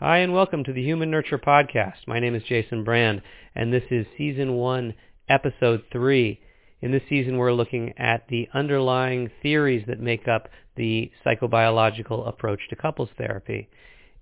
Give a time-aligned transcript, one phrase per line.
[0.00, 2.06] Hi, and welcome to the Human Nurture Podcast.
[2.06, 3.20] My name is Jason Brand,
[3.54, 4.94] and this is Season 1,
[5.28, 6.40] Episode 3.
[6.80, 12.60] In this season, we're looking at the underlying theories that make up the psychobiological approach
[12.70, 13.68] to couples therapy.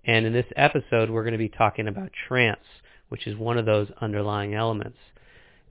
[0.05, 2.59] And in this episode, we're going to be talking about trance,
[3.09, 4.99] which is one of those underlying elements.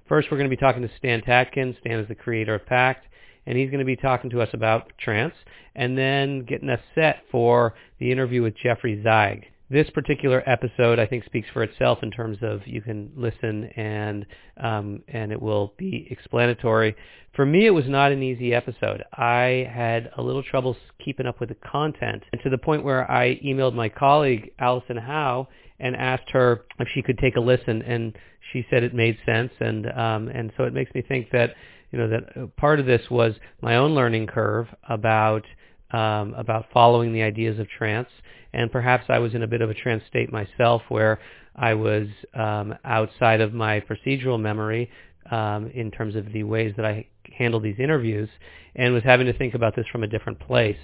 [0.08, 1.78] First, we're going to be talking to Stan Tatkin.
[1.82, 3.06] Stan is the creator of PACT,
[3.46, 5.36] and he's going to be talking to us about trance
[5.76, 11.06] and then getting us set for the interview with Jeffrey Zeig this particular episode, I
[11.06, 14.26] think, speaks for itself in terms of you can listen and
[14.58, 16.96] um, and it will be explanatory.
[17.36, 19.04] For me, it was not an easy episode.
[19.14, 23.10] I had a little trouble keeping up with the content, and to the point where
[23.12, 25.48] I emailed my colleague Allison Howe
[25.80, 28.18] and asked her if she could take a listen, and
[28.54, 31.56] she said it made sense, and um, and so it makes me think that
[31.92, 35.44] you know that part of this was my own learning curve about
[35.92, 38.10] um, about following the ideas of trance
[38.54, 41.20] and perhaps I was in a bit of a trance state myself where
[41.56, 44.90] I was um, outside of my procedural memory
[45.32, 48.30] um, in terms of the ways that I handled these interviews
[48.76, 50.78] and was having to think about this from a different place.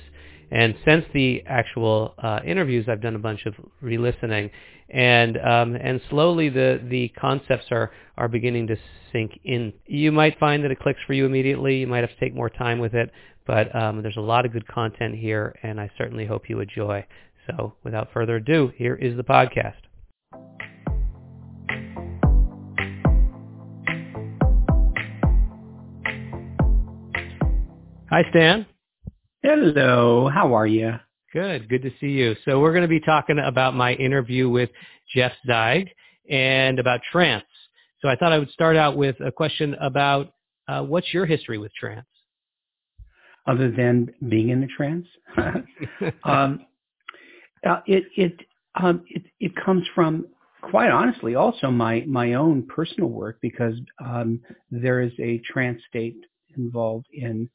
[0.52, 4.52] And since the actual uh, interviews, I've done a bunch of re-listening,
[4.90, 8.76] and um, and slowly the the concepts are are beginning to
[9.12, 9.74] sink in.
[9.88, 11.78] You might find that it clicks for you immediately.
[11.78, 13.10] You might have to take more time with it,
[13.48, 17.06] but um, there's a lot of good content here, and I certainly hope you enjoy.
[17.48, 19.74] So without further ado, here is the podcast.
[28.10, 28.66] Hi, Stan.
[29.42, 30.30] Hello.
[30.30, 30.94] How are you?
[31.34, 31.68] Good.
[31.68, 32.36] Good to see you.
[32.46, 34.70] So we're going to be talking about my interview with
[35.14, 35.90] Jeff Zeig
[36.30, 37.44] and about trance.
[38.02, 40.34] So I thought I would start out with a question about
[40.68, 42.06] uh, what's your history with trance?
[43.48, 45.08] Other than being in the trance?
[46.24, 46.66] um,
[47.68, 48.40] uh, it it
[48.76, 50.28] um, it it comes from
[50.62, 54.40] quite honestly also my my own personal work because um,
[54.72, 56.18] there is a trance state
[56.58, 57.50] involved in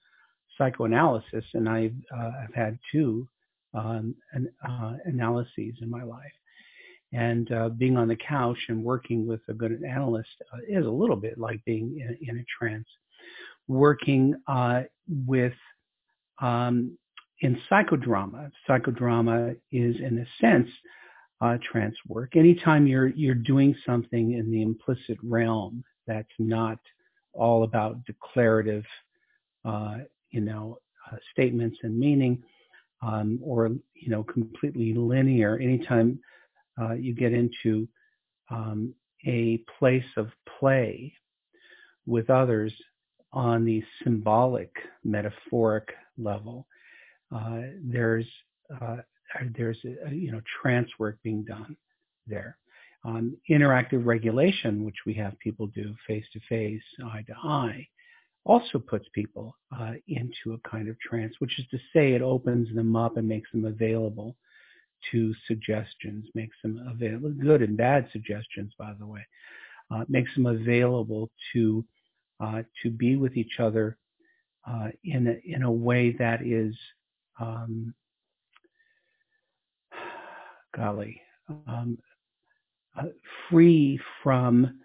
[0.56, 3.28] psychoanalysis, and I've uh, I've had two
[3.74, 6.32] um, an, uh, analyses in my life.
[7.12, 10.90] And uh, being on the couch and working with a good analyst uh, is a
[10.90, 12.86] little bit like being in, in a trance.
[13.66, 14.82] Working uh,
[15.26, 15.54] with
[16.40, 16.98] um,
[17.40, 20.68] in psychodrama, psychodrama is in a sense
[21.40, 22.36] uh, trance work.
[22.36, 26.78] Anytime you're you're doing something in the implicit realm that's not
[27.32, 28.84] all about declarative,
[29.64, 29.98] uh,
[30.30, 30.78] you know,
[31.10, 32.42] uh, statements and meaning,
[33.02, 35.58] um, or you know, completely linear.
[35.58, 36.18] Anytime
[36.80, 37.88] uh, you get into
[38.50, 38.94] um,
[39.26, 40.28] a place of
[40.58, 41.12] play
[42.06, 42.72] with others
[43.32, 46.66] on the symbolic, metaphoric level,
[47.34, 48.26] uh, there's
[48.80, 48.96] uh,
[49.56, 51.76] there's a, you know trance work being done
[52.26, 52.56] there.
[53.04, 57.86] Um, interactive regulation, which we have people do face to face, eye to eye,
[58.44, 62.74] also puts people uh, into a kind of trance, which is to say it opens
[62.74, 64.34] them up and makes them available
[65.12, 69.24] to suggestions, makes them available, good and bad suggestions, by the way,
[69.90, 71.84] uh, makes them available to
[72.40, 73.96] uh, to be with each other
[74.68, 76.74] uh, in a, in a way that is
[77.40, 77.94] um,
[80.74, 81.20] golly,
[81.66, 81.98] um,
[82.98, 83.04] uh,
[83.48, 84.80] free from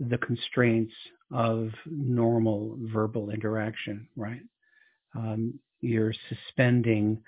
[0.00, 0.92] the constraints
[1.32, 4.40] of normal verbal interaction, right?
[5.14, 7.20] Um, you're suspending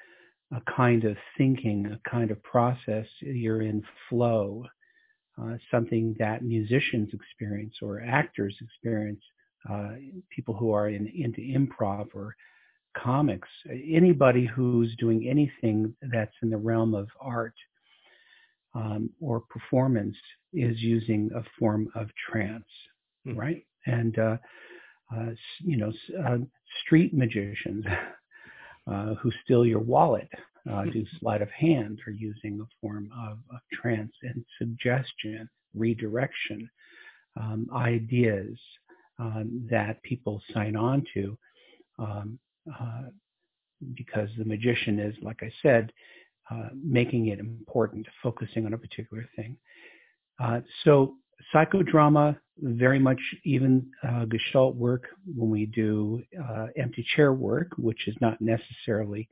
[0.53, 3.07] a kind of thinking, a kind of process.
[3.21, 4.65] You're in flow,
[5.41, 9.23] uh, something that musicians experience or actors experience,
[9.69, 9.91] uh,
[10.35, 12.35] people who are in, into improv or
[12.97, 17.55] comics, anybody who's doing anything that's in the realm of art
[18.75, 20.17] um, or performance
[20.53, 22.65] is using a form of trance,
[23.27, 23.37] mm.
[23.37, 23.65] right?
[23.87, 24.37] And uh,
[25.15, 25.93] uh, you know,
[26.25, 26.39] uh,
[26.85, 27.85] street magicians
[28.91, 30.29] uh, who steal your wallet,
[30.71, 36.69] uh, do sleight of hand, are using a form of, of trance and suggestion, redirection,
[37.41, 38.59] um, ideas
[39.19, 41.37] um, that people sign on to.
[41.99, 42.39] Um,
[42.79, 43.03] uh,
[43.95, 45.93] because the magician is, like I said,
[46.51, 49.57] uh, making it important, focusing on a particular thing.
[50.43, 51.15] Uh, so
[51.55, 58.09] psychodrama, very much even uh, Gestalt work when we do uh, empty chair work, which
[58.09, 59.29] is not necessarily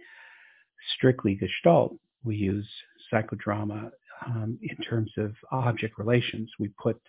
[0.96, 1.96] strictly Gestalt.
[2.24, 2.68] We use
[3.12, 3.90] psychodrama
[4.26, 6.50] um, in terms of object relations.
[6.58, 7.00] We put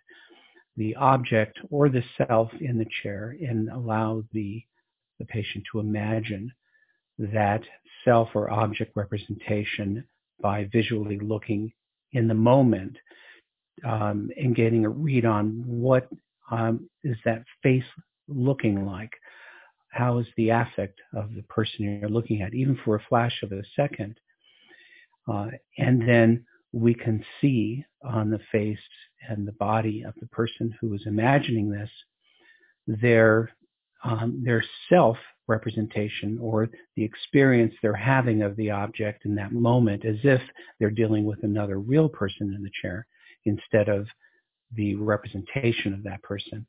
[0.77, 4.63] the object or the self in the chair and allow the
[5.19, 6.51] the patient to imagine
[7.17, 7.61] that
[8.05, 10.03] self or object representation
[10.41, 11.71] by visually looking
[12.13, 12.97] in the moment
[13.85, 16.09] um, and getting a read on what
[16.51, 17.83] um, is that face
[18.27, 19.11] looking like?
[19.91, 23.51] How is the affect of the person you're looking at, even for a flash of
[23.51, 24.19] a second?
[25.27, 28.79] Uh, and then we can see on the face
[29.27, 31.89] and the body of the person who is imagining this
[32.87, 33.51] their
[34.03, 35.17] um, their self
[35.47, 40.41] representation or the experience they're having of the object in that moment as if
[40.79, 43.05] they're dealing with another real person in the chair
[43.45, 44.05] instead of
[44.75, 46.65] the representation of that person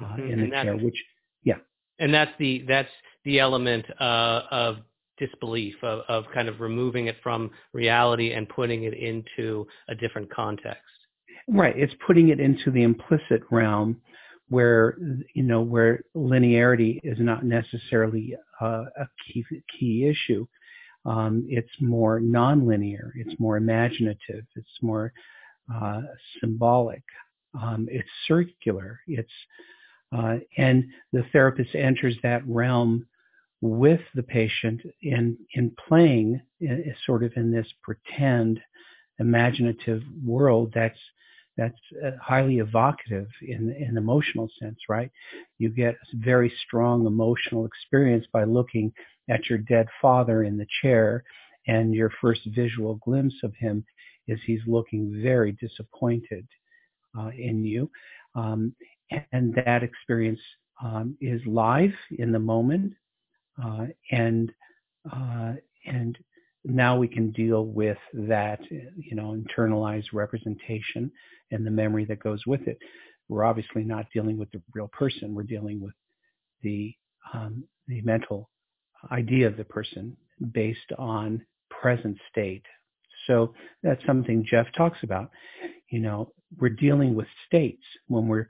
[0.00, 0.30] uh, mm-hmm.
[0.30, 0.96] in the chair which
[1.42, 1.56] yeah.
[1.98, 2.88] And that's the that's
[3.24, 4.76] the element uh, of
[5.18, 10.32] disbelief of, of kind of removing it from reality and putting it into a different
[10.32, 10.80] context.
[11.48, 11.76] Right.
[11.76, 14.00] It's putting it into the implicit realm
[14.52, 14.98] where
[15.34, 19.42] you know where linearity is not necessarily uh, a key
[19.78, 20.46] key issue.
[21.06, 23.10] Um, it's more nonlinear.
[23.16, 24.44] It's more imaginative.
[24.54, 25.12] It's more
[25.74, 26.02] uh,
[26.40, 27.02] symbolic.
[27.60, 29.00] Um, it's circular.
[29.06, 29.32] It's
[30.16, 33.06] uh, and the therapist enters that realm
[33.62, 38.60] with the patient in in playing in, sort of in this pretend
[39.18, 40.98] imaginative world that's
[41.56, 45.10] that's uh, highly evocative in an emotional sense, right?
[45.58, 48.92] You get a very strong emotional experience by looking
[49.28, 51.24] at your dead father in the chair,
[51.66, 53.84] and your first visual glimpse of him
[54.28, 56.46] is he's looking very disappointed
[57.18, 57.90] uh, in you.
[58.34, 58.74] Um,
[59.32, 60.40] and that experience
[60.82, 62.94] um, is live in the moment,
[63.62, 64.52] uh, and
[65.12, 65.52] uh,
[65.86, 66.16] and
[66.64, 71.10] now we can deal with that, you know, internalized representation
[71.50, 72.78] and the memory that goes with it.
[73.28, 75.34] We're obviously not dealing with the real person.
[75.34, 75.94] We're dealing with
[76.62, 76.94] the
[77.32, 78.50] um, the mental
[79.10, 80.16] idea of the person
[80.52, 82.64] based on present state.
[83.26, 85.30] So that's something Jeff talks about.
[85.90, 88.48] You know, we're dealing with states when we're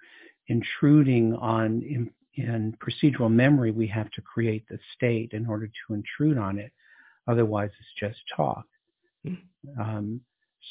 [0.48, 3.70] intruding on in, in procedural memory.
[3.70, 6.72] We have to create the state in order to intrude on it
[7.28, 8.66] Otherwise, it's just talk.
[9.26, 9.80] Mm-hmm.
[9.80, 10.20] Um,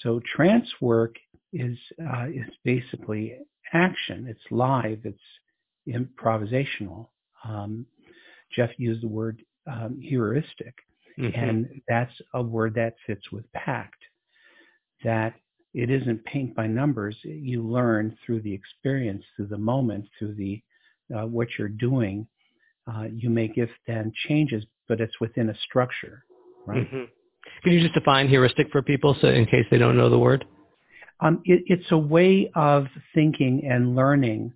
[0.04, 1.16] so trance work
[1.54, 1.78] is
[2.14, 3.38] uh, is basically
[3.74, 4.28] action.
[4.28, 5.00] It's live.
[5.04, 5.20] It's
[5.88, 7.08] improvisational.
[7.44, 7.86] Um,
[8.56, 10.76] Jeff used the word um, heuristic,
[11.18, 11.40] mm-hmm.
[11.40, 14.00] and that's a word that fits with PACT.
[15.04, 15.34] That
[15.74, 17.16] it isn't paint by numbers.
[17.24, 20.62] You learn through the experience, through the moment, through the
[21.16, 22.28] uh, what you're doing.
[22.92, 26.26] Uh, you make if then changes, but it's within a structure
[26.66, 26.86] right?
[26.86, 27.04] Mm-hmm.
[27.64, 30.46] Can you just define heuristic for people, so in case they don't know the word?
[31.20, 34.54] Um, it, it's a way of thinking and learning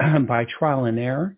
[0.26, 1.36] by trial and error,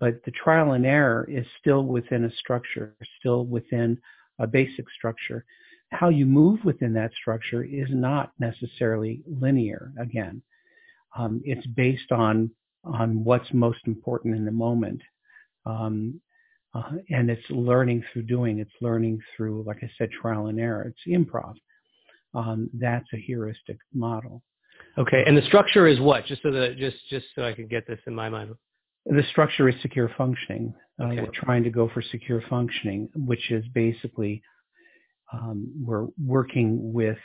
[0.00, 3.98] but the trial and error is still within a structure, still within
[4.38, 5.44] a basic structure.
[5.90, 9.92] How you move within that structure is not necessarily linear.
[10.00, 10.42] Again,
[11.16, 12.50] um, it's based on
[12.84, 15.00] on what's most important in the moment.
[15.64, 16.20] Um,
[16.76, 18.58] uh, and it's learning through doing.
[18.58, 20.92] It's learning through, like I said, trial and error.
[20.92, 21.54] It's improv.
[22.34, 24.42] Um, that's a heuristic model.
[24.98, 26.26] Okay, and the structure is what?
[26.26, 28.54] Just so that just just so I can get this in my mind.
[29.06, 30.74] The structure is secure functioning.
[31.00, 31.08] Uh.
[31.08, 34.42] We're trying to go for secure functioning, which is basically
[35.32, 37.18] um, we're working with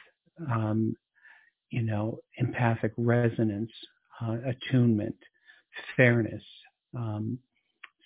[0.50, 0.96] um,
[1.72, 3.72] you know empathic resonance,
[4.22, 5.16] uh, attunement,
[5.98, 6.44] fairness,
[6.96, 7.38] um,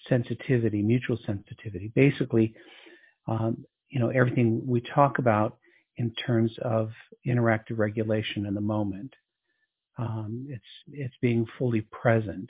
[0.09, 1.91] sensitivity, mutual sensitivity.
[1.95, 2.53] Basically,
[3.27, 5.57] um, you know, everything we talk about
[5.97, 6.91] in terms of
[7.27, 9.13] interactive regulation in the moment.
[9.97, 12.49] Um, it's it's being fully present.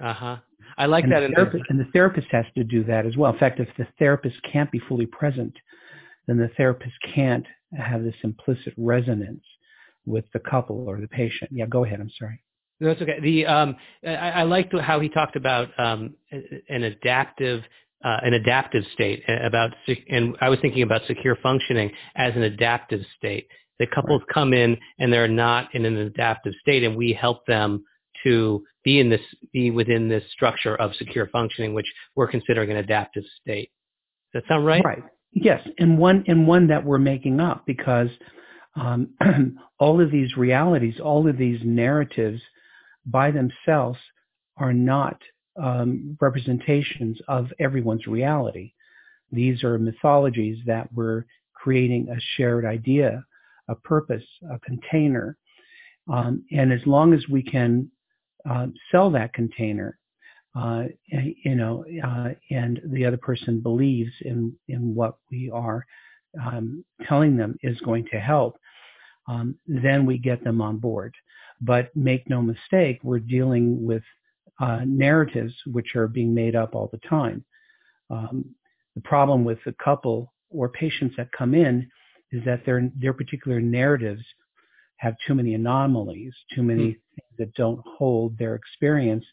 [0.00, 0.36] Uh huh.
[0.76, 1.20] I like and that.
[1.20, 3.32] The therapist, and the therapist has to do that as well.
[3.32, 5.54] In fact, if the therapist can't be fully present,
[6.26, 9.42] then the therapist can't have this implicit resonance
[10.06, 11.50] with the couple or the patient.
[11.52, 12.00] Yeah, go ahead.
[12.00, 12.40] I'm sorry.
[12.80, 13.18] That's okay.
[13.20, 17.62] The um, I, I liked how he talked about um, an adaptive
[18.04, 19.72] uh, an adaptive state uh, about
[20.08, 23.48] and I was thinking about secure functioning as an adaptive state.
[23.80, 24.34] The couples right.
[24.34, 27.84] come in and they're not in an adaptive state, and we help them
[28.24, 29.20] to be in this
[29.52, 33.70] be within this structure of secure functioning, which we're considering an adaptive state.
[34.32, 34.84] Does that sound right?
[34.84, 35.02] Right.
[35.32, 38.08] Yes, and one and one that we're making up because
[38.76, 39.10] um,
[39.80, 42.40] all of these realities, all of these narratives
[43.10, 43.98] by themselves
[44.56, 45.20] are not
[45.60, 48.72] um, representations of everyone's reality.
[49.32, 51.24] These are mythologies that we're
[51.54, 53.24] creating a shared idea,
[53.68, 55.36] a purpose, a container.
[56.10, 57.90] Um, and as long as we can
[58.48, 59.98] uh, sell that container,
[60.58, 65.84] uh, you know, uh, and the other person believes in in what we are
[66.42, 68.58] um, telling them is going to help,
[69.28, 71.14] um, then we get them on board.
[71.60, 74.02] But make no mistake, we're dealing with
[74.60, 77.44] uh, narratives which are being made up all the time.
[78.10, 78.44] Um,
[78.94, 81.88] the problem with the couple or patients that come in
[82.32, 84.22] is that their their particular narratives
[84.96, 89.24] have too many anomalies, too many mm things that don't hold their experience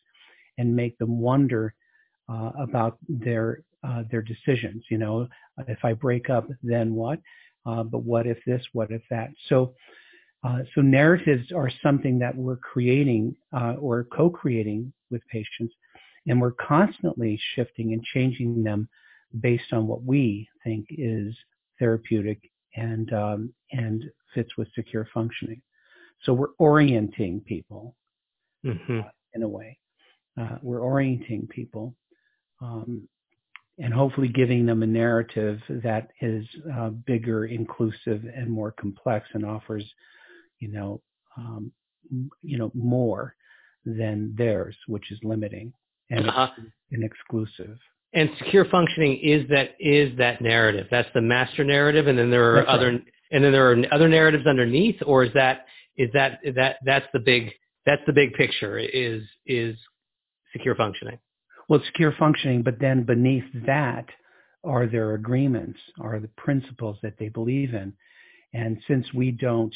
[0.57, 1.73] and make them wonder
[2.29, 4.83] uh, about their uh, their decisions.
[4.89, 5.27] You know,
[5.67, 7.19] if I break up, then what?
[7.65, 8.63] Uh, but what if this?
[8.73, 9.29] What if that?
[9.49, 9.73] So,
[10.45, 15.73] uh, so narratives are something that we're creating uh, or co-creating with patients,
[16.27, 18.87] and we're constantly shifting and changing them
[19.41, 21.35] based on what we think is
[21.79, 22.39] therapeutic
[22.75, 25.61] and um, and fits with secure functioning.
[26.23, 27.95] So we're orienting people
[28.65, 28.99] mm-hmm.
[28.99, 29.77] uh, in a way.
[30.39, 31.95] Uh, we're orienting people
[32.61, 33.07] um,
[33.77, 36.45] and hopefully giving them a narrative that is
[36.77, 39.85] uh, bigger, inclusive, and more complex, and offers,
[40.59, 41.01] you know,
[41.37, 41.71] um,
[42.41, 43.35] you know, more
[43.85, 45.73] than theirs, which is limiting
[46.09, 46.49] and, uh-huh.
[46.91, 47.77] and exclusive.
[48.13, 50.87] And secure functioning is that is that narrative.
[50.89, 53.03] That's the master narrative, and then there are that's other right.
[53.31, 55.65] and then there are other narratives underneath, or is that
[55.97, 57.51] is that that that's the big
[57.85, 59.75] that's the big picture is is
[60.53, 61.19] secure functioning.
[61.67, 64.05] Well, secure functioning, but then beneath that
[64.63, 67.91] are their agreements, are the principles that they believe in,
[68.53, 69.75] and since we don't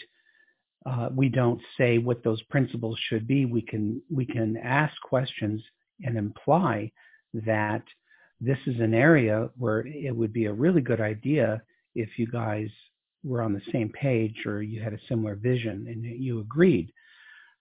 [0.86, 5.62] uh, we don't say what those principles should be, we can we can ask questions
[6.04, 6.92] and imply
[7.34, 7.84] that
[8.40, 11.62] this is an area where it would be a really good idea
[11.96, 12.70] if you guys
[13.24, 16.92] were on the same page or you had a similar vision and you agreed.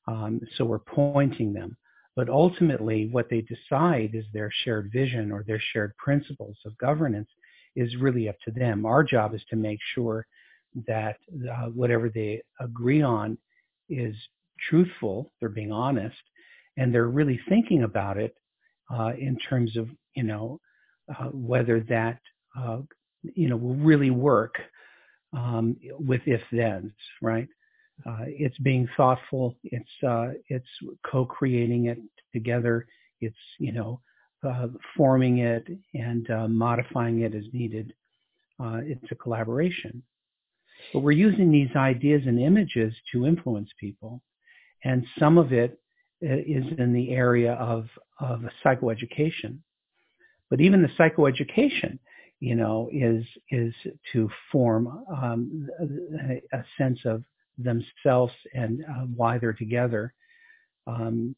[0.06, 1.76] Um, so we're pointing them.
[2.14, 7.28] But ultimately, what they decide is their shared vision or their shared principles of governance
[7.76, 8.86] is really up to them.
[8.86, 10.26] Our job is to make sure
[10.86, 11.16] that
[11.50, 13.38] uh, whatever they agree on
[13.88, 14.14] is
[14.68, 16.16] truthful, they're being honest,
[16.76, 18.34] and they're really thinking about it
[18.92, 20.60] uh, in terms of, you know,
[21.08, 22.18] uh, whether that
[22.58, 22.78] uh,
[23.22, 24.56] you know will really work
[25.36, 27.48] um, with if thens, right?
[28.06, 29.56] Uh, it's being thoughtful.
[29.64, 30.68] It's uh, it's
[31.10, 31.98] co-creating it
[32.32, 32.86] together.
[33.20, 34.00] It's you know
[34.46, 37.94] uh, forming it and uh, modifying it as needed.
[38.60, 40.02] it's a collaboration.
[40.92, 44.22] But we're using these ideas and images to influence people,
[44.84, 45.78] and some of it
[46.20, 47.86] is in the area of
[48.20, 49.58] of psychoeducation.
[50.50, 51.98] But even the psychoeducation,
[52.40, 53.74] you know, is is
[54.12, 57.22] to form um, a, a, sense of
[57.58, 60.14] themselves and uh, why they're together.
[60.86, 61.36] Um,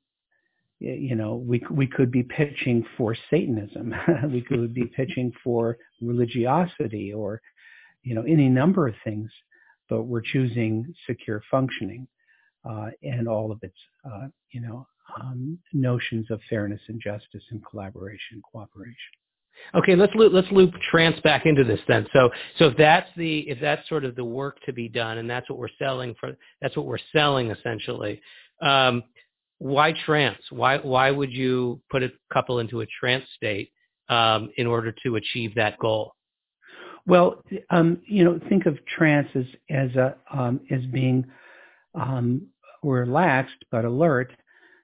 [0.78, 3.94] you know, we we could be pitching for Satanism.
[4.32, 7.42] we could be pitching for religiosity, or
[8.02, 9.30] you know, any number of things.
[9.88, 12.06] But we're choosing secure functioning
[12.68, 14.86] uh, and all of its, uh, you know,
[15.20, 18.94] um, notions of fairness and justice and collaboration, cooperation.
[19.74, 22.06] Okay, let's loop, let's loop trance back into this then.
[22.12, 25.28] So so if that's the if that's sort of the work to be done, and
[25.28, 28.20] that's what we're selling for, that's what we're selling essentially.
[28.62, 29.02] Um,
[29.58, 30.40] why trance?
[30.50, 33.70] Why why would you put a couple into a trance state
[34.08, 36.14] um, in order to achieve that goal?
[37.10, 41.26] Well, um, you know, think of trance as as a um, as being
[41.96, 42.46] um,
[42.84, 44.32] relaxed but alert.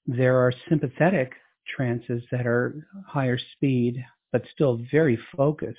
[0.08, 1.34] There are sympathetic
[1.76, 5.78] trances that are higher speed, but still very focused.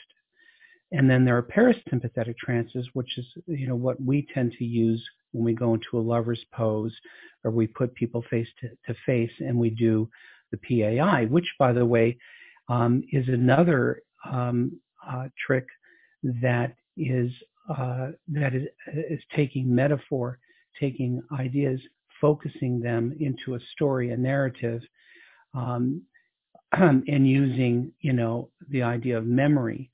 [0.93, 5.05] And then there are parasympathetic trances, which is you know what we tend to use
[5.33, 6.95] when we go into a lover's pose,
[7.43, 10.09] or we put people face to, to face and we do
[10.53, 12.17] the PAI, which by the way
[12.69, 14.01] um, is another
[14.31, 15.67] um, uh, trick
[16.41, 17.31] that is
[17.69, 18.67] uh, that is,
[19.09, 20.39] is taking metaphor,
[20.79, 21.79] taking ideas,
[22.21, 24.81] focusing them into a story, a narrative,
[25.53, 26.01] um,
[26.71, 29.89] and using, you know, the idea of memory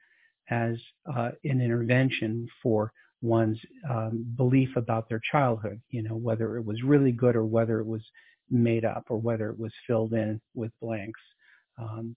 [0.50, 0.76] as
[1.16, 3.60] uh, an intervention for one's
[3.90, 7.86] um, belief about their childhood, you know, whether it was really good or whether it
[7.86, 8.02] was
[8.50, 11.22] made up or whether it was filled in with blanks.
[11.80, 12.16] Um,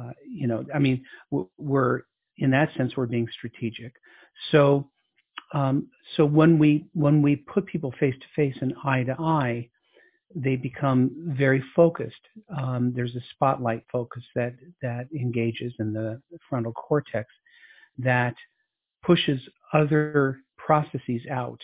[0.00, 1.04] uh, you know, I mean,
[1.58, 2.00] we're
[2.38, 3.92] in that sense we're being strategic.
[4.50, 4.88] So,
[5.52, 9.68] um, so when we when we put people face to face and eye to eye,
[10.34, 12.14] they become very focused.
[12.56, 17.28] Um, there's a spotlight focus that that engages in the frontal cortex
[17.98, 18.34] that
[19.02, 19.40] pushes
[19.72, 21.60] other processes out.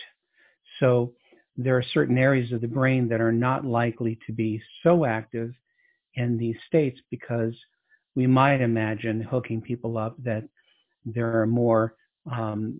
[0.79, 1.13] So
[1.57, 5.51] there are certain areas of the brain that are not likely to be so active
[6.15, 7.53] in these states because
[8.15, 10.43] we might imagine hooking people up that
[11.05, 11.95] there are more
[12.31, 12.79] um,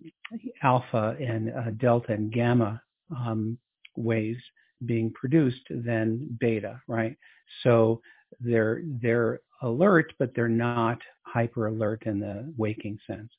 [0.62, 2.80] alpha and uh, delta and gamma
[3.16, 3.58] um,
[3.96, 4.42] waves
[4.86, 7.16] being produced than beta, right?
[7.62, 8.00] So
[8.40, 13.30] they're they're alert, but they're not hyper alert in the waking sense.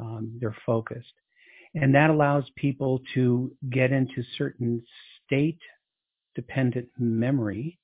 [0.00, 1.12] Um, they're focused,
[1.74, 4.82] and that allows people to get into certain
[5.24, 5.58] state
[6.34, 7.78] dependent memory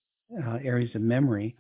[0.47, 1.57] uh, areas of memory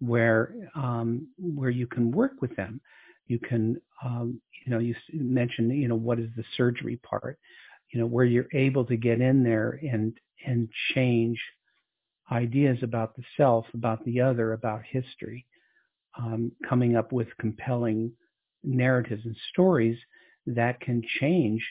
[0.00, 2.80] where um, where you can work with them.
[3.26, 7.38] You can, um, you know, you mentioned, you know, what is the surgery part?
[7.92, 10.14] You know, where you're able to get in there and
[10.44, 11.40] and change
[12.30, 15.46] ideas about the self, about the other, about history,
[16.18, 18.12] um, coming up with compelling
[18.64, 19.98] narratives and stories
[20.46, 21.64] that can change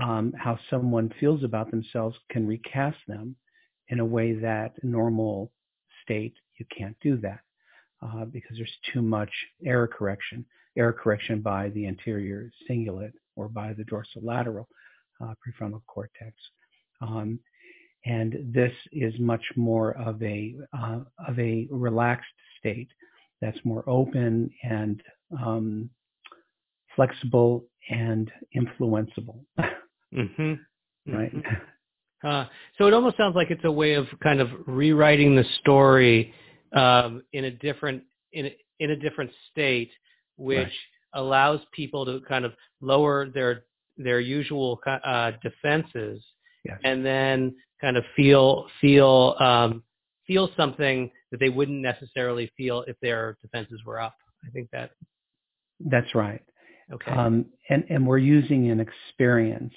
[0.00, 3.36] um, how someone feels about themselves, can recast them
[3.88, 5.50] in a way that normal
[6.02, 7.40] state you can't do that
[8.02, 9.30] uh, because there's too much
[9.64, 10.44] error correction,
[10.76, 14.66] error correction by the anterior cingulate or by the dorsolateral
[15.20, 16.34] uh, prefrontal cortex.
[17.00, 17.40] Um,
[18.06, 22.26] and this is much more of a uh, of a relaxed
[22.58, 22.88] state
[23.40, 25.02] that's more open and
[25.38, 25.90] um,
[26.96, 29.40] flexible and influenceable.
[30.14, 30.54] mm-hmm.
[31.06, 31.34] Right.
[31.34, 32.28] Mm-hmm.
[32.28, 32.44] Uh,
[32.76, 36.34] so it almost sounds like it's a way of kind of rewriting the story
[36.74, 39.90] um, in a different in a, in a different state,
[40.40, 40.72] which right.
[41.14, 43.64] allows people to kind of lower their
[43.96, 46.24] their usual uh, defenses,
[46.64, 46.78] yes.
[46.84, 49.82] and then kind of feel feel um,
[50.26, 54.14] feel something that they wouldn't necessarily feel if their defenses were up.
[54.46, 54.90] I think that
[55.80, 56.42] that's right.
[56.92, 57.10] Okay.
[57.10, 59.74] Um, and and we're using an experience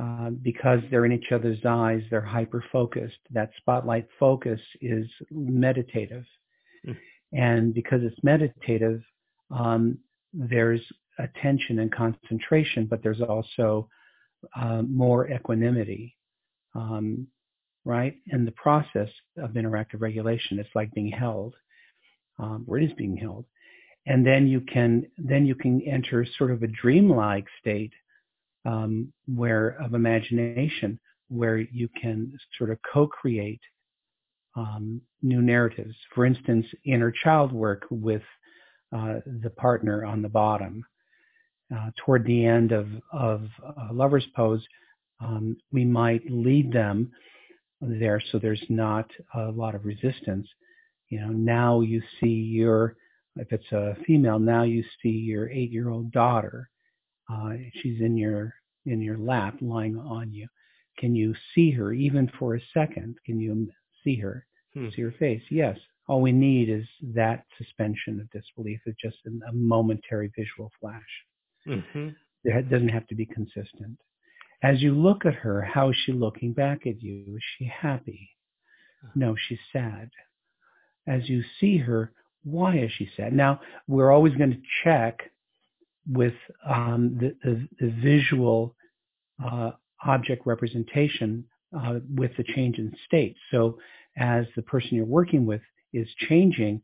[0.00, 3.18] uh, because they're in each other's eyes, they're hyper focused.
[3.30, 6.24] That spotlight focus is meditative.
[6.86, 6.96] Mm.
[7.34, 9.02] And because it's meditative,
[9.52, 9.98] um,
[10.32, 10.80] there's
[11.18, 13.88] attention and concentration, but there's also
[14.60, 16.16] uh, more equanimity,
[16.74, 17.26] um,
[17.84, 18.14] right?
[18.32, 21.54] In the process of interactive regulation, it's like being held,
[22.38, 23.44] um, or it is being held.
[24.06, 27.92] And then you can then you can enter sort of a dreamlike state
[28.64, 33.60] um, where of imagination where you can sort of co-create
[34.56, 35.94] um, new narratives.
[36.14, 38.22] For instance, inner child work with
[38.94, 40.84] uh, the partner on the bottom.
[41.74, 44.62] Uh, toward the end of, of uh, lover's pose,
[45.20, 47.10] um, we might lead them
[47.80, 50.46] there so there's not a lot of resistance.
[51.08, 52.96] You know, now you see your,
[53.36, 56.68] if it's a female, now you see your eight-year-old daughter
[57.32, 58.54] uh, she's in your
[58.86, 60.48] in your lap, lying on you.
[60.98, 63.16] Can you see her even for a second?
[63.24, 63.68] Can you
[64.02, 64.44] see her?
[64.74, 64.88] Hmm.
[64.94, 65.42] See her face?
[65.50, 65.78] Yes.
[66.08, 66.84] All we need is
[67.14, 68.80] that suspension of disbelief.
[68.86, 71.00] It's just a momentary visual flash.
[71.66, 72.08] Mm-hmm.
[72.44, 73.98] It doesn't have to be consistent.
[74.62, 77.24] As you look at her, how is she looking back at you?
[77.36, 78.30] Is she happy?
[79.14, 80.10] No, she's sad.
[81.06, 82.12] As you see her,
[82.44, 83.32] why is she sad?
[83.32, 85.30] Now, we're always going to check
[86.10, 86.34] with
[86.68, 88.74] um, the, the, the, visual
[89.44, 89.70] uh,
[90.04, 91.44] object representation
[91.76, 93.36] uh, with the change in state.
[93.52, 93.78] So
[94.16, 95.60] as the person you're working with
[95.92, 96.82] is changing,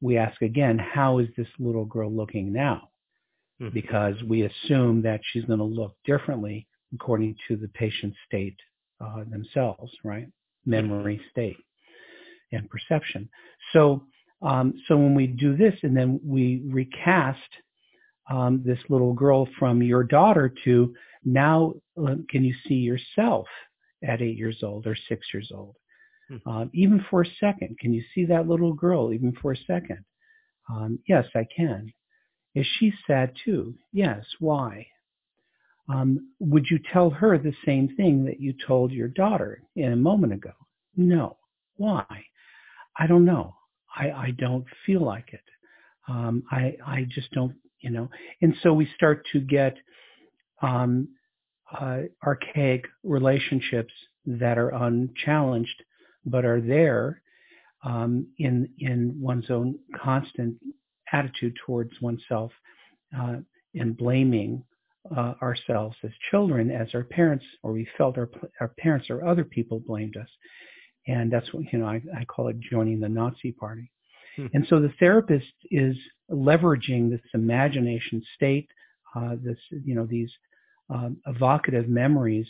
[0.00, 2.88] we ask again, how is this little girl looking now?
[3.60, 3.74] Mm-hmm.
[3.74, 8.56] Because we assume that she's going to look differently according to the patient's state
[9.00, 10.26] uh, themselves, right?
[10.66, 11.30] Memory mm-hmm.
[11.30, 11.56] state
[12.52, 13.28] and perception.
[13.72, 14.04] So,
[14.42, 17.38] um, so when we do this and then we recast
[18.30, 20.94] um, this little girl from your daughter to
[21.24, 23.46] now uh, can you see yourself
[24.02, 25.76] at eight years old or six years old?
[26.30, 26.48] Hmm.
[26.48, 30.04] Um, even for a second, can you see that little girl even for a second?
[30.68, 31.92] Um, yes, I can.
[32.54, 33.74] Is she sad too?
[33.92, 34.24] Yes.
[34.38, 34.86] Why?
[35.88, 39.96] Um, would you tell her the same thing that you told your daughter in a
[39.96, 40.52] moment ago?
[40.96, 41.36] No.
[41.76, 42.04] Why?
[42.98, 43.56] I don't know.
[43.96, 45.40] I, I don't feel like it.
[46.06, 48.08] Um, I, I just don't you know.
[48.42, 49.76] And so we start to get
[50.62, 51.08] um,
[51.78, 53.92] uh, archaic relationships
[54.26, 55.82] that are unchallenged,
[56.24, 57.22] but are there
[57.84, 60.56] um, in in one's own constant
[61.12, 62.52] attitude towards oneself
[63.18, 63.36] uh,
[63.74, 64.62] and blaming
[65.16, 68.28] uh, ourselves as children as our parents or we felt our
[68.60, 70.28] our parents or other people blamed us
[71.06, 73.90] and that's what you know I, I call it joining the Nazi party
[74.36, 74.46] Hmm.
[74.54, 75.96] And so the therapist is
[76.30, 78.68] leveraging this imagination state,
[79.14, 80.30] uh, this you know these
[80.88, 82.46] um, evocative memories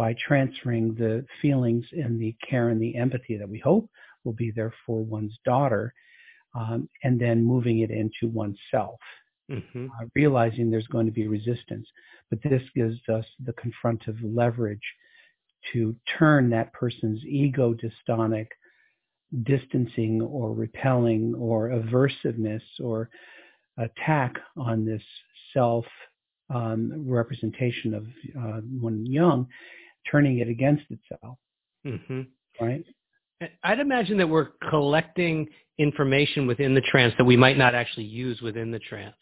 [0.00, 3.86] by transferring the feelings and the care and the empathy that we hope
[4.24, 5.92] will be there for one's daughter,
[6.54, 8.98] um, and then moving it into oneself.
[9.50, 9.88] Mm-hmm.
[9.88, 11.86] Uh, realizing there's going to be resistance,
[12.30, 14.80] but this gives us the confrontive leverage
[15.74, 18.46] to turn that person's ego dystonic
[19.42, 23.10] distancing or repelling or aversiveness or
[23.76, 25.02] attack on this
[25.52, 25.84] self
[26.48, 28.06] um, representation of
[28.42, 29.46] uh, when young,
[30.10, 31.38] turning it against itself.
[31.86, 32.22] Mm-hmm.
[32.60, 32.84] Right.
[33.62, 38.42] I'd imagine that we're collecting information within the trance that we might not actually use
[38.42, 39.16] within the trance,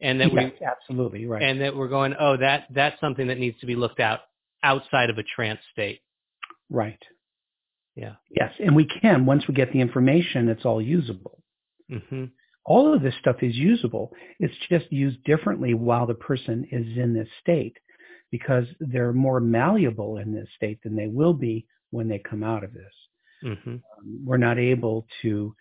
[0.00, 3.38] and that yes, we absolutely right, and that we're going, oh, that that's something that
[3.38, 4.20] needs to be looked at
[4.62, 6.00] outside of a trance state.
[6.70, 7.02] Right.
[7.96, 8.14] Yeah.
[8.30, 11.42] Yes, and we can once we get the information, it's all usable.
[11.90, 12.26] Mm-hmm.
[12.64, 14.12] All of this stuff is usable.
[14.38, 17.76] It's just used differently while the person is in this state
[18.30, 22.64] because they're more malleable in this state than they will be when they come out
[22.64, 22.92] of this.
[23.44, 23.70] Mm-hmm.
[23.70, 25.54] Um, we're not able to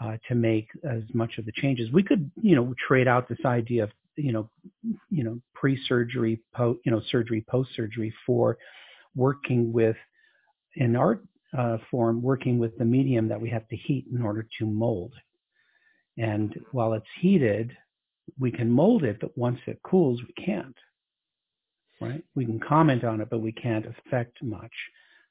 [0.00, 1.90] uh, to make as much of the changes.
[1.90, 4.48] We could, you know, trade out this idea of, you know,
[5.10, 8.58] you know, pre-surgery, po- you know, surgery, post-surgery for
[9.16, 9.96] working with,
[10.76, 11.24] an art
[11.56, 15.12] uh, form, working with the medium that we have to heat in order to mold.
[16.16, 17.76] And while it's heated,
[18.38, 20.76] we can mold it, but once it cools, we can't.
[22.00, 22.22] Right?
[22.34, 24.72] We can comment on it, but we can't affect much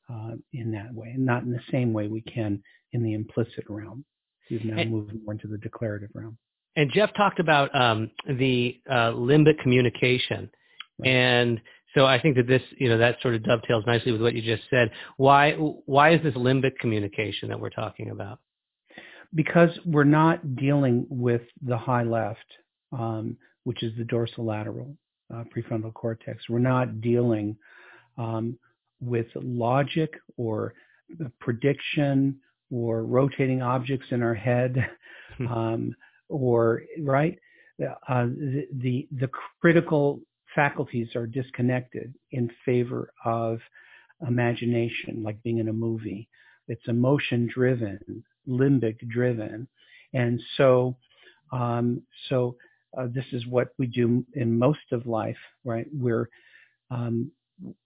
[0.09, 2.61] uh, in that way, not in the same way we can
[2.93, 4.05] in the implicit realm.
[4.49, 6.37] We've now and, moved more into the declarative realm.
[6.75, 10.49] And Jeff talked about um, the uh, limbic communication,
[10.99, 11.09] right.
[11.09, 11.61] and
[11.95, 14.41] so I think that this, you know, that sort of dovetails nicely with what you
[14.41, 14.91] just said.
[15.17, 18.39] Why why is this limbic communication that we're talking about?
[19.33, 22.45] Because we're not dealing with the high left,
[22.91, 24.95] um, which is the dorsolateral
[25.33, 26.43] uh, prefrontal cortex.
[26.49, 27.57] We're not dealing
[28.17, 28.57] um,
[28.99, 30.73] with logic or
[31.39, 32.39] prediction
[32.71, 34.89] or rotating objects in our head,
[35.49, 35.95] um,
[36.29, 37.37] or right.
[38.09, 39.29] Uh, the, the the
[39.61, 40.19] critical
[40.55, 43.59] faculties are disconnected in favor of
[44.27, 46.27] imagination, like being in a movie.
[46.67, 49.67] It's emotion driven, limbic driven,
[50.13, 50.97] and so
[51.51, 52.55] um, so
[52.97, 55.87] uh, this is what we do in most of life, right?
[55.93, 56.29] We're
[56.89, 57.31] um,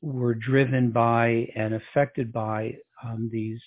[0.01, 3.59] we're driven by and affected by um, these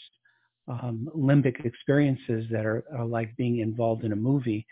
[0.68, 4.66] um, limbic experiences that are, are, like being involved in a movie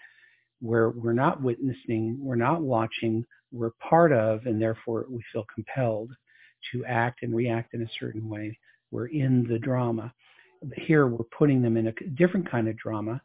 [0.60, 6.10] where we're not witnessing, we're not watching, we're part of, and therefore we feel compelled
[6.72, 8.56] to act and react in a certain way.
[8.90, 10.12] We're in the drama.
[10.76, 13.20] Here we're putting them in a different kind of drama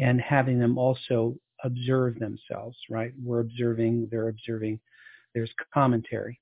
[0.00, 3.12] and having them also observe themselves, right?
[3.22, 4.80] We're observing, they're observing,
[5.34, 6.38] there's commentary.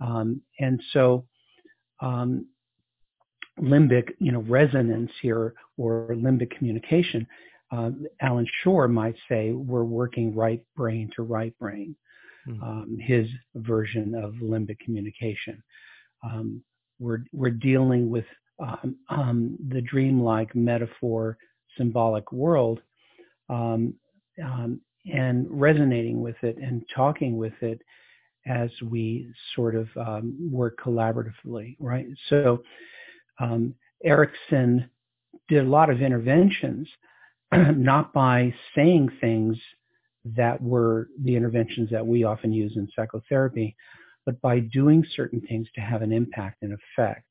[0.00, 1.24] Um, and so
[2.00, 2.46] um,
[3.60, 7.26] limbic, you know, resonance here or limbic communication,
[7.70, 7.90] uh,
[8.20, 11.94] Allan Schore might say we're working right brain to right brain,
[12.48, 12.62] mm-hmm.
[12.62, 15.62] um, his version of limbic communication.
[16.24, 16.62] Um,
[16.98, 18.24] we're, we're dealing with
[18.58, 21.36] um, um the dreamlike metaphor
[21.76, 22.80] symbolic world
[23.48, 23.94] um,
[24.44, 24.80] um,
[25.12, 27.80] and resonating with it and talking with it
[28.46, 32.06] as we sort of um, work collaboratively, right?
[32.28, 32.62] So
[33.40, 34.88] um, Erickson
[35.48, 36.88] did a lot of interventions,
[37.52, 39.56] not by saying things
[40.24, 43.76] that were the interventions that we often use in psychotherapy,
[44.24, 47.26] but by doing certain things to have an impact and effect,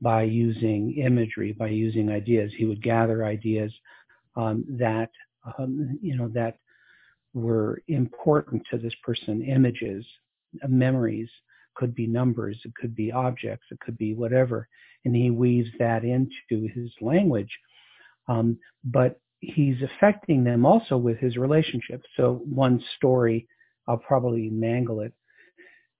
[0.00, 2.52] by using imagery, by using ideas.
[2.56, 3.72] He would gather ideas
[4.36, 5.10] um, that
[5.58, 6.58] um, you know that
[7.34, 10.04] were important to this person, images,
[10.68, 11.28] memories,
[11.74, 14.68] could be numbers, it could be objects, it could be whatever,
[15.04, 17.50] and he weaves that into his language.
[18.28, 22.02] Um, but he's affecting them also with his relationship.
[22.16, 23.48] So one story,
[23.88, 25.12] I'll probably mangle it,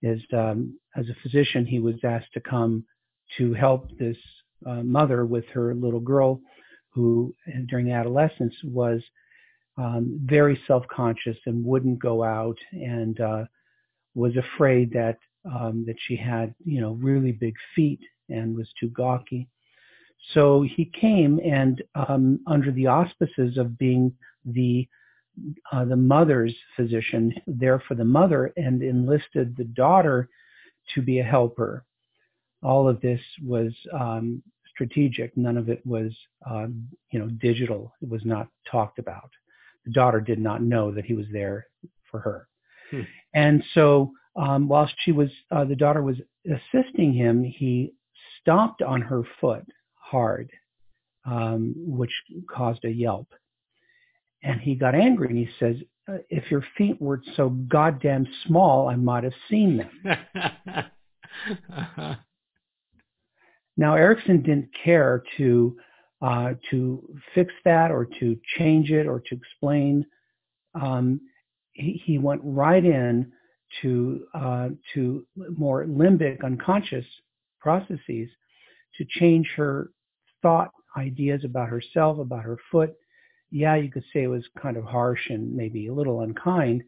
[0.01, 2.85] is um, as a physician, he was asked to come
[3.37, 4.17] to help this
[4.65, 6.39] uh, mother with her little girl
[6.89, 7.33] who
[7.67, 9.01] during adolescence was
[9.77, 13.43] um, very self-conscious and wouldn't go out and uh,
[14.15, 18.89] was afraid that um, that she had you know really big feet and was too
[18.89, 19.47] gawky.
[20.33, 24.13] So he came and um, under the auspices of being
[24.45, 24.87] the
[25.71, 30.29] uh, the mother's physician there for the mother and enlisted the daughter
[30.93, 31.83] to be a helper.
[32.61, 35.35] All of this was um, strategic.
[35.35, 36.11] None of it was,
[36.49, 37.93] um, you know, digital.
[38.01, 39.29] It was not talked about
[39.85, 41.67] the daughter did not know that he was there
[42.09, 42.47] for her.
[42.91, 43.01] Hmm.
[43.33, 47.93] And so um, whilst she was, uh, the daughter was assisting him, he
[48.41, 49.65] stomped on her foot
[49.95, 50.49] hard,
[51.25, 52.11] um, which
[52.49, 53.27] caused a yelp.
[54.43, 55.77] And he got angry and he says,
[56.09, 60.17] uh, if your feet were so goddamn small, I might have seen them.
[61.71, 62.15] uh-huh.
[63.75, 65.75] Now Erickson didn't care to
[66.23, 67.03] uh, to
[67.35, 70.05] fix that or to change it or to explain.
[70.73, 71.19] Um,
[71.73, 73.31] he, he, went right in
[73.81, 75.25] to uh, to
[75.57, 77.05] more limbic unconscious
[77.59, 78.29] processes
[78.97, 79.89] to change her
[80.41, 82.93] thought ideas about herself, about her foot.
[83.51, 86.83] Yeah, you could say it was kind of harsh and maybe a little unkind,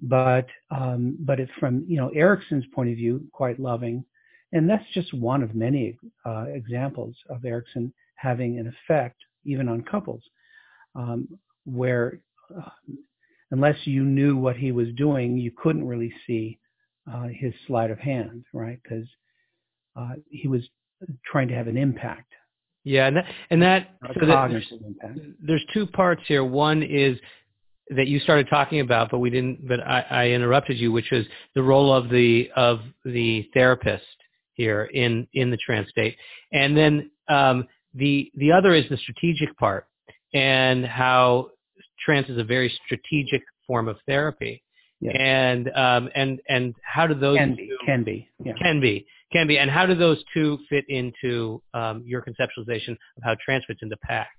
[0.00, 4.06] but um, but it's from you know Erickson's point of view, quite loving,
[4.52, 9.82] and that's just one of many uh, examples of Erickson having an effect even on
[9.82, 10.22] couples,
[10.94, 11.28] um,
[11.64, 12.20] where
[12.56, 12.70] uh,
[13.50, 16.58] unless you knew what he was doing, you couldn't really see
[17.12, 18.78] uh, his sleight of hand, right?
[18.82, 19.06] Because
[19.96, 20.62] uh, he was
[21.24, 22.32] trying to have an impact.
[22.84, 24.70] Yeah, and that, and that, so there's,
[25.40, 26.44] there's, two parts here.
[26.44, 27.18] One is
[27.90, 29.66] that you started talking about, but we didn't.
[29.66, 34.04] But I, I interrupted you, which is the role of the of the therapist
[34.52, 36.16] here in in the trance state,
[36.52, 39.86] and then um, the the other is the strategic part
[40.32, 41.48] and how
[42.04, 44.62] trance is a very strategic form of therapy.
[45.00, 45.16] Yes.
[45.18, 48.52] And um, and and how do those can be two, can be yeah.
[48.60, 53.22] can be can be and how do those two fit into um, your conceptualization of
[53.22, 54.30] how trance fits into PACT?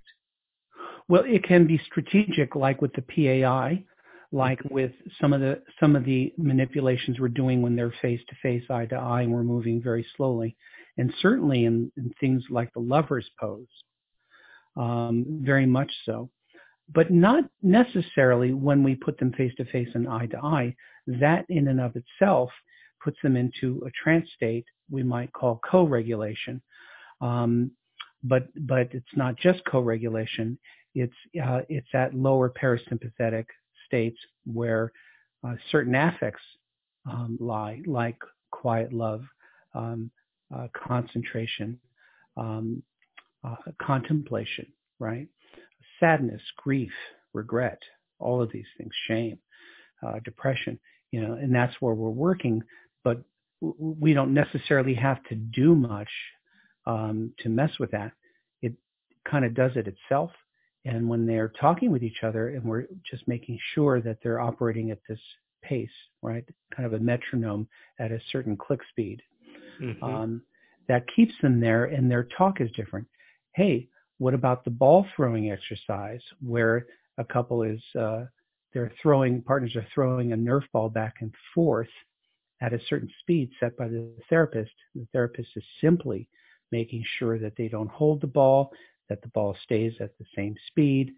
[1.08, 3.84] Well, it can be strategic, like with the PAI,
[4.32, 4.74] like mm-hmm.
[4.74, 4.92] with
[5.22, 8.86] some of the some of the manipulations we're doing when they're face to face, eye
[8.88, 10.56] to eye, and we're moving very slowly,
[10.98, 13.68] and certainly in, in things like the lover's pose,
[14.78, 16.30] um, very much so
[16.94, 20.76] but not necessarily when we put them face to face and eye to eye.
[21.08, 22.50] That in and of itself
[23.04, 26.62] puts them into a trance state we might call co-regulation.
[27.22, 27.72] Um,
[28.24, 30.58] but but it's not just co-regulation.
[30.94, 33.46] It's uh, it's at lower parasympathetic
[33.86, 34.92] states where
[35.44, 36.42] uh, certain affects
[37.10, 38.18] um, lie, like
[38.52, 39.24] quiet love,
[39.74, 40.10] um,
[40.54, 41.80] uh, concentration,
[42.38, 42.84] um,
[43.44, 44.66] uh, contemplation,
[45.00, 45.28] right?
[46.00, 46.92] sadness, grief,
[47.34, 47.80] regret,
[48.20, 49.38] all of these things, shame,
[50.06, 50.80] uh, depression,
[51.12, 52.62] you know, and that's where we're working.
[53.04, 53.24] But
[53.62, 56.10] we don't necessarily have to do much
[56.86, 58.12] um, to mess with that.
[58.62, 58.74] It
[59.30, 60.32] kind of does it itself.
[60.86, 64.92] And when they're talking with each other and we're just making sure that they're operating
[64.92, 65.20] at this
[65.64, 65.90] pace,
[66.22, 66.46] right?
[66.76, 67.68] Kind of a metronome
[68.00, 69.22] at a certain click speed.
[69.82, 70.04] Mm-hmm.
[70.04, 70.42] Um,
[70.88, 73.08] that keeps them there and their talk is different.
[73.56, 76.86] Hey, what about the ball throwing exercise where
[77.18, 78.26] a couple is uh,
[78.74, 81.90] they're throwing partners are throwing a Nerf ball back and forth
[82.62, 84.72] at a certain speed set by the therapist.
[84.94, 86.28] The therapist is simply
[86.72, 88.72] making sure that they don't hold the ball,
[89.10, 91.14] that the ball stays at the same speed,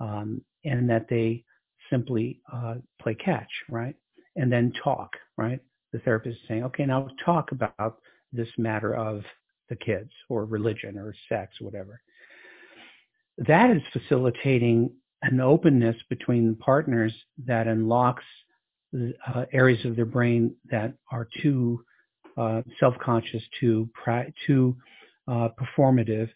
[0.00, 1.44] um, and that they
[1.90, 3.94] simply uh, play catch, right?
[4.36, 5.60] And then talk, right?
[5.92, 7.98] The therapist is saying, okay, now talk about
[8.32, 9.22] this matter of
[9.68, 12.00] the kids or religion or sex, or whatever.
[13.38, 14.90] That is facilitating
[15.22, 17.12] an openness between partners
[17.46, 18.24] that unlocks
[18.94, 21.84] uh, areas of their brain that are too
[22.36, 23.88] uh, self-conscious, too
[24.46, 24.76] too
[25.28, 26.28] uh, performative,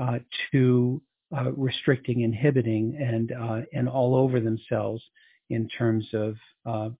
[0.00, 0.18] uh,
[0.50, 1.02] too
[1.36, 5.02] uh, restricting, inhibiting, and uh, and all over themselves
[5.50, 6.36] in terms of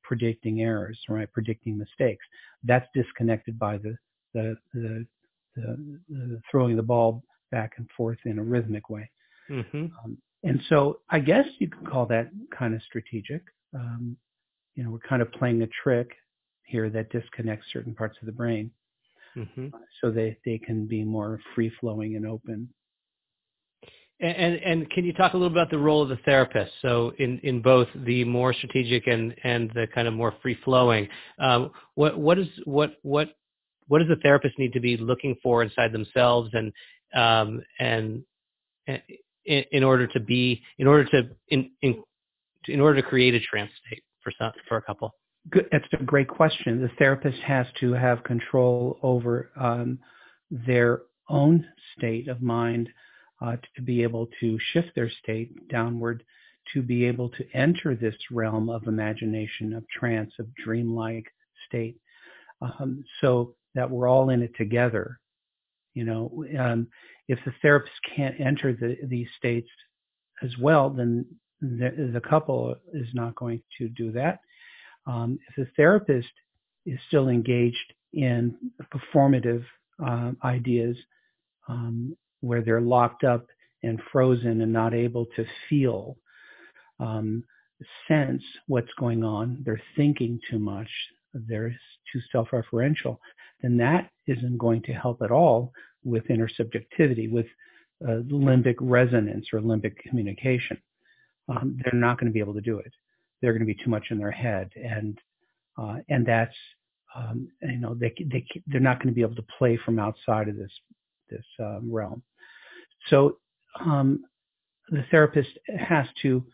[0.03, 1.33] predicting errors, right?
[1.33, 2.25] Predicting mistakes.
[2.65, 3.97] That's disconnected by the
[4.35, 5.07] the, the
[5.57, 9.11] the, the throwing the ball back and forth in a rhythmic way.
[9.51, 9.87] Mm-hmm.
[10.05, 13.43] Um, and so I guess you could call that kind of strategic.
[13.75, 14.17] Um,
[14.75, 16.13] you know, we're kind of playing a trick
[16.65, 18.71] here that disconnects certain parts of the brain
[19.37, 19.69] mm-hmm.
[19.75, 22.69] uh, so that they can be more free flowing and open.
[24.21, 26.73] And, and, and can you talk a little about the role of the therapist?
[26.83, 31.09] So in, in both the more strategic and, and the kind of more free flowing,
[31.39, 33.31] um, what what is what what
[33.89, 36.73] what does the therapist need to be looking for inside themselves and
[37.15, 38.23] um, and
[38.87, 42.03] in, in order to be in order to in, in
[42.69, 45.15] in order to create a trance state for some for a couple?
[45.51, 45.69] Good.
[45.73, 46.81] That's a great question.
[46.81, 49.99] The therapist has to have control over um,
[50.51, 52.89] their own state of mind
[53.41, 56.23] uh, to be able to shift their state downward,
[56.75, 61.27] to be able to enter this realm of imagination, of trance, of dreamlike
[61.67, 61.97] state,
[62.61, 65.19] um, so that we're all in it together.
[65.95, 66.87] You know, um,
[67.29, 69.69] if the therapist can't enter the, these states
[70.43, 71.25] as well, then
[71.61, 74.41] the, the, couple is not going to do that.
[75.07, 76.29] Um, if the therapist
[76.87, 78.55] is still engaged in
[78.95, 79.65] performative
[79.99, 80.97] um, ideas
[81.69, 83.47] um, where they're locked up
[83.83, 86.17] and frozen and not able to feel,
[86.99, 87.43] um,
[88.09, 90.89] sense what's going on, they're thinking too much,
[91.33, 91.75] they're
[92.13, 93.19] too self-referential,
[93.63, 95.73] then that isn't going to help at all
[96.05, 97.47] with intersubjectivity, with
[98.07, 100.79] uh, limbic resonance or limbic communication.
[101.49, 102.93] Um, they're not going to be able to do it.
[103.41, 105.19] They're going to be too much in their head, and
[105.79, 106.55] uh, and that's
[107.15, 110.49] um, you know they they they're not going to be able to play from outside
[110.49, 110.71] of this
[111.29, 112.23] this um, realm.
[113.09, 113.39] So
[113.81, 114.25] um,
[114.91, 116.45] the therapist has to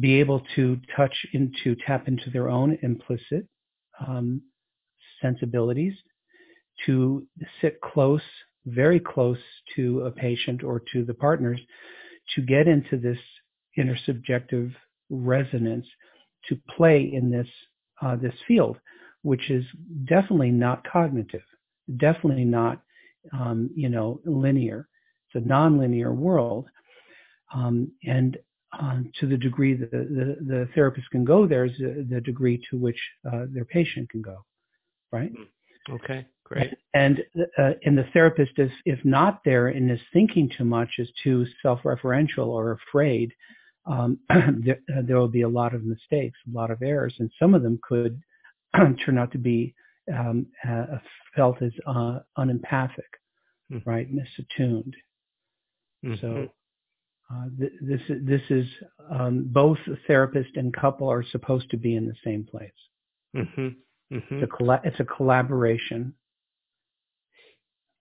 [0.00, 3.46] be able to touch into tap into their own implicit
[4.06, 4.42] um,
[5.22, 5.94] sensibilities,
[6.86, 7.26] to
[7.60, 8.22] sit close,
[8.66, 9.38] very close
[9.76, 11.60] to a patient or to the partners,
[12.34, 13.18] to get into this
[13.78, 14.72] intersubjective
[15.10, 15.86] resonance,
[16.48, 17.46] to play in this
[18.02, 18.76] uh, this field,
[19.22, 19.64] which is
[20.06, 21.42] definitely not cognitive,
[21.96, 22.82] definitely not
[23.32, 24.88] um, you know linear.
[25.34, 26.66] A nonlinear world,
[27.52, 28.36] um, and
[28.78, 32.20] um, to the degree that the, the, the, therapist can go there is the, the
[32.20, 32.98] degree to which
[33.30, 34.44] uh, their patient can go,
[35.12, 35.32] right?
[35.90, 36.74] Okay, great.
[36.94, 37.22] And
[37.58, 41.46] uh, and the therapist is, if not there and is thinking too much, is too
[41.62, 43.32] self-referential or afraid,
[43.86, 47.30] um, there, uh, there, will be a lot of mistakes, a lot of errors, and
[47.38, 48.20] some of them could
[49.04, 49.74] turn out to be
[50.12, 50.98] um, uh,
[51.36, 53.08] felt as uh, unempathic,
[53.72, 53.88] mm-hmm.
[53.88, 54.94] right, misattuned.
[56.04, 56.20] Mm-hmm.
[56.20, 56.48] So
[57.32, 58.66] uh, th- this this is
[59.10, 62.70] um, both therapist and couple are supposed to be in the same place.
[63.34, 63.68] Mm-hmm.
[64.12, 64.34] Mm-hmm.
[64.34, 66.14] It's, a colla- it's a collaboration.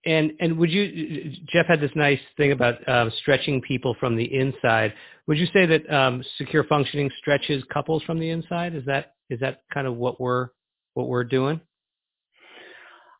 [0.05, 4.25] And and would you Jeff had this nice thing about uh, stretching people from the
[4.25, 4.93] inside.
[5.27, 8.75] Would you say that um, secure functioning stretches couples from the inside?
[8.75, 10.49] Is that is that kind of what we're
[10.93, 11.61] what we're doing?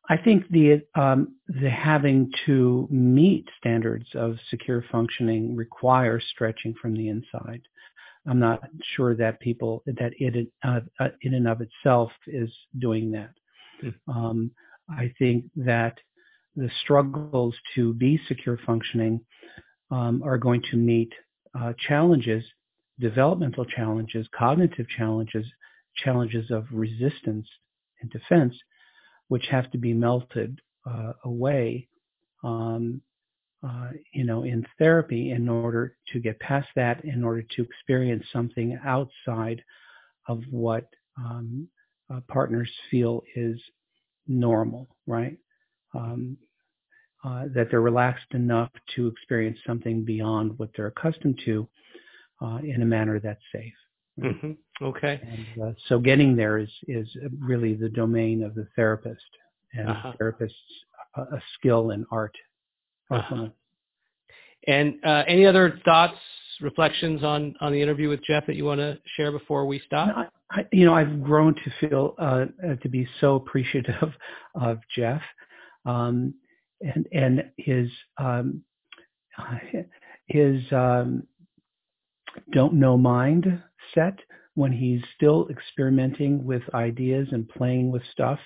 [0.10, 6.94] I think the um, the having to meet standards of secure functioning requires stretching from
[6.94, 7.62] the inside.
[8.28, 8.62] I'm not
[8.96, 13.32] sure that people that it uh, uh, in and of itself is doing that.
[13.82, 14.12] Hmm.
[14.12, 14.52] Um,
[14.90, 15.98] I think that
[16.56, 19.22] the struggles to be secure functioning
[19.90, 21.14] um, are going to meet
[21.60, 22.44] uh, challenges,
[23.00, 25.46] developmental challenges, cognitive challenges,
[25.96, 27.48] challenges of resistance
[28.02, 28.54] and defense
[29.34, 31.88] which have to be melted uh, away,
[32.44, 33.02] um,
[33.68, 38.24] uh, you know, in therapy in order to get past that, in order to experience
[38.32, 39.60] something outside
[40.28, 41.68] of what um,
[42.14, 43.60] uh, partners feel is
[44.28, 45.36] normal, right?
[45.96, 46.38] Um,
[47.24, 51.68] uh, that they're relaxed enough to experience something beyond what they're accustomed to
[52.40, 53.74] uh, in a manner that's safe.
[54.22, 54.52] Mm-hmm.
[54.84, 55.20] Okay.
[55.24, 57.08] And, uh, so getting there is is
[57.40, 59.22] really the domain of the therapist,
[59.74, 60.12] and uh-huh.
[60.12, 60.58] the therapist's
[61.16, 62.36] a, a, skill and art.
[63.10, 63.48] Uh-huh.
[64.68, 66.18] And uh, any other thoughts,
[66.62, 70.08] reflections on on the interview with Jeff that you want to share before we stop?
[70.10, 74.14] No, I, you know, I've grown to feel uh, uh, to be so appreciative
[74.56, 75.22] of Jeff,
[75.86, 76.34] um,
[76.82, 78.64] and and his um,
[80.28, 81.24] his um,
[82.52, 83.62] don't know mind
[83.94, 84.20] set
[84.56, 88.40] when he's still experimenting with ideas and playing with stuff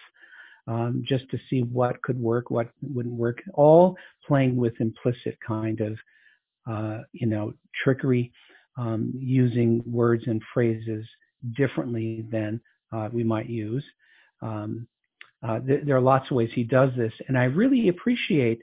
[0.68, 3.96] um, just to see what could work, what wouldn't work, all
[4.28, 5.98] playing with implicit kind of,
[6.70, 8.32] uh, you know, trickery,
[8.78, 11.06] um, using words and phrases
[11.56, 12.60] differently than
[12.92, 13.84] uh, we might use.
[14.42, 14.88] Um,
[15.42, 18.62] uh, th- there are lots of ways he does this, and I really appreciate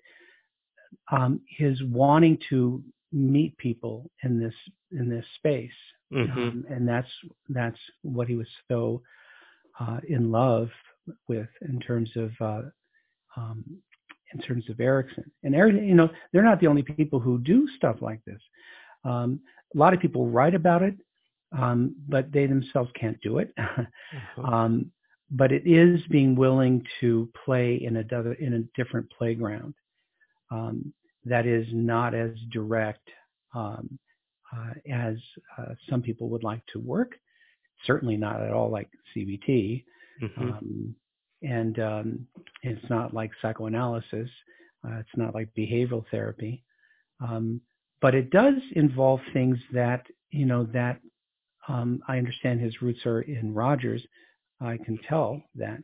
[1.11, 4.55] um, his wanting to meet people in this
[4.90, 5.70] in this space
[6.12, 6.38] mm-hmm.
[6.38, 7.08] um, and that's
[7.48, 9.02] that's what he was so
[9.80, 10.68] uh, in love
[11.28, 12.62] with in terms of uh,
[13.36, 13.64] um,
[14.32, 15.30] in terms of Erickson.
[15.42, 18.40] And Erickson, you know, they're not the only people who do stuff like this.
[19.04, 19.40] Um,
[19.74, 20.94] a lot of people write about it,
[21.56, 23.54] um, but they themselves can't do it.
[24.44, 24.90] um,
[25.30, 29.74] but it is being willing to play in a in a different playground
[30.50, 30.92] um,
[31.24, 33.09] that is not as direct
[33.55, 33.98] um,
[34.90, 35.16] as
[35.59, 37.12] uh, some people would like to work.
[37.86, 39.84] Certainly not at all like CBT.
[40.22, 40.42] Mm-hmm.
[40.42, 40.94] Um,
[41.42, 42.26] and um,
[42.62, 44.28] it's not like psychoanalysis.
[44.84, 46.62] Uh, it's not like behavioral therapy.
[47.20, 47.61] Um,
[48.00, 51.00] but it does involve things that, you know, that
[51.68, 54.02] um, I understand his roots are in Rogers.
[54.61, 55.78] I can tell that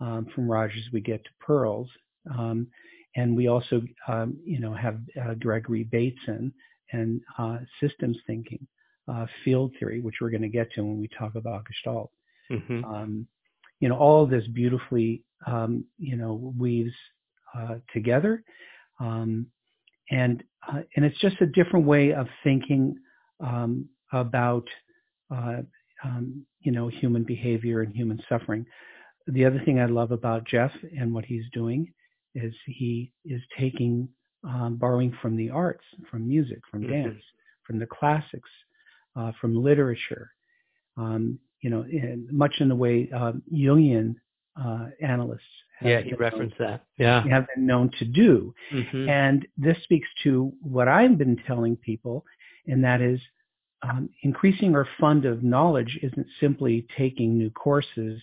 [0.00, 1.88] um, from Rogers we get to Perls.
[2.36, 2.68] Um,
[3.16, 6.52] and we also, um, you know, have uh, Gregory Bateson
[6.94, 8.66] and uh, systems thinking,
[9.08, 12.10] uh, field theory, which we're going to get to when we talk about Gestalt.
[12.50, 12.84] Mm-hmm.
[12.84, 13.26] Um,
[13.80, 16.94] you know, all of this beautifully, um, you know, weaves
[17.56, 18.42] uh, together,
[19.00, 19.46] um,
[20.10, 22.96] and uh, and it's just a different way of thinking
[23.40, 24.66] um, about,
[25.34, 25.58] uh,
[26.04, 28.64] um, you know, human behavior and human suffering.
[29.26, 31.92] The other thing I love about Jeff and what he's doing
[32.34, 34.08] is he is taking
[34.46, 36.92] um, borrowing from the arts, from music, from mm-hmm.
[36.92, 37.22] dance,
[37.66, 38.48] from the classics,
[39.16, 40.30] uh, from literature.
[40.96, 44.16] Um, you know, in, much in the way um, Jungian
[44.62, 45.40] uh, analysts.
[45.82, 46.84] yeah, he referenced known, that.
[46.98, 49.08] Yeah, have been known to do, mm-hmm.
[49.08, 52.24] and this speaks to what I've been telling people,
[52.66, 53.18] and that is
[53.82, 58.20] um, increasing our fund of knowledge isn't simply taking new courses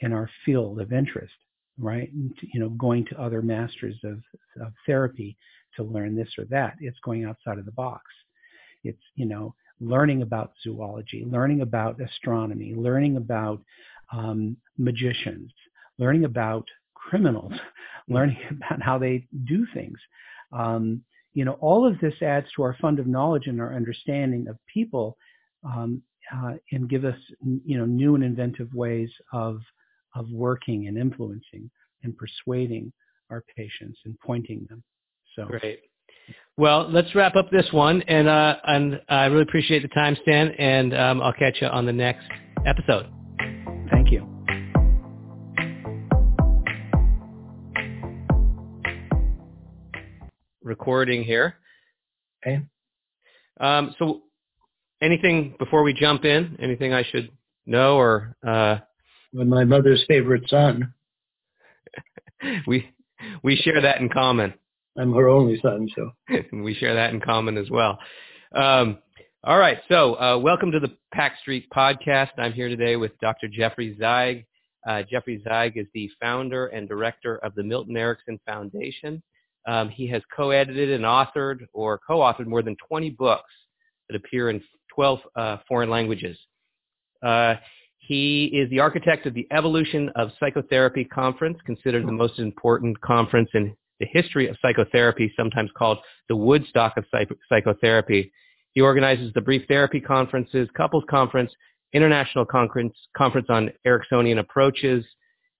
[0.00, 1.34] in our field of interest,
[1.78, 2.10] right?
[2.12, 4.20] You know, going to other masters of,
[4.60, 5.36] of therapy
[5.78, 6.76] to learn this or that.
[6.80, 8.04] It's going outside of the box.
[8.84, 13.62] It's, you know, learning about zoology, learning about astronomy, learning about
[14.12, 15.52] um, magicians,
[15.98, 17.52] learning about criminals,
[18.08, 19.98] learning about how they do things.
[20.52, 21.02] Um,
[21.34, 24.56] you know, all of this adds to our fund of knowledge and our understanding of
[24.72, 25.16] people
[25.64, 26.02] um,
[26.34, 27.18] uh, and give us,
[27.64, 29.60] you know, new and inventive ways of
[30.14, 31.70] of working and influencing
[32.02, 32.92] and persuading
[33.30, 34.82] our patients and pointing them.
[35.38, 35.82] So great.
[36.56, 40.48] Well, let's wrap up this one, and uh, and I really appreciate the time, Stan,
[40.58, 42.26] and um, I'll catch you on the next
[42.66, 43.06] episode.
[43.88, 44.26] Thank you.
[50.60, 51.54] Recording here.
[52.44, 52.60] Okay.
[53.60, 54.22] Um, so,
[55.00, 56.58] anything before we jump in?
[56.60, 57.30] Anything I should
[57.64, 58.34] know or?
[58.44, 58.78] Uh...
[59.32, 60.92] my mother's favorite son.
[62.66, 62.90] we
[63.44, 64.54] we share that in common.
[64.98, 66.10] I'm her only son, so
[66.52, 68.00] we share that in common as well.
[68.52, 68.98] Um,
[69.44, 72.30] all right, so uh, welcome to the PACT Street podcast.
[72.36, 73.46] I'm here today with Dr.
[73.46, 74.44] Jeffrey Zeig.
[74.88, 79.22] Uh, Jeffrey Zeig is the founder and director of the Milton Erickson Foundation.
[79.68, 83.52] Um, he has co-edited and authored or co-authored more than 20 books
[84.08, 84.60] that appear in
[84.96, 86.36] 12 uh, foreign languages.
[87.24, 87.54] Uh,
[87.98, 93.50] he is the architect of the Evolution of Psychotherapy Conference, considered the most important conference
[93.54, 97.04] in the history of psychotherapy, sometimes called the Woodstock of
[97.48, 98.32] psychotherapy.
[98.72, 101.52] He organizes the Brief Therapy Conferences, Couples Conference,
[101.92, 105.04] International Conference, Conference on Ericksonian Approaches.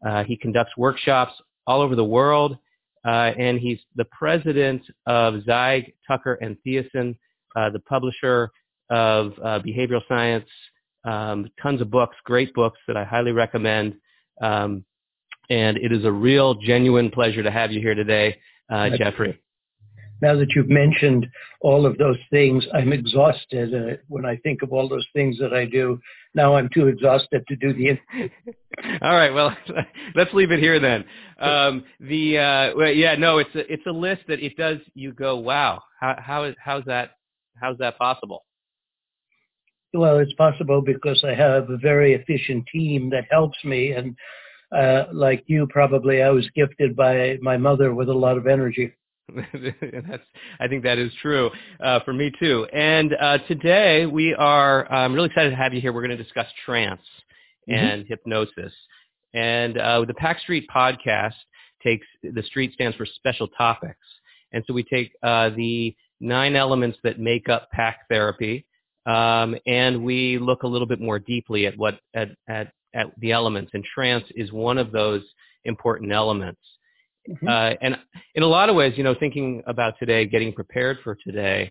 [0.07, 1.32] Uh, he conducts workshops
[1.66, 2.57] all over the world,
[3.05, 7.16] uh, and he's the president of Zeig, Tucker, and Theisen,
[7.57, 8.51] uh, the publisher
[8.91, 10.49] of uh, behavioral science,
[11.05, 13.97] um, tons of books, great books that I highly recommend.
[14.43, 14.84] Um,
[15.51, 18.37] and it is a real, genuine pleasure to have you here today,
[18.71, 19.41] uh, Jeffrey.
[20.21, 21.27] Now that you've mentioned
[21.61, 25.55] all of those things, I'm exhausted uh, when I think of all those things that
[25.55, 26.01] I do.
[26.35, 27.91] Now I'm too exhausted to do the.
[29.03, 29.57] all right, well,
[30.17, 31.05] let's leave it here then.
[31.39, 34.79] Um, the uh, well, yeah, no, it's a, it's a list that it does.
[34.95, 37.13] You go, wow, how how is how's that
[37.61, 38.45] how's that possible?
[39.95, 44.17] Well, it's possible because I have a very efficient team that helps me and
[44.77, 48.93] uh, like you probably, I was gifted by my mother with a lot of energy.
[49.35, 50.23] That's,
[50.59, 51.51] I think that is true
[51.81, 52.66] uh, for me too.
[52.73, 55.93] And uh, today we are I'm really excited to have you here.
[55.93, 57.03] We're going to discuss trance
[57.69, 57.85] mm-hmm.
[57.85, 58.73] and hypnosis.
[59.35, 61.35] And uh, the PACT Street podcast
[61.83, 63.99] takes the street stands for special topics,
[64.53, 68.64] and so we take uh, the nine elements that make up PACT therapy,
[69.05, 73.33] um, and we look a little bit more deeply at what at, at at the
[73.33, 75.23] elements, and trance is one of those
[75.65, 76.61] important elements.
[77.29, 77.49] Mm-hmm.
[77.49, 77.99] Uh, and
[78.35, 81.71] in a lot of ways, you know, thinking about today, getting prepared for today,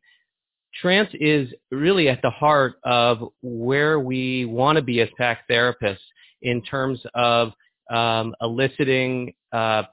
[0.81, 5.97] trance is really at the heart of where we want to be as PACT therapists
[6.41, 7.51] in terms of
[7.89, 9.83] um, eliciting uh,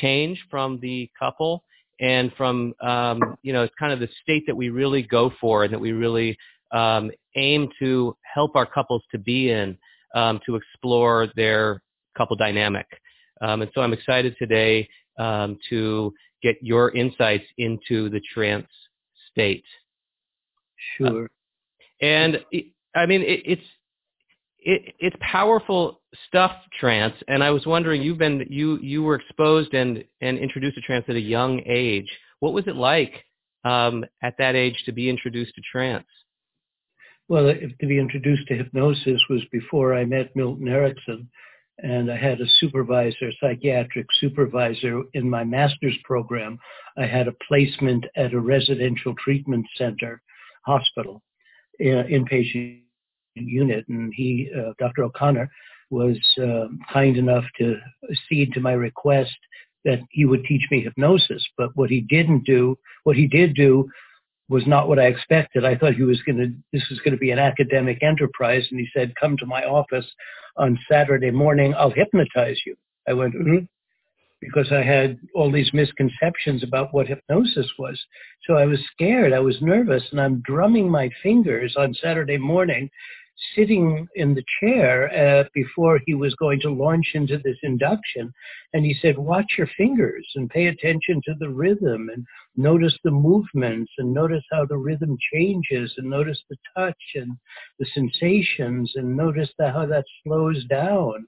[0.00, 1.64] change from the couple
[2.00, 5.64] and from um, you know it's kind of the state that we really go for
[5.64, 6.36] and that we really
[6.72, 9.78] um, aim to help our couples to be in
[10.14, 11.82] um, to explore their
[12.16, 12.86] couple dynamic.
[13.40, 14.88] Um, and so I'm excited today
[15.18, 16.12] um, to
[16.42, 18.68] get your insights into the trance
[19.30, 19.64] state.
[20.96, 21.24] Sure.
[21.24, 21.28] Uh,
[22.04, 23.62] and it, I mean, it, it's
[24.66, 27.14] it, it's powerful stuff, trance.
[27.28, 31.04] And I was wondering, you've been you you were exposed and and introduced to trance
[31.08, 32.10] at a young age.
[32.40, 33.12] What was it like
[33.64, 36.06] um, at that age to be introduced to trance?
[37.28, 41.28] Well, to be introduced to hypnosis was before I met Milton Erickson.
[41.78, 46.58] And I had a supervisor, psychiatric supervisor in my master's program.
[46.96, 50.20] I had a placement at a residential treatment center
[50.64, 51.22] hospital,
[51.80, 52.82] inpatient
[53.34, 53.86] unit.
[53.88, 55.04] And he, uh, Dr.
[55.04, 55.50] O'Connor,
[55.90, 57.76] was uh, kind enough to
[58.10, 59.36] accede to my request
[59.84, 61.44] that he would teach me hypnosis.
[61.56, 63.88] But what he didn't do, what he did do
[64.48, 65.64] was not what I expected.
[65.64, 68.66] I thought he was going to, this was going to be an academic enterprise.
[68.70, 70.06] And he said, come to my office
[70.56, 71.74] on Saturday morning.
[71.74, 72.76] I'll hypnotize you.
[73.08, 73.64] I went, mm-hmm.
[74.40, 78.00] because I had all these misconceptions about what hypnosis was.
[78.46, 82.90] So I was scared, I was nervous, and I'm drumming my fingers on Saturday morning,
[83.54, 88.32] sitting in the chair uh, before he was going to launch into this induction.
[88.72, 92.24] And he said, Watch your fingers and pay attention to the rhythm and
[92.56, 97.36] notice the movements and notice how the rhythm changes and notice the touch and
[97.78, 101.26] the sensations and notice the, how that slows down.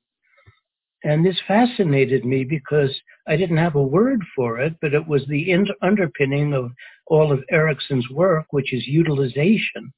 [1.05, 2.91] And this fascinated me because
[3.29, 6.73] I didn't have a word for it, but it was the in- underpinning of
[7.07, 9.93] all of Erickson's work, which is utilization,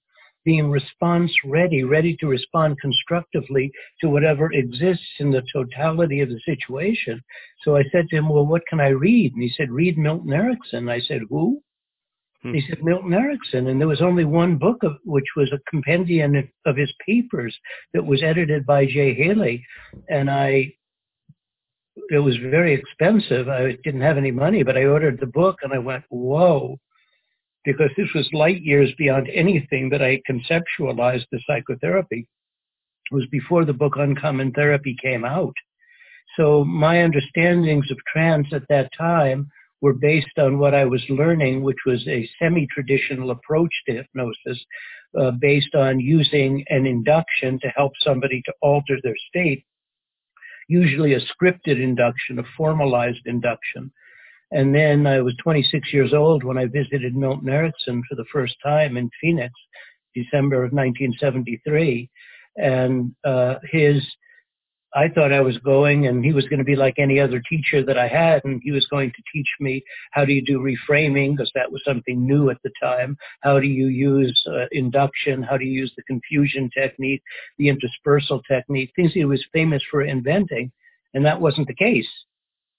[0.44, 3.70] being response ready, ready to respond constructively
[4.00, 7.20] to whatever exists in the totality of the situation.
[7.64, 9.34] So I said to him, Well, what can I read?
[9.34, 10.88] And he said, Read Milton Erickson.
[10.88, 11.60] I said, Who?
[12.42, 12.54] Hmm.
[12.54, 16.36] He said Milton Erickson, and there was only one book of which was a compendium
[16.66, 17.56] of his papers
[17.92, 19.64] that was edited by Jay Haley,
[20.08, 20.72] and I
[22.10, 23.48] it was very expensive.
[23.48, 26.78] I didn't have any money, but I ordered the book and I went, whoa,
[27.64, 32.26] because this was light years beyond anything that I conceptualized the psychotherapy.
[33.10, 35.54] It was before the book Uncommon Therapy came out.
[36.36, 39.48] So my understandings of trance at that time
[39.80, 44.64] were based on what I was learning, which was a semi-traditional approach to hypnosis,
[45.18, 49.64] uh, based on using an induction to help somebody to alter their state
[50.68, 53.90] usually a scripted induction, a formalized induction.
[54.50, 58.54] And then I was 26 years old when I visited Milton Erickson for the first
[58.62, 59.52] time in Phoenix,
[60.14, 62.08] December of 1973.
[62.56, 64.02] And uh, his
[64.94, 67.84] I thought I was going and he was going to be like any other teacher
[67.84, 71.36] that I had and he was going to teach me how do you do reframing
[71.36, 73.16] because that was something new at the time.
[73.42, 75.42] How do you use uh, induction?
[75.42, 77.22] How do you use the confusion technique,
[77.58, 80.72] the interspersal technique, things he was famous for inventing.
[81.12, 82.08] And that wasn't the case.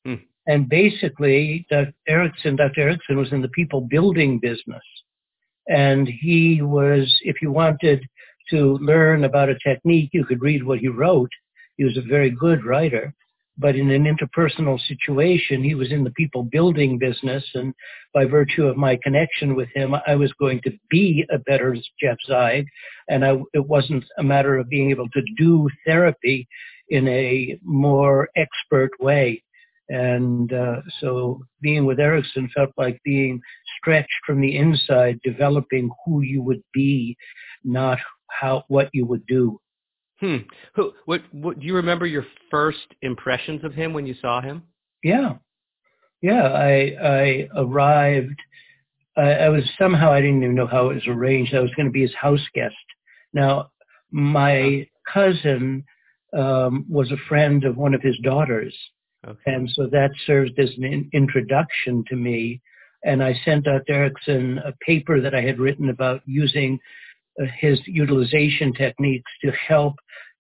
[0.04, 0.16] Hmm.
[0.50, 1.94] And basically, Dr.
[2.08, 2.82] Erickson, Dr.
[2.82, 4.84] Erickson was in the people building business.
[5.68, 8.04] And he was, if you wanted
[8.50, 11.30] to learn about a technique, you could read what he wrote
[11.80, 13.14] he was a very good writer,
[13.58, 17.46] but in an interpersonal situation, he was in the people building business.
[17.54, 17.74] And
[18.14, 22.18] by virtue of my connection with him, I was going to be a better Jeff
[22.30, 22.66] Zeig.
[23.08, 26.50] And I, it wasn't a matter of being able to do therapy
[26.90, 29.42] in a more expert way.
[29.90, 33.42] And uh, so being with Erickson felt like being
[33.78, 37.18] stretched from the inside, developing who you would be,
[37.64, 37.98] not
[38.30, 39.60] how what you would do.
[40.20, 40.38] Hmm.
[40.76, 40.94] Who?
[41.06, 41.60] What, what?
[41.60, 44.64] Do you remember your first impressions of him when you saw him?
[45.04, 45.36] Yeah,
[46.22, 46.44] yeah.
[46.44, 48.40] I I arrived.
[49.18, 51.56] I, I was somehow I didn't even know how it was arranged.
[51.56, 52.76] I was going to be his house guest.
[53.34, 53.72] Now,
[54.12, 55.84] my cousin
[56.38, 58.76] um, was a friend of one of his daughters,
[59.28, 59.40] okay.
[59.46, 62.62] and so that served as an in- introduction to me.
[63.04, 66.80] And I sent out Erickson a paper that I had written about using
[67.42, 69.96] uh, his utilization techniques to help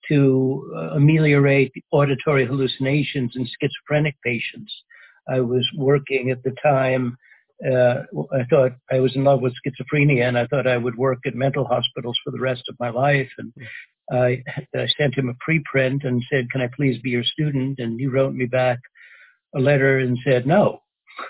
[0.09, 4.73] to uh, ameliorate auditory hallucinations in schizophrenic patients.
[5.29, 7.15] I was working at the time.
[7.65, 8.03] Uh,
[8.33, 11.35] I thought I was in love with schizophrenia, and I thought I would work at
[11.35, 13.29] mental hospitals for the rest of my life.
[13.37, 13.53] And
[14.11, 14.43] I,
[14.97, 18.33] sent him a preprint and said, "Can I please be your student?" And he wrote
[18.33, 18.79] me back
[19.55, 20.81] a letter and said, "No."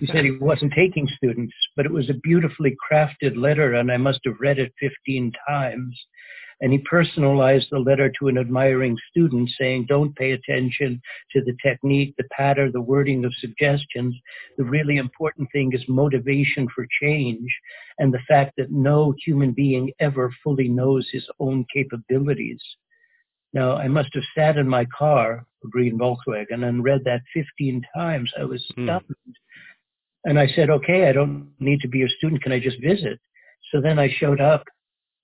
[0.00, 3.98] He said he wasn't taking students, but it was a beautifully crafted letter, and I
[3.98, 6.06] must have read it 15 times.
[6.62, 11.02] And he personalized the letter to an admiring student saying, don't pay attention
[11.32, 14.14] to the technique, the pattern, the wording of suggestions.
[14.56, 17.50] The really important thing is motivation for change
[17.98, 22.62] and the fact that no human being ever fully knows his own capabilities.
[23.52, 27.82] Now, I must have sat in my car, a green Volkswagen, and read that 15
[27.94, 28.32] times.
[28.38, 28.86] I was hmm.
[28.86, 29.04] stunned.
[29.08, 29.32] Mm.
[30.24, 32.42] And I said, okay, I don't need to be your student.
[32.42, 33.18] Can I just visit?
[33.72, 34.64] So then I showed up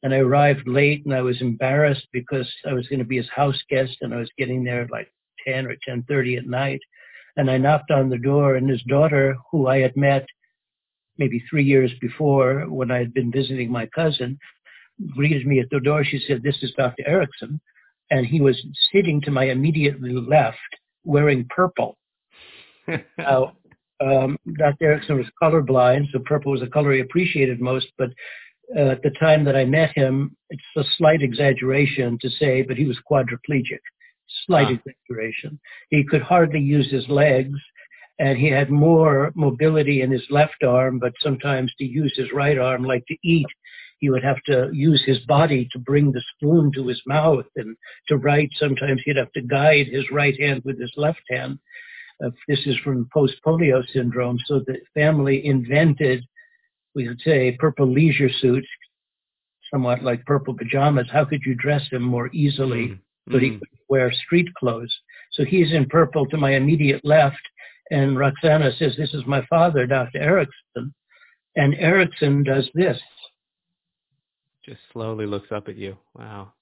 [0.03, 3.29] and I arrived late and I was embarrassed because I was going to be his
[3.35, 5.13] house guest and I was getting there at like
[5.47, 6.81] 10 or 10.30 at night.
[7.37, 10.27] And I knocked on the door and his daughter, who I had met
[11.19, 14.39] maybe three years before when I had been visiting my cousin,
[15.15, 16.05] greeted me at the door.
[16.05, 17.07] She said, this is Dr.
[17.07, 17.61] Erickson.
[18.11, 18.61] And he was
[18.93, 20.59] sitting to my immediately left
[21.05, 21.97] wearing purple.
[23.19, 23.53] now,
[24.01, 24.87] um, Dr.
[24.87, 27.89] Erickson was colorblind, so purple was the color he appreciated most.
[27.99, 28.11] But
[28.77, 32.77] uh, at the time that I met him, it's a slight exaggeration to say, but
[32.77, 33.81] he was quadriplegic.
[34.47, 34.77] Slight ah.
[34.77, 35.59] exaggeration.
[35.91, 37.59] He could hardly use his legs,
[38.19, 42.59] and he had more mobility in his left arm, but sometimes to use his right
[42.59, 43.47] arm, like to eat,
[44.01, 47.77] he would have to use his body to bring the spoon to his mouth, and
[48.09, 51.59] to write, sometimes he'd have to guide his right hand with his left hand.
[52.25, 54.39] Uh, this is from post-polio syndrome.
[54.47, 56.25] So the family invented,
[56.99, 58.67] we would say, purple leisure suits,
[59.73, 61.07] somewhat like purple pajamas.
[61.13, 63.33] How could you dress him more easily mm-hmm.
[63.33, 63.59] so he mm-hmm.
[63.61, 64.93] could wear street clothes?
[65.31, 67.39] So he's in purple to my immediate left,
[67.93, 70.19] and Roxanna says, "This is my father, Dr.
[70.19, 70.93] Erickson,"
[71.55, 72.99] and Erickson does this.
[74.67, 75.97] Just slowly looks up at you.
[76.17, 76.53] Wow.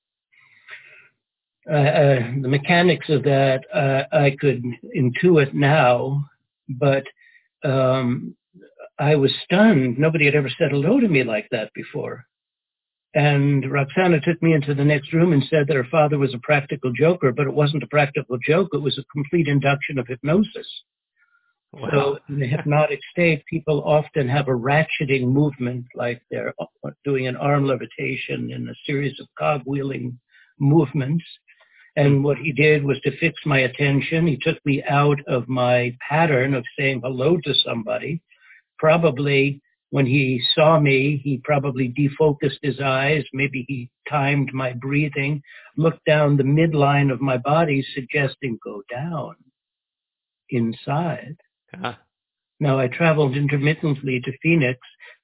[1.68, 4.62] Uh, uh, the mechanics of that uh, I could
[4.94, 6.28] intuit now,
[6.68, 7.04] but
[7.64, 8.36] um,
[8.98, 9.98] I was stunned.
[9.98, 12.24] Nobody had ever said hello to me like that before.
[13.14, 16.38] And Roxanna took me into the next room and said that her father was a
[16.42, 18.68] practical joker, but it wasn't a practical joke.
[18.72, 20.68] It was a complete induction of hypnosis.
[21.72, 21.88] Wow.
[21.90, 27.26] So in the hypnotic state, people often have a ratcheting movement, like they're uh, doing
[27.26, 30.16] an arm levitation in a series of cogwheeling
[30.58, 31.24] movements.
[31.96, 34.26] And what he did was to fix my attention.
[34.26, 38.22] He took me out of my pattern of saying hello to somebody.
[38.78, 39.60] Probably
[39.90, 43.24] when he saw me, he probably defocused his eyes.
[43.32, 45.42] Maybe he timed my breathing,
[45.76, 49.36] looked down the midline of my body, suggesting go down
[50.50, 51.36] inside.
[51.74, 51.94] Uh-huh.
[52.58, 54.78] Now, I traveled intermittently to Phoenix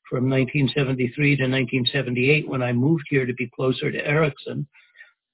[0.08, 4.66] from 1973 to 1978 when I moved here to be closer to Erickson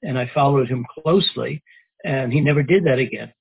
[0.02, 1.62] and I followed him closely,
[2.04, 3.32] and he never did that again.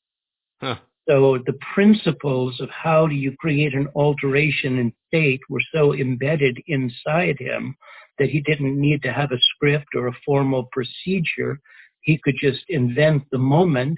[0.59, 0.77] Huh.
[1.07, 6.57] So the principles of how do you create an alteration in state were so embedded
[6.67, 7.75] inside him
[8.19, 11.59] that he didn't need to have a script or a formal procedure.
[12.01, 13.97] He could just invent the moment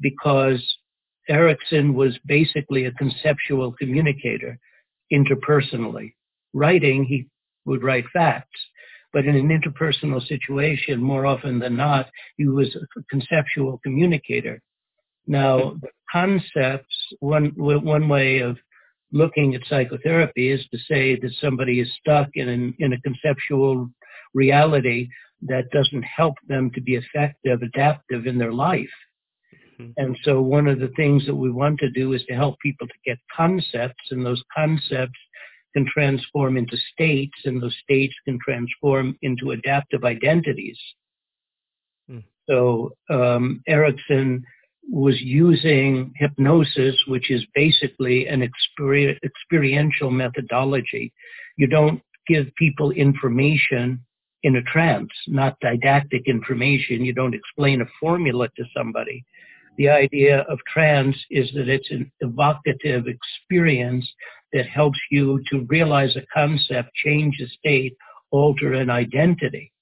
[0.00, 0.60] because
[1.28, 4.58] Erickson was basically a conceptual communicator
[5.12, 6.14] interpersonally.
[6.52, 7.28] Writing, he
[7.66, 8.60] would write facts.
[9.12, 14.60] But in an interpersonal situation, more often than not, he was a conceptual communicator.
[15.26, 18.56] Now, the concepts, one, one way of
[19.12, 23.88] looking at psychotherapy is to say that somebody is stuck in, an, in a conceptual
[24.34, 25.08] reality
[25.42, 28.88] that doesn't help them to be effective, adaptive in their life.
[29.80, 29.92] Mm-hmm.
[29.96, 32.86] And so one of the things that we want to do is to help people
[32.86, 35.18] to get concepts, and those concepts
[35.74, 40.78] can transform into states, and those states can transform into adaptive identities.
[42.10, 42.24] Mm.
[42.48, 44.44] So um, Erickson
[44.88, 51.12] was using hypnosis, which is basically an experi- experiential methodology.
[51.56, 54.00] You don't give people information
[54.42, 57.04] in a trance, not didactic information.
[57.04, 59.24] You don't explain a formula to somebody.
[59.78, 64.08] The idea of trance is that it's an evocative experience
[64.52, 67.96] that helps you to realize a concept, change a state,
[68.30, 69.72] alter an identity.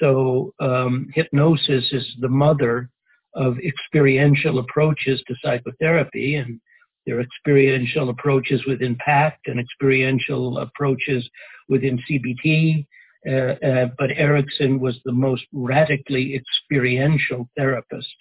[0.00, 2.88] So um, hypnosis is the mother
[3.34, 6.60] of experiential approaches to psychotherapy, and
[7.06, 11.28] there are experiential approaches within PACT and experiential approaches
[11.68, 12.86] within CBT.
[13.28, 18.14] Uh, uh, but Erickson was the most radically experiential therapist.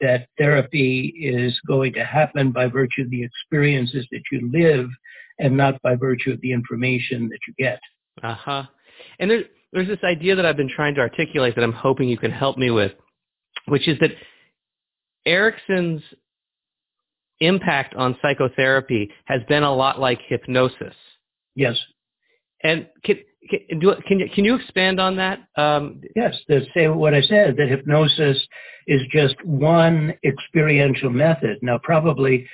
[0.00, 4.88] That therapy is going to happen by virtue of the experiences that you live
[5.38, 7.80] and not by virtue of the information that you get.
[8.22, 8.64] Uh huh.
[9.18, 12.18] And there's there's this idea that I've been trying to articulate that I'm hoping you
[12.18, 12.92] can help me with,
[13.66, 14.10] which is that
[15.26, 16.02] Erickson's
[17.40, 20.94] impact on psychotherapy has been a lot like hypnosis.
[21.54, 21.78] Yes.
[22.62, 23.18] And can
[23.50, 25.40] can, do, can you can you expand on that?
[25.56, 28.40] Um, yes, to say what I said that hypnosis
[28.86, 31.58] is just one experiential method.
[31.62, 32.48] Now, probably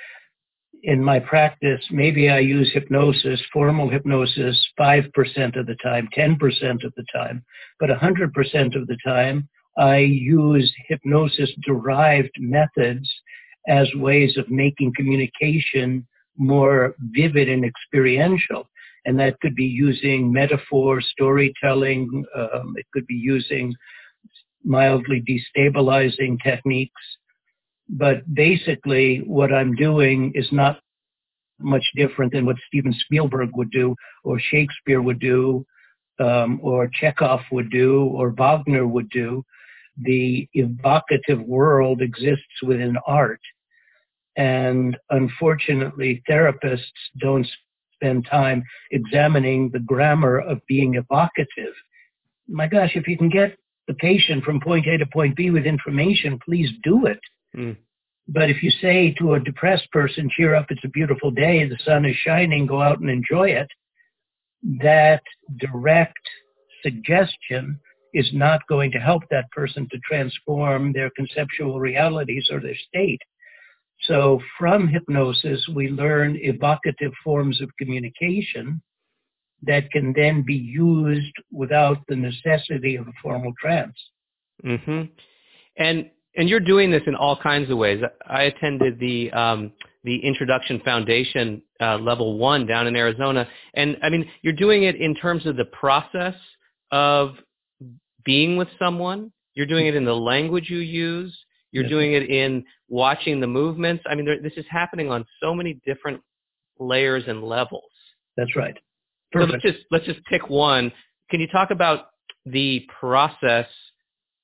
[0.83, 6.37] in my practice, maybe I use hypnosis, formal hypnosis, 5% of the time, 10%
[6.85, 7.43] of the time,
[7.79, 9.49] but 100% of the time,
[9.79, 13.09] I use hypnosis derived methods
[13.67, 16.05] as ways of making communication
[16.37, 18.69] more vivid and experiential.
[19.05, 23.73] And that could be using metaphor, storytelling, um, it could be using
[24.63, 27.01] mildly destabilizing techniques
[27.89, 30.79] but basically, what I'm doing is not
[31.59, 35.65] much different than what Steven Spielberg would do, or Shakespeare would do,
[36.19, 39.43] um, or Chekhov would do, or Wagner would do.
[40.03, 43.41] The evocative world exists within art.
[44.35, 46.79] And unfortunately, therapists
[47.19, 47.47] don't
[47.95, 51.73] spend time examining the grammar of being evocative.
[52.47, 55.65] My gosh, if you can get the patient from point A to point B with
[55.65, 57.19] information, please do it.
[57.55, 57.75] Mm.
[58.27, 61.79] But if you say to a depressed person, cheer up, it's a beautiful day, the
[61.83, 63.67] sun is shining, go out and enjoy it,
[64.81, 65.23] that
[65.57, 66.19] direct
[66.83, 67.79] suggestion
[68.13, 73.21] is not going to help that person to transform their conceptual realities or their state.
[74.03, 78.81] So from hypnosis, we learn evocative forms of communication
[79.63, 83.95] that can then be used without the necessity of a formal trance.
[84.63, 85.03] hmm
[85.77, 88.01] And and you're doing this in all kinds of ways.
[88.25, 94.09] I attended the um, the Introduction Foundation uh, level one down in Arizona, and I
[94.09, 96.35] mean you're doing it in terms of the process
[96.91, 97.35] of
[98.23, 99.31] being with someone.
[99.53, 101.37] You're doing it in the language you use.
[101.71, 101.91] You're yes.
[101.91, 104.03] doing it in watching the movements.
[104.09, 106.21] I mean, there, this is happening on so many different
[106.79, 107.91] layers and levels.
[108.37, 108.75] That's right.
[109.33, 110.91] So let's just let's just pick one.
[111.29, 112.07] Can you talk about
[112.45, 113.67] the process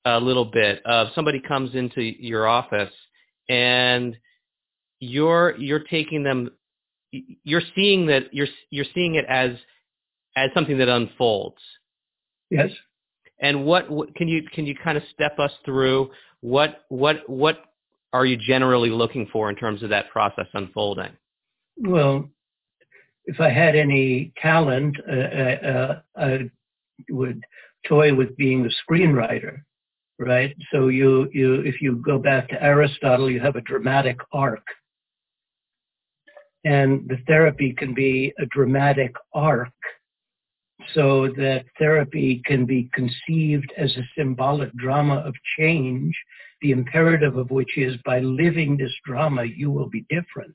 [0.06, 2.94] a little bit of somebody comes into your office
[3.50, 4.16] and
[5.00, 6.52] you're you're taking them
[7.12, 9.52] you're seeing that you're you're seeing it as
[10.36, 11.62] as something that unfolds.
[12.50, 12.70] Yes.
[13.40, 16.10] And what, what can you can you kind of step us through
[16.40, 17.58] what what what
[18.14, 21.12] are you generally looking for in terms of that process unfolding?
[21.78, 22.30] Well,
[23.26, 26.50] if I had any talent, uh, uh, I
[27.10, 27.42] would
[27.88, 29.58] toy with being a screenwriter,
[30.20, 30.56] right?
[30.72, 34.64] So you, you, if you go back to Aristotle, you have a dramatic arc.
[36.64, 39.74] And the therapy can be a dramatic arc
[40.94, 46.16] so that therapy can be conceived as a symbolic drama of change,
[46.62, 50.54] the imperative of which is by living this drama, you will be different.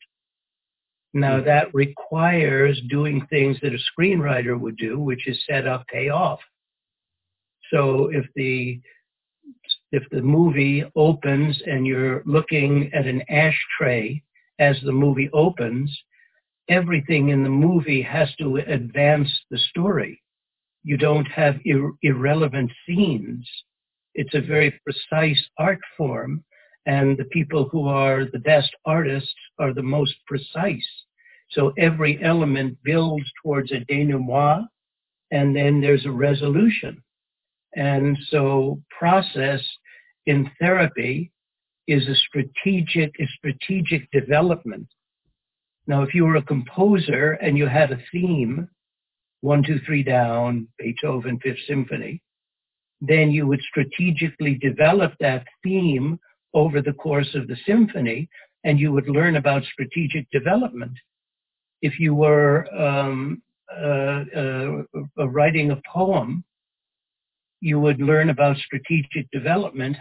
[1.12, 1.45] Now hmm.
[1.47, 6.41] that requires doing things that a screenwriter would do, which is set up, pay off.
[7.73, 8.81] So if the
[9.93, 14.23] if the movie opens and you're looking at an ashtray
[14.61, 15.91] as the movie opens,
[16.71, 20.23] everything in the movie has to advance the story.
[20.83, 23.47] You don't have ir- irrelevant scenes.
[24.14, 26.45] It's a very precise art form
[26.87, 30.89] and the people who are the best artists are the most precise.
[31.51, 34.66] So every element builds towards a denouement,
[35.31, 37.03] and then there's a resolution.
[37.75, 39.61] And so process
[40.27, 41.31] in therapy
[41.87, 44.87] is a strategic, a strategic development.
[45.91, 48.68] Now, if you were a composer and you had a theme,
[49.41, 52.22] one, two, three down, Beethoven, Fifth Symphony,
[53.01, 56.20] then you would strategically develop that theme
[56.55, 58.28] over the course of the symphony
[58.62, 60.97] and you would learn about strategic development.
[61.82, 63.43] If you were um,
[63.76, 66.45] uh, uh, writing a poem,
[67.61, 69.97] you would learn about strategic development.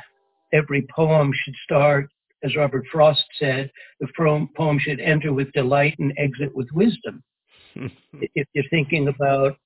[0.54, 2.12] Every poem should start,
[2.44, 4.08] as Robert Frost said, the
[4.56, 7.24] poem should enter with delight and exit with wisdom.
[7.76, 9.58] if you're thinking about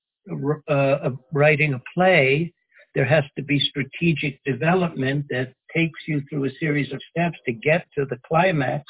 [0.68, 2.52] uh, writing a play,
[2.94, 7.52] there has to be strategic development that takes you through a series of steps to
[7.52, 8.84] get to the climax.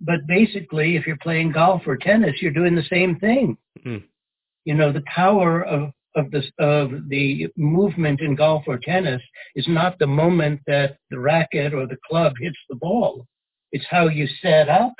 [0.00, 3.56] But basically, if you're playing golf or tennis, you're doing the same thing.
[3.86, 4.02] Mm.
[4.64, 9.22] You know, the power of of the of the movement in golf or tennis
[9.54, 13.26] is not the moment that the racket or the club hits the ball.
[13.72, 14.92] It's how you set up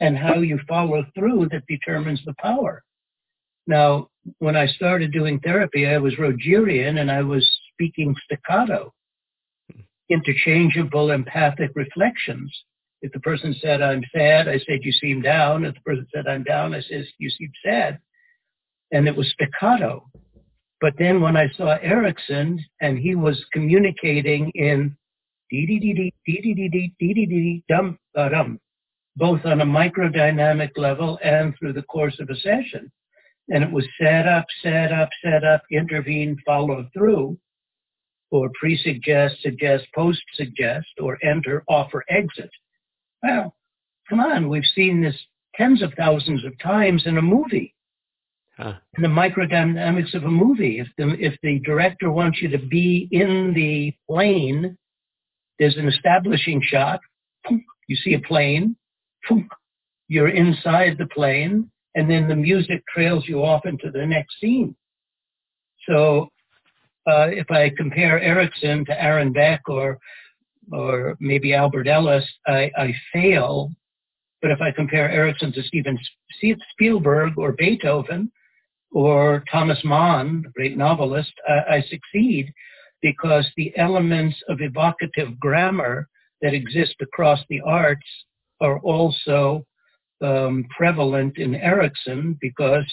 [0.00, 2.82] and how you follow through that determines the power.
[3.66, 8.92] Now, when I started doing therapy, I was Rogerian and I was speaking staccato,
[10.08, 12.52] interchangeable empathic reflections.
[13.02, 15.64] If the person said, I'm sad, I said, you seem down.
[15.64, 18.00] If the person said, I'm down, I said, you seem sad.
[18.90, 20.08] And it was staccato.
[20.80, 24.96] But then when I saw Erickson and he was communicating in
[27.68, 28.60] dum dum,
[29.16, 32.90] both on a microdynamic level and through the course of a session,
[33.48, 37.36] and it was set up, set up, set up, intervene, follow through,
[38.30, 42.50] or pre-suggest, suggest, post-suggest, or enter, offer, exit.
[43.22, 43.56] Well,
[44.08, 45.18] come on, we've seen this
[45.54, 47.74] tens of thousands of times in a movie.
[48.58, 53.08] In the microdynamics of a movie, if the if the director wants you to be
[53.12, 54.76] in the plane,
[55.58, 57.00] there's an establishing shot.
[57.48, 58.76] You see a plane.
[60.08, 64.74] You're inside the plane, and then the music trails you off into the next scene.
[65.88, 66.28] So,
[67.06, 69.98] uh, if I compare Erickson to Aaron Beck or
[70.72, 73.72] or maybe Albert Ellis, I, I fail.
[74.42, 75.98] But if I compare Erickson to Steven
[76.72, 78.30] Spielberg or Beethoven
[78.92, 82.52] or Thomas Mann, the great novelist, I, I succeed
[83.02, 86.08] because the elements of evocative grammar
[86.42, 88.06] that exist across the arts
[88.60, 89.64] are also
[90.22, 92.84] um, prevalent in Erickson because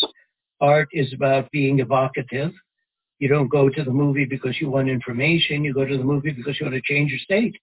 [0.61, 2.51] art is about being evocative.
[3.19, 5.63] You don't go to the movie because you want information.
[5.63, 7.55] You go to the movie because you want to change your state.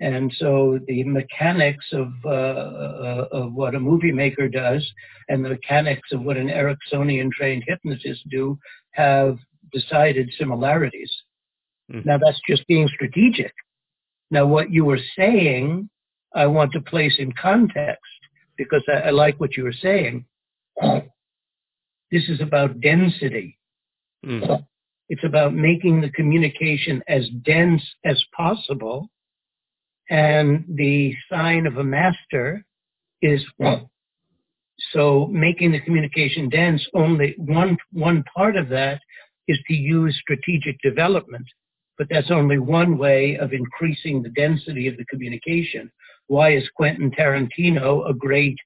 [0.00, 4.88] And so the mechanics of, uh, uh, of what a movie maker does
[5.28, 8.58] and the mechanics of what an Ericksonian trained hypnotist do
[8.92, 9.36] have
[9.72, 11.12] decided similarities.
[11.92, 12.08] Mm-hmm.
[12.08, 13.52] Now that's just being strategic.
[14.30, 15.90] Now what you were saying,
[16.34, 18.02] I want to place in context
[18.56, 20.24] because I, I like what you were saying.
[22.12, 23.58] This is about density.
[24.24, 24.64] Mm.
[25.08, 29.08] It's about making the communication as dense as possible.
[30.10, 32.64] And the sign of a master
[33.22, 33.86] is one.
[34.92, 39.00] so making the communication dense, only one, one part of that
[39.46, 41.46] is to use strategic development.
[41.96, 45.90] But that's only one way of increasing the density of the communication.
[46.26, 48.56] Why is Quentin Tarantino a great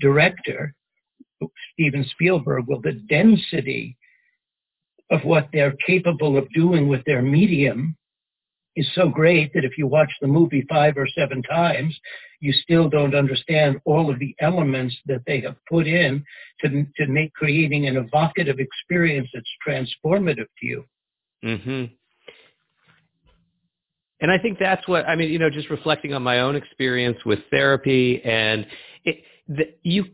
[0.00, 0.74] director?
[1.72, 3.96] Steven Spielberg, well, the density
[5.10, 7.96] of what they're capable of doing with their medium
[8.76, 11.98] is so great that if you watch the movie five or seven times,
[12.40, 16.24] you still don't understand all of the elements that they have put in
[16.60, 20.84] to, to make creating an evocative experience that's transformative to you.
[21.44, 21.84] Mm-hmm.
[24.22, 25.30] And I think that's what I mean.
[25.30, 28.66] You know, just reflecting on my own experience with therapy, and
[29.04, 30.04] it, the, you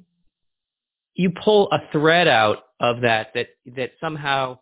[1.15, 4.59] you pull a thread out of that that that somehow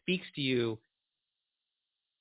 [0.00, 0.78] speaks to you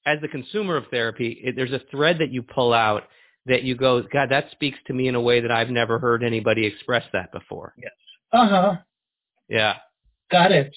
[0.05, 1.41] as the consumer of therapy.
[1.43, 3.03] It, there's a thread that you pull out
[3.45, 6.23] that you go, God, that speaks to me in a way that I've never heard
[6.23, 7.73] anybody express that before.
[7.77, 7.91] Yes.
[8.31, 8.75] Uh huh.
[9.49, 9.75] Yeah.
[10.31, 10.73] Got it.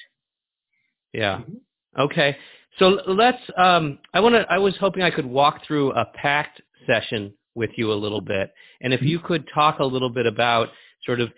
[1.12, 1.38] Yeah.
[1.38, 2.00] Mm-hmm.
[2.02, 2.36] Okay.
[2.78, 3.40] So let's.
[3.56, 4.44] Um, I want to.
[4.50, 8.52] I was hoping I could walk through a PACT session with you a little bit,
[8.82, 9.08] and if mm-hmm.
[9.08, 10.68] you could talk a little bit about
[11.04, 11.30] sort of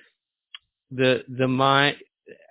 [0.91, 1.97] the the mind,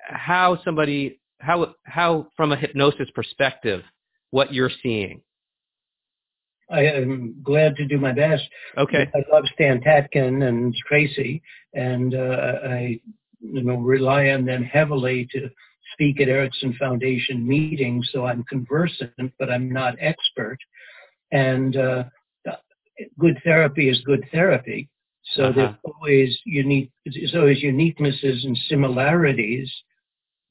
[0.08, 3.84] how somebody, how how from a hypnosis perspective,
[4.32, 5.22] what you're seeing.
[6.70, 8.44] I am glad to do my best.
[8.78, 9.10] Okay.
[9.16, 11.42] I love Stan Tatkin and Tracy,
[11.74, 13.00] and uh, I
[13.40, 15.50] you know rely on them heavily to
[15.94, 20.58] speak at Erickson Foundation meetings, so I'm conversant, but I'm not expert.
[21.32, 22.04] And uh,
[23.20, 24.90] good therapy is good therapy.
[25.36, 25.54] So uh-huh.
[25.56, 29.72] there's always unique, there's always uniquenesses and similarities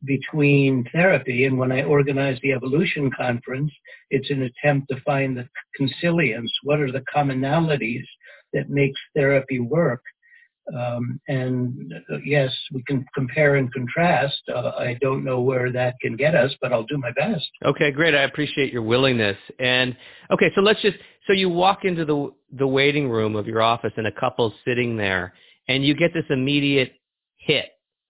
[0.06, 1.44] between therapy.
[1.44, 3.72] And when I organize the Evolution Conference,
[4.10, 6.52] it's an attempt to find the consilience.
[6.62, 8.04] What are the commonalities
[8.52, 10.02] that makes therapy work?
[10.74, 14.40] Um, and uh, yes, we can compare and contrast.
[14.52, 17.46] Uh, I don't know where that can get us, but I'll do my best.
[17.64, 18.14] Okay, great.
[18.14, 19.36] I appreciate your willingness.
[19.60, 19.96] And
[20.32, 20.96] okay, so let's just
[21.26, 24.96] so you walk into the the waiting room of your office and a couple's sitting
[24.96, 25.34] there,
[25.68, 26.94] and you get this immediate
[27.36, 27.66] hit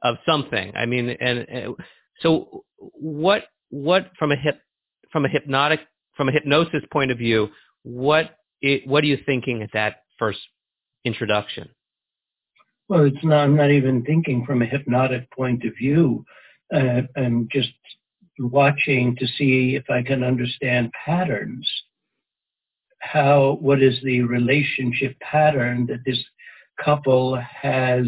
[0.07, 0.72] of something.
[0.76, 1.74] I mean, and, and
[2.20, 4.61] so what what from a hip
[5.12, 5.80] from a hypnotic
[6.16, 7.48] from a hypnosis point of view,
[7.82, 10.38] what it, what are you thinking at that first
[11.04, 11.68] introduction?
[12.88, 13.44] Well, it's not.
[13.44, 16.24] I'm not even thinking from a hypnotic point of view.
[16.72, 17.72] Uh, I'm just
[18.38, 21.68] watching to see if I can understand patterns.
[23.00, 23.59] How?
[23.61, 26.22] What is the relationship pattern that this
[26.82, 28.07] couple has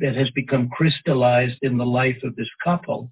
[0.00, 3.10] that has become crystallized in the life of this couple?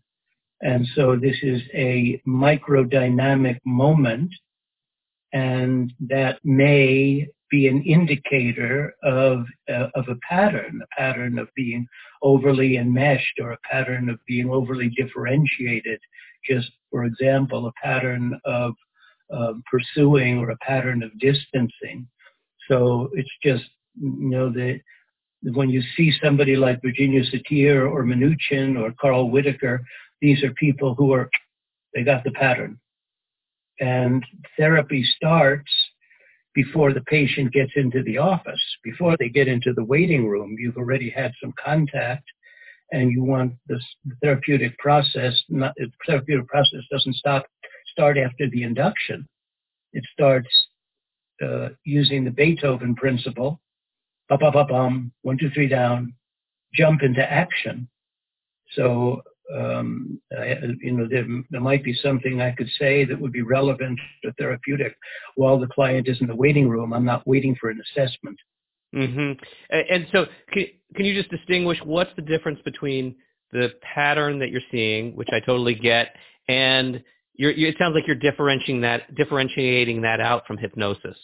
[0.61, 4.33] And so this is a microdynamic moment,
[5.33, 11.87] and that may be an indicator of uh, of a pattern, a pattern of being
[12.23, 16.01] overly enmeshed or a pattern of being overly differentiated.
[16.49, 18.75] Just for example, a pattern of
[19.31, 22.07] um, pursuing or a pattern of distancing.
[22.69, 23.65] So it's just
[24.01, 24.81] you know that
[25.53, 29.85] when you see somebody like Virginia Satir or Minuchin or Carl Whitaker,
[30.21, 31.29] these are people who are
[31.95, 32.79] they got the pattern.
[33.81, 34.25] And
[34.59, 35.71] therapy starts
[36.55, 40.57] before the patient gets into the office, before they get into the waiting room.
[40.59, 42.25] You've already had some contact
[42.93, 43.85] and you want this
[44.23, 47.45] therapeutic process, not, the therapeutic process doesn't stop,
[47.91, 49.27] start after the induction.
[49.93, 50.49] It starts
[51.45, 53.61] uh, using the Beethoven principle,
[54.29, 56.15] ba ba ba bum, one, two, three down,
[56.75, 57.89] jump into action.
[58.73, 59.23] So
[59.55, 63.43] um, I, you know, there, there, might be something I could say that would be
[63.43, 64.97] relevant to therapeutic
[65.35, 66.93] while the client is in the waiting room.
[66.93, 68.39] I'm not waiting for an assessment.
[68.95, 69.43] Mm-hmm.
[69.71, 73.17] And so, can, can you just distinguish what's the difference between
[73.53, 76.15] the pattern that you're seeing, which I totally get,
[76.49, 77.03] and
[77.35, 81.17] you're, you, it sounds like you're differentiating that differentiating that out from hypnosis.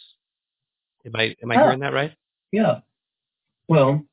[1.05, 2.11] Am I am I hearing that right?
[2.51, 2.79] Yeah.
[3.67, 4.03] Well,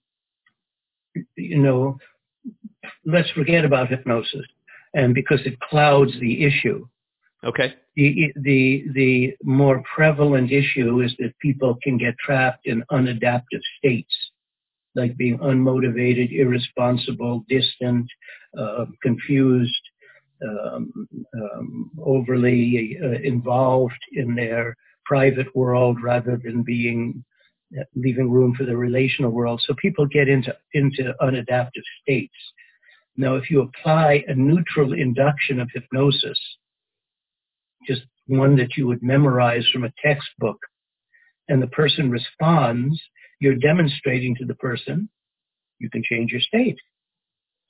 [1.37, 1.99] you know,
[3.05, 4.47] let's forget about hypnosis
[4.95, 6.87] and because it clouds the issue.
[7.45, 7.75] Okay.
[7.97, 14.15] The, the, the more prevalent issue is that people can get trapped in unadaptive states,
[14.95, 18.07] like being unmotivated, irresponsible, distant,
[18.57, 19.73] uh, confused,
[20.43, 27.25] um, um, overly uh, involved in their private world rather than being
[27.95, 29.63] leaving room for the relational world.
[29.67, 32.35] So people get into into unadaptive states.
[33.17, 36.39] Now, if you apply a neutral induction of hypnosis,
[37.87, 40.59] just one that you would memorize from a textbook,
[41.49, 43.01] and the person responds,
[43.41, 45.09] you're demonstrating to the person
[45.79, 46.77] you can change your state.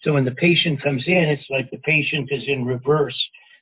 [0.03, 3.19] So when the patient comes in, it's like the patient is in reverse.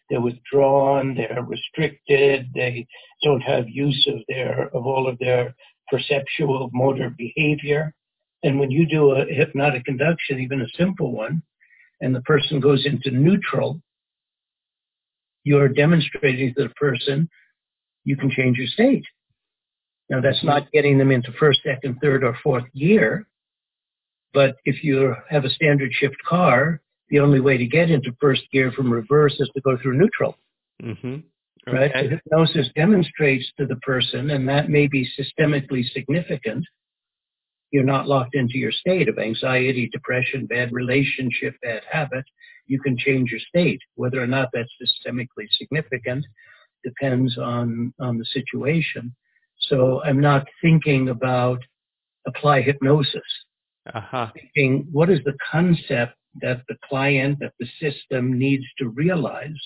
[0.09, 2.87] They're withdrawn, they're restricted, they
[3.25, 5.55] don't have use of their of all of their
[5.91, 7.93] perceptual motor behavior.
[8.43, 11.43] And when you do a hypnotic induction, even a simple one,
[12.01, 13.81] and the person goes into neutral,
[15.45, 17.29] you're demonstrating to the person
[18.05, 19.05] you can change your state.
[20.09, 23.27] Now that's not getting them into first, second, third, or fourth gear.
[24.33, 28.43] But if you have a standard shift car, the only way to get into first
[28.53, 30.37] gear from reverse is to go through neutral.
[30.83, 31.17] Mm-hmm.
[31.69, 31.77] Okay.
[31.77, 32.11] Right?
[32.11, 36.65] Hypnosis demonstrates to the person, and that may be systemically significant.
[37.73, 42.25] You're not locked into your state of anxiety, depression, bad relationship, bad habit.
[42.67, 43.81] You can change your state.
[43.97, 46.25] Whether or not that's systemically significant
[46.85, 49.15] depends on, on the situation.
[49.59, 51.59] So I'm not thinking about
[52.27, 53.23] apply hypnosis
[53.95, 54.29] uh-huh.
[54.35, 59.61] thinking, what is the concept that the client, that the system needs to realize?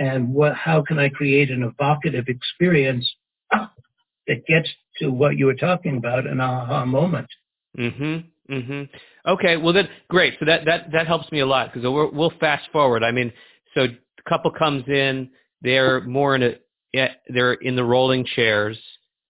[0.00, 3.08] And what, how can I create an evocative experience
[3.52, 7.28] that gets to what you were talking about, an aha moment?
[7.78, 8.52] Mm-hmm.
[8.52, 9.30] Mm-hmm.
[9.30, 9.56] Okay.
[9.56, 10.34] Well, then, great.
[10.40, 13.04] So that that that helps me a lot because we'll fast forward.
[13.04, 13.32] I mean,
[13.74, 13.96] so the
[14.28, 15.30] couple comes in,
[15.62, 18.76] they're more in a, they're in the rolling chairs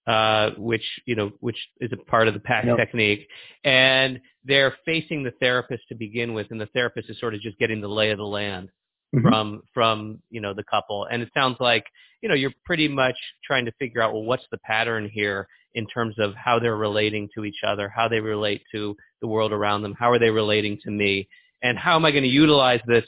[0.07, 2.77] uh, which you know which is a part of the PACT yep.
[2.77, 3.29] technique,
[3.65, 7.59] and they're facing the therapist to begin with, and the therapist is sort of just
[7.59, 8.71] getting the lay of the land
[9.15, 9.27] mm-hmm.
[9.27, 11.85] from from you know the couple, and it sounds like
[12.23, 15.87] you know you're pretty much trying to figure out well what's the pattern here in
[15.87, 19.83] terms of how they're relating to each other, how they relate to the world around
[19.83, 21.29] them, how are they relating to me,
[21.63, 23.05] and how am I going to utilize this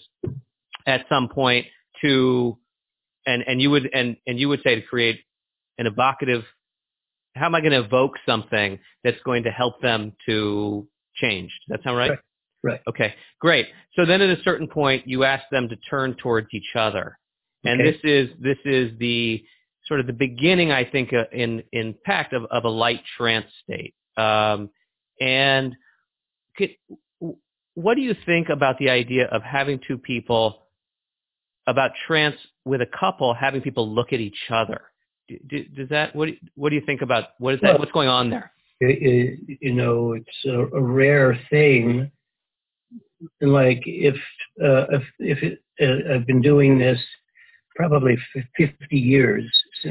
[0.87, 1.67] at some point
[2.03, 2.57] to
[3.27, 5.21] and and you would and and you would say to create
[5.79, 6.43] an evocative
[7.35, 11.51] how am I going to evoke something that's going to help them to change?
[11.67, 12.19] Does that sound right?
[12.63, 12.81] Right.
[12.89, 13.67] Okay, great.
[13.95, 17.19] So then at a certain point, you ask them to turn towards each other.
[17.65, 17.93] And okay.
[17.93, 19.45] this is, this is the
[19.87, 23.47] sort of the beginning, I think, uh, in, in PACT of, of a light trance
[23.65, 23.95] state.
[24.17, 24.71] Um,
[25.21, 25.75] and
[26.57, 26.71] could,
[27.75, 30.67] what do you think about the idea of having two people,
[31.67, 34.83] about trance with a couple, having people look at each other?
[35.49, 38.31] does that what what do you think about what is that well, what's going on
[38.31, 42.11] there it, it, you know it's a, a, rare thing
[43.41, 44.17] like if
[44.63, 46.99] uh, if, if it, uh, i've been doing this
[47.75, 48.17] probably
[48.57, 49.45] 50 years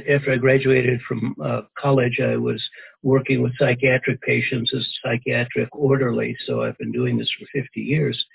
[0.09, 2.61] after i graduated from uh, college i was
[3.03, 7.81] working with psychiatric patients as a psychiatric orderly so i've been doing this for 50
[7.81, 8.25] years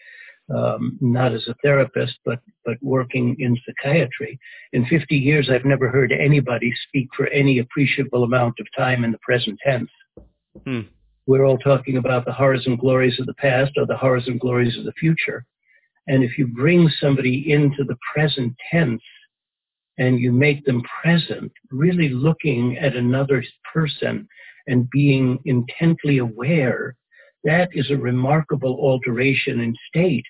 [0.55, 4.38] um, not as a therapist, but but working in psychiatry.
[4.72, 9.12] In 50 years, I've never heard anybody speak for any appreciable amount of time in
[9.12, 9.90] the present tense.
[10.64, 10.82] Hmm.
[11.27, 14.41] We're all talking about the horrors and glories of the past or the horrors and
[14.41, 15.45] glories of the future.
[16.07, 19.03] And if you bring somebody into the present tense
[19.99, 24.29] and you make them present, really looking at another person
[24.68, 26.95] and being intently aware,
[27.45, 30.24] that is a remarkable alteration in state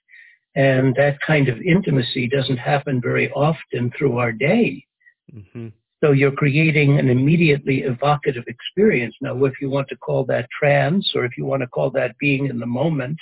[0.57, 4.85] and that kind of intimacy doesn't happen very often through our day.
[5.33, 5.69] Mm-hmm.
[6.07, 9.17] So you're creating an immediately evocative experience.
[9.21, 12.17] Now, if you want to call that trance or if you want to call that
[12.19, 13.19] being in the moment,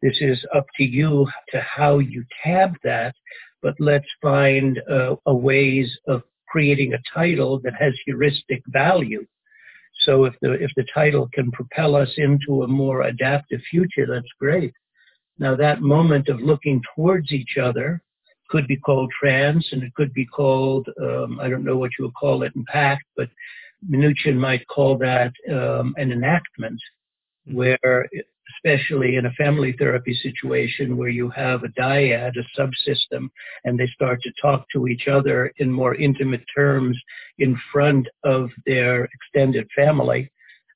[0.00, 3.14] this is up to you to how you tab that.
[3.60, 9.26] But let's find uh, a ways of creating a title that has heuristic value.
[10.06, 14.32] So if the if the title can propel us into a more adaptive future, that's
[14.40, 14.72] great.
[15.38, 18.00] Now that moment of looking towards each other
[18.48, 22.04] could be called trance and it could be called, um, I don't know what you
[22.04, 23.28] would call it in PACT, but
[23.88, 26.80] Minuchin might call that um, an enactment
[27.48, 27.56] mm-hmm.
[27.56, 28.08] where
[28.56, 33.28] especially in a family therapy situation where you have a dyad, a subsystem,
[33.64, 36.98] and they start to talk to each other in more intimate terms
[37.38, 40.30] in front of their extended family,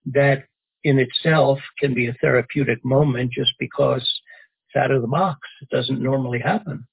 [0.06, 0.44] that
[0.84, 5.40] in itself can be a therapeutic moment just because it's out of the box.
[5.62, 6.86] It doesn't normally happen.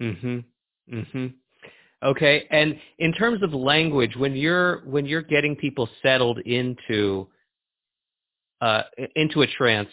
[0.00, 0.44] Mhm.
[0.90, 1.34] Mhm.
[2.02, 7.28] Okay, and in terms of language, when you're when you're getting people settled into
[8.60, 8.82] uh,
[9.16, 9.88] into a trance,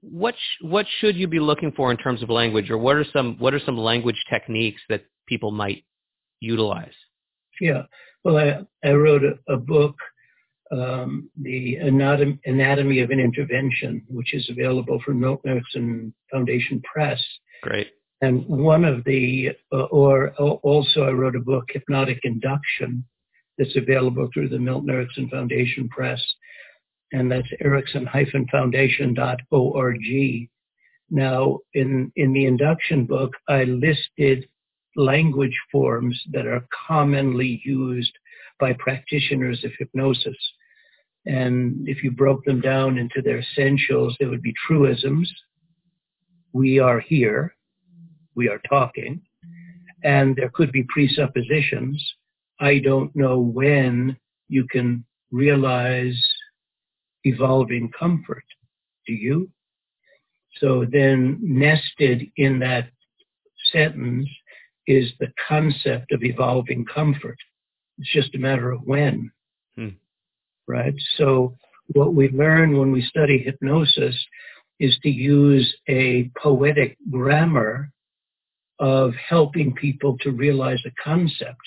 [0.00, 3.04] what sh- what should you be looking for in terms of language, or what are
[3.12, 5.84] some what are some language techniques that people might
[6.40, 6.94] utilize?
[7.60, 7.82] Yeah,
[8.22, 9.96] well, I I wrote a, a book,
[10.70, 17.22] um, the Anatom- Anatomy of an Intervention, which is available from Milton Erickson Foundation Press.
[17.62, 17.90] Great.
[18.24, 23.04] And one of the, uh, or uh, also I wrote a book, Hypnotic Induction,
[23.58, 26.20] that's available through the Milton Erickson Foundation Press
[27.12, 30.48] and that's erickson-foundation.org.
[31.10, 34.48] Now, in, in the induction book, I listed
[34.96, 38.12] language forms that are commonly used
[38.58, 40.36] by practitioners of hypnosis.
[41.26, 45.32] And if you broke them down into their essentials, there would be truisms.
[46.52, 47.54] We are here.
[48.34, 49.20] We are talking.
[50.02, 52.02] And there could be presuppositions.
[52.60, 54.16] I don't know when
[54.48, 56.16] you can realize
[57.24, 58.44] evolving comfort.
[59.06, 59.50] Do you?
[60.60, 62.88] So then nested in that
[63.72, 64.28] sentence
[64.86, 67.38] is the concept of evolving comfort.
[67.98, 69.30] It's just a matter of when.
[69.76, 69.88] Hmm.
[70.68, 70.94] Right?
[71.16, 71.56] So
[71.88, 74.16] what we learn when we study hypnosis
[74.80, 77.90] is to use a poetic grammar
[78.78, 81.60] of helping people to realize a concept.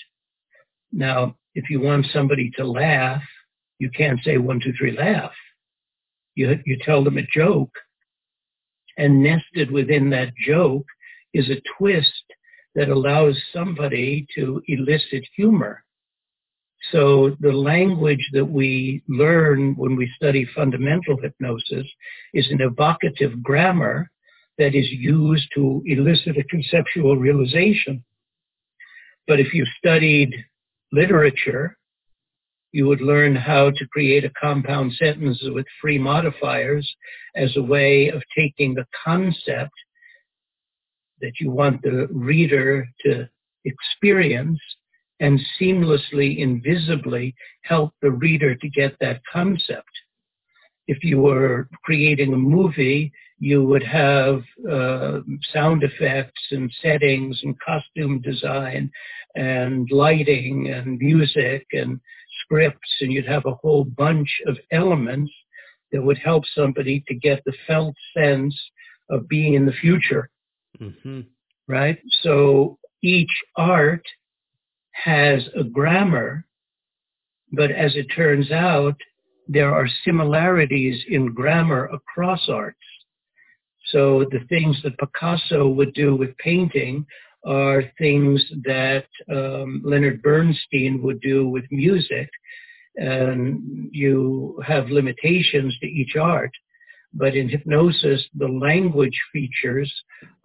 [0.92, 3.24] Now, if you want somebody to laugh,
[3.80, 5.32] you can't say one, two, three, laugh
[6.38, 7.74] you, you tell them a joke,
[8.98, 10.86] and nested within that joke
[11.34, 12.24] is a twist
[12.76, 15.84] that allows somebody to elicit humor.
[16.92, 21.88] So the language that we learn when we study fundamental hypnosis
[22.36, 24.10] is an evocative grammar
[24.58, 28.04] that is used to elicit a conceptual realization.
[29.28, 30.34] But if you studied
[30.92, 31.78] literature
[32.72, 36.88] you would learn how to create a compound sentence with free modifiers
[37.36, 39.72] as a way of taking the concept
[41.22, 43.28] that you want the reader to
[43.66, 44.60] experience
[45.20, 47.34] and seamlessly, invisibly
[47.64, 49.90] help the reader to get that concept.
[50.88, 55.20] If you were creating a movie, you would have uh,
[55.54, 58.92] sound effects and settings and costume design
[59.36, 62.00] and lighting and music and
[62.44, 65.32] scripts and you'd have a whole bunch of elements
[65.92, 68.56] that would help somebody to get the felt sense
[69.10, 70.30] of being in the future.
[70.82, 71.22] Mm-hmm.
[71.68, 72.00] Right?
[72.22, 74.04] So each art
[74.92, 76.46] has a grammar,
[77.52, 78.96] but as it turns out,
[79.48, 82.78] there are similarities in grammar across arts.
[83.92, 87.06] So the things that Picasso would do with painting
[87.46, 92.30] are things that um, Leonard Bernstein would do with music.
[92.96, 96.52] And you have limitations to each art.
[97.14, 99.94] But in hypnosis, the language features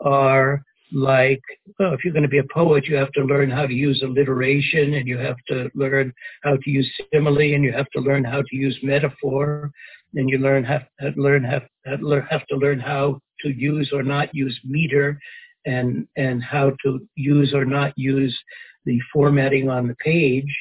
[0.00, 0.62] are
[0.92, 1.40] like,
[1.78, 4.02] well, if you're going to be a poet, you have to learn how to use
[4.02, 8.24] alliteration and you have to learn how to use simile and you have to learn
[8.24, 9.70] how to use metaphor
[10.14, 14.34] and you learn have, have learn have, have to learn how to use or not
[14.34, 15.18] use meter
[15.64, 18.36] and and how to use or not use
[18.84, 20.52] the formatting on the page.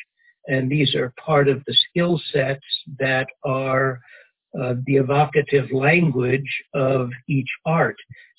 [0.48, 2.66] And these are part of the skill sets
[3.00, 4.00] that are
[4.60, 7.96] uh, the evocative language of each art.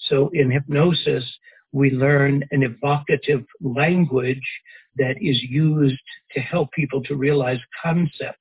[0.09, 1.25] So in hypnosis,
[1.73, 4.43] we learn an evocative language
[4.97, 6.03] that is used
[6.33, 8.37] to help people to realize concepts.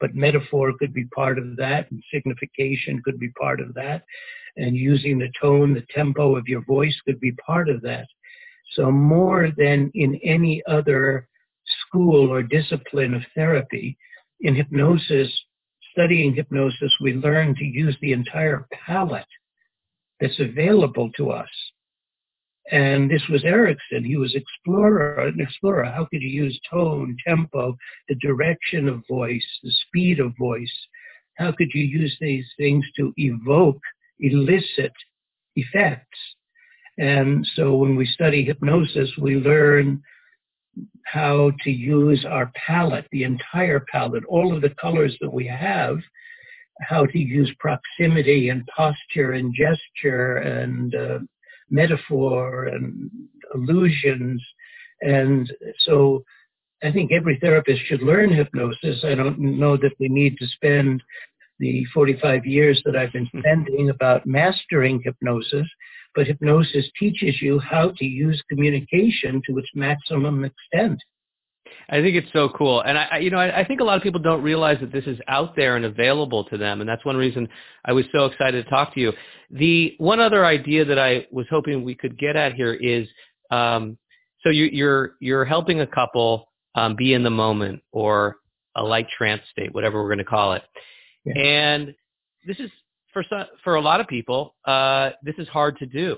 [0.00, 4.04] But metaphor could be part of that, and signification could be part of that
[4.56, 8.06] and using the tone, the tempo of your voice could be part of that.
[8.72, 11.28] So more than in any other
[11.86, 13.96] school or discipline of therapy,
[14.40, 15.32] in hypnosis,
[15.92, 19.24] studying hypnosis, we learn to use the entire palette
[20.20, 21.48] that's available to us.
[22.72, 24.04] And this was Erickson.
[24.04, 25.84] He was explorer, an explorer.
[25.84, 27.76] How could you use tone, tempo,
[28.08, 30.72] the direction of voice, the speed of voice?
[31.36, 33.80] How could you use these things to evoke
[34.20, 34.92] elicit
[35.56, 36.18] effects.
[36.98, 40.02] And so when we study hypnosis, we learn
[41.04, 45.98] how to use our palette, the entire palette, all of the colors that we have,
[46.82, 51.18] how to use proximity and posture and gesture and uh,
[51.70, 53.10] metaphor and
[53.54, 54.42] illusions.
[55.00, 56.24] And so
[56.82, 59.04] I think every therapist should learn hypnosis.
[59.04, 61.02] I don't know that we need to spend
[61.58, 65.66] the 45 years that I've been spending about mastering hypnosis,
[66.14, 71.00] but hypnosis teaches you how to use communication to its maximum extent.
[71.88, 74.02] I think it's so cool, and I, you know, I, I think a lot of
[74.02, 77.16] people don't realize that this is out there and available to them, and that's one
[77.16, 77.48] reason
[77.84, 79.12] I was so excited to talk to you.
[79.50, 83.06] The one other idea that I was hoping we could get at here is,
[83.52, 83.96] um,
[84.42, 88.36] so you, you're you're helping a couple um, be in the moment or
[88.74, 90.62] a light trance state, whatever we're going to call it,
[91.24, 91.38] yeah.
[91.38, 91.94] and
[92.46, 92.70] this is
[93.12, 96.16] for some, for a lot of people, uh, this is hard to do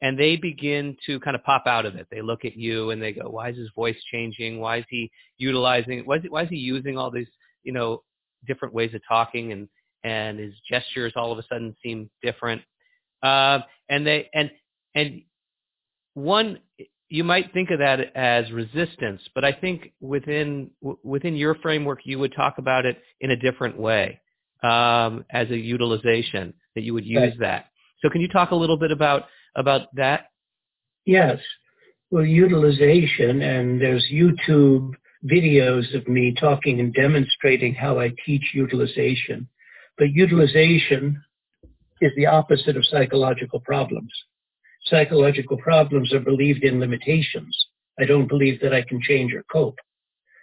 [0.00, 2.06] and they begin to kind of pop out of it.
[2.10, 4.60] They look at you and they go, "Why is his voice changing?
[4.60, 6.02] Why is he utilizing?
[6.04, 7.28] Why is he, why is he using all these,
[7.64, 8.02] you know,
[8.46, 9.68] different ways of talking and
[10.04, 12.62] and his gestures all of a sudden seem different?"
[13.22, 14.50] Uh, and they and
[14.94, 15.22] and
[16.14, 16.58] one
[17.10, 20.70] you might think of that as resistance, but I think within
[21.02, 24.20] within your framework you would talk about it in a different way
[24.62, 27.40] um, as a utilization that you would use right.
[27.40, 27.66] that.
[28.02, 29.24] So can you talk a little bit about
[29.56, 30.26] about that?
[31.04, 31.38] Yes.
[32.10, 34.94] Well, utilization, and there's YouTube
[35.24, 39.48] videos of me talking and demonstrating how I teach utilization.
[39.96, 41.22] But utilization
[42.00, 44.12] is the opposite of psychological problems.
[44.84, 47.56] Psychological problems are believed in limitations.
[48.00, 49.78] I don't believe that I can change or cope.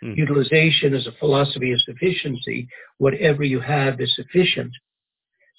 [0.01, 0.13] Hmm.
[0.13, 2.67] Utilization is a philosophy of sufficiency.
[2.97, 4.71] Whatever you have is sufficient.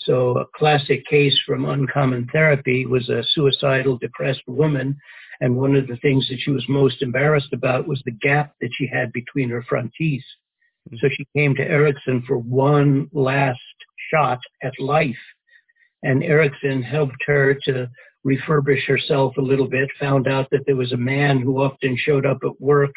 [0.01, 4.97] So a classic case from Uncommon Therapy was a suicidal, depressed woman.
[5.41, 8.71] And one of the things that she was most embarrassed about was the gap that
[8.73, 10.25] she had between her front teeth.
[10.89, 10.97] Mm-hmm.
[11.01, 13.59] So she came to Erickson for one last
[14.11, 15.15] shot at life.
[16.03, 17.91] And Erickson helped her to
[18.27, 22.27] refurbish herself a little bit, found out that there was a man who often showed
[22.27, 22.93] up at work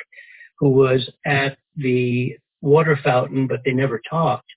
[0.59, 4.51] who was at the water fountain, but they never talked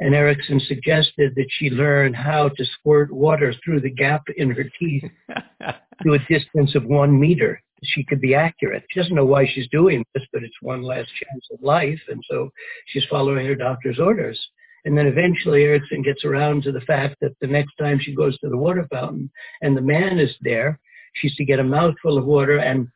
[0.00, 4.64] and Erickson suggested that she learn how to squirt water through the gap in her
[4.78, 5.04] teeth
[6.02, 7.60] to a distance of one meter.
[7.82, 8.84] She could be accurate.
[8.90, 12.22] She doesn't know why she's doing this, but it's one last chance of life, and
[12.28, 12.50] so
[12.86, 14.40] she's following her doctor's orders.
[14.84, 18.38] And then eventually Erickson gets around to the fact that the next time she goes
[18.38, 19.30] to the water fountain
[19.62, 20.78] and the man is there,
[21.14, 22.88] she's to get a mouthful of water and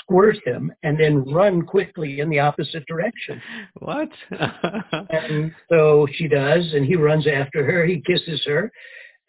[0.00, 3.40] squirt him and then run quickly in the opposite direction.
[3.80, 4.08] What?
[4.30, 7.84] and so she does, and he runs after her.
[7.84, 8.70] He kisses her.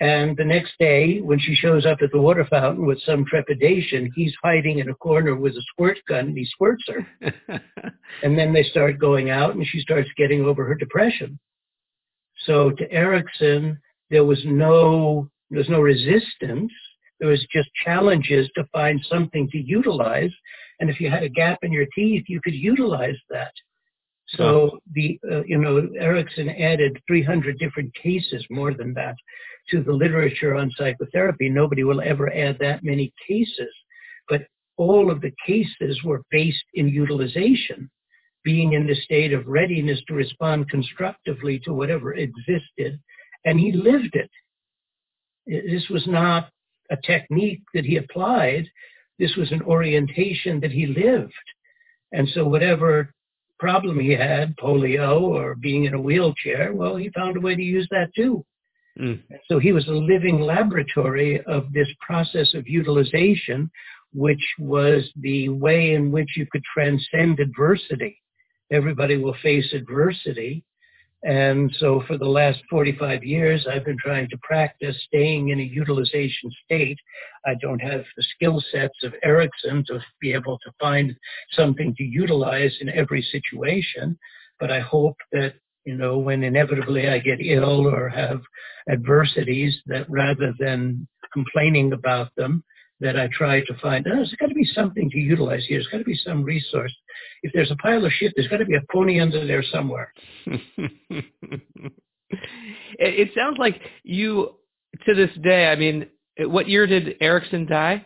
[0.01, 4.11] And the next day, when she shows up at the water fountain with some trepidation,
[4.13, 7.07] he's hiding in a corner with a squirt gun and he squirts her.
[8.23, 11.39] and then they start going out and she starts getting over her depression.
[12.45, 13.79] So to Erickson,
[14.09, 16.71] there was no, there was no resistance.
[17.19, 20.31] There was just challenges to find something to utilize.
[20.79, 23.53] And if you had a gap in your teeth, you could utilize that.
[24.29, 29.15] So the, uh, you know, Erickson added 300 different cases, more than that,
[29.69, 31.47] to the literature on psychotherapy.
[31.49, 33.69] Nobody will ever add that many cases.
[34.27, 34.41] But
[34.77, 37.89] all of the cases were based in utilization,
[38.43, 42.99] being in the state of readiness to respond constructively to whatever existed.
[43.45, 44.29] And he lived it.
[45.47, 46.49] This was not
[46.91, 48.65] a technique that he applied.
[49.19, 51.33] This was an orientation that he lived.
[52.11, 53.13] And so whatever
[53.59, 57.61] problem he had, polio or being in a wheelchair, well, he found a way to
[57.61, 58.45] use that too.
[58.99, 59.21] Mm.
[59.47, 63.69] So he was a living laboratory of this process of utilization,
[64.13, 68.17] which was the way in which you could transcend adversity.
[68.71, 70.63] Everybody will face adversity,
[71.25, 75.63] and so for the last 45 years, I've been trying to practice staying in a
[75.63, 76.99] utilization state.
[77.47, 81.15] I don't have the skill sets of Erickson to be able to find
[81.53, 84.19] something to utilize in every situation,
[84.59, 88.41] but I hope that, you know, when inevitably I get ill or have
[88.87, 92.63] adversities, that rather than complaining about them,
[93.05, 95.77] that I try to find, oh, there's got to be something to utilize here.
[95.77, 96.91] There's got to be some resource.
[97.43, 100.11] If there's a pile of shit, there's got to be a pony under there somewhere.
[102.97, 104.55] it sounds like you,
[105.05, 106.07] to this day, I mean,
[106.39, 108.03] what year did Erickson die?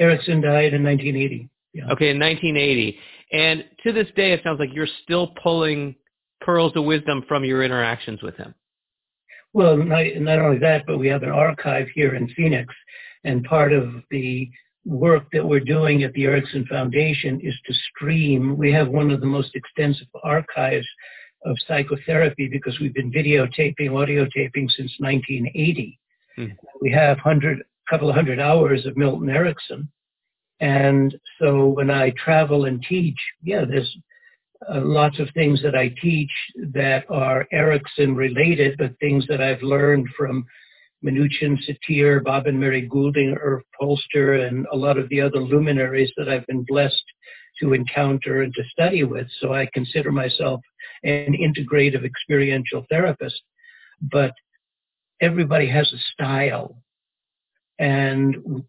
[0.00, 1.48] Erickson died in 1980.
[1.72, 1.84] Yeah.
[1.92, 2.98] Okay, in 1980.
[3.32, 5.94] And to this day, it sounds like you're still pulling
[6.40, 8.52] pearls of wisdom from your interactions with him.
[9.52, 12.74] Well, not, not only that, but we have an archive here in Phoenix
[13.24, 14.50] and part of the
[14.84, 18.56] work that we're doing at the Erickson Foundation is to stream.
[18.56, 20.86] We have one of the most extensive archives
[21.44, 25.98] of psychotherapy because we've been videotaping, audio taping since 1980.
[26.36, 26.46] Hmm.
[26.80, 29.88] We have hundred, couple of hundred hours of Milton Erickson.
[30.60, 33.96] And so when I travel and teach, yeah, there's
[34.72, 36.30] uh, lots of things that I teach
[36.72, 40.46] that are Erickson related, but things that I've learned from
[41.04, 46.12] Minuchin, Satir, Bob and Mary Goulding, Irv Polster, and a lot of the other luminaries
[46.16, 47.04] that I've been blessed
[47.60, 49.26] to encounter and to study with.
[49.40, 50.60] So I consider myself
[51.04, 53.40] an integrative experiential therapist.
[54.00, 54.32] But
[55.20, 56.76] everybody has a style.
[57.78, 58.64] And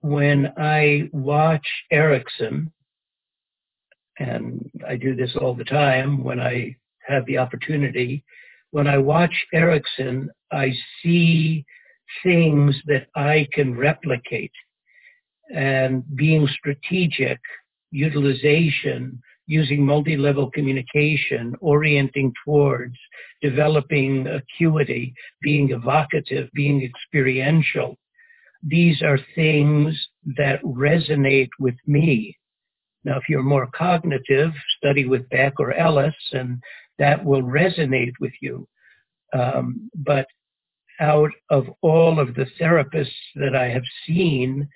[0.00, 2.72] when I watch Erickson,
[4.18, 6.76] and I do this all the time when I
[7.06, 8.24] have the opportunity,
[8.72, 10.72] when I watch Erickson, I
[11.02, 11.64] see
[12.24, 14.52] things that I can replicate.
[15.54, 17.38] And being strategic,
[17.90, 22.96] utilization, using multi-level communication, orienting towards,
[23.42, 27.98] developing acuity, being evocative, being experiential.
[28.62, 29.94] These are things
[30.38, 32.38] that resonate with me.
[33.04, 36.62] Now, if you're more cognitive, study with Beck or Ellis, and
[36.98, 38.66] that will resonate with you.
[39.32, 40.26] Um, but
[41.00, 44.68] out of all of the therapists that I have seen,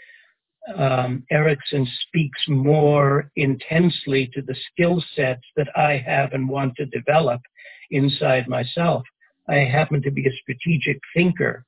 [0.74, 6.86] um, Erickson speaks more intensely to the skill sets that I have and want to
[6.86, 7.40] develop
[7.90, 9.04] inside myself.
[9.48, 11.64] I happen to be a strategic thinker,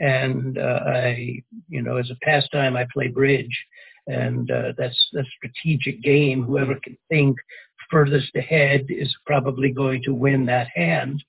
[0.00, 3.56] and uh, I, you know, as a pastime, I play bridge,
[4.08, 6.42] and uh, that's a strategic game.
[6.42, 7.36] Whoever can think
[7.92, 11.22] furthest ahead is probably going to win that hand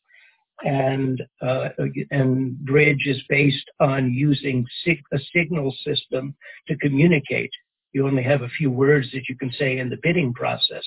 [0.64, 1.69] and uh,
[2.11, 6.35] and bridge is based on using sig- a signal system
[6.68, 7.52] to communicate.
[7.91, 10.85] You only have a few words that you can say in the bidding process,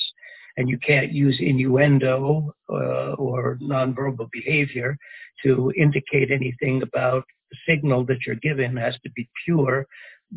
[0.57, 4.97] and you can't use innuendo uh, or nonverbal behavior
[5.45, 8.79] to indicate anything about the signal that you're given.
[8.79, 9.87] It has to be pure,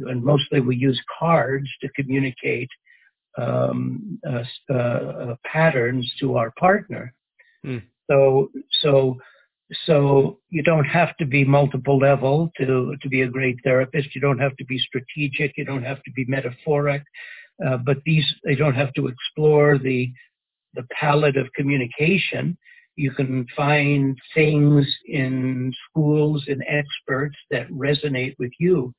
[0.02, 2.70] and mostly we use cards to communicate
[3.38, 7.14] um, uh, uh patterns to our partner.
[7.65, 7.84] Mm.
[8.10, 8.49] So,
[8.81, 9.18] so,
[9.85, 14.15] so you don't have to be multiple level to, to be a great therapist.
[14.15, 15.57] You don't have to be strategic.
[15.57, 17.03] You don't have to be metaphoric.
[17.65, 20.11] Uh, but these, they don't have to explore the,
[20.73, 22.57] the palette of communication.
[22.95, 28.93] You can find things in schools and experts that resonate with you.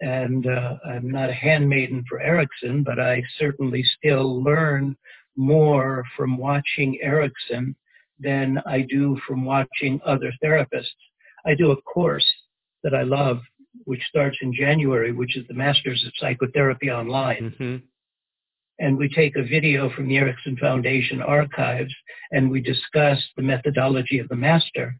[0.00, 4.96] And uh, I'm not a handmaiden for Erickson, but I certainly still learn
[5.36, 7.76] more from watching Erickson
[8.18, 10.88] than I do from watching other therapists.
[11.46, 12.26] I do a course
[12.82, 13.40] that I love,
[13.84, 17.54] which starts in January, which is the Masters of Psychotherapy Online.
[17.58, 17.76] Mm-hmm.
[18.78, 21.94] And we take a video from the Erickson Foundation archives
[22.32, 24.96] and we discuss the methodology of the master.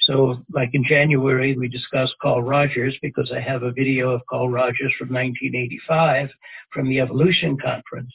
[0.00, 4.48] So like in January, we discussed Carl Rogers because I have a video of Carl
[4.48, 6.30] Rogers from 1985
[6.72, 8.12] from the Evolution Conference.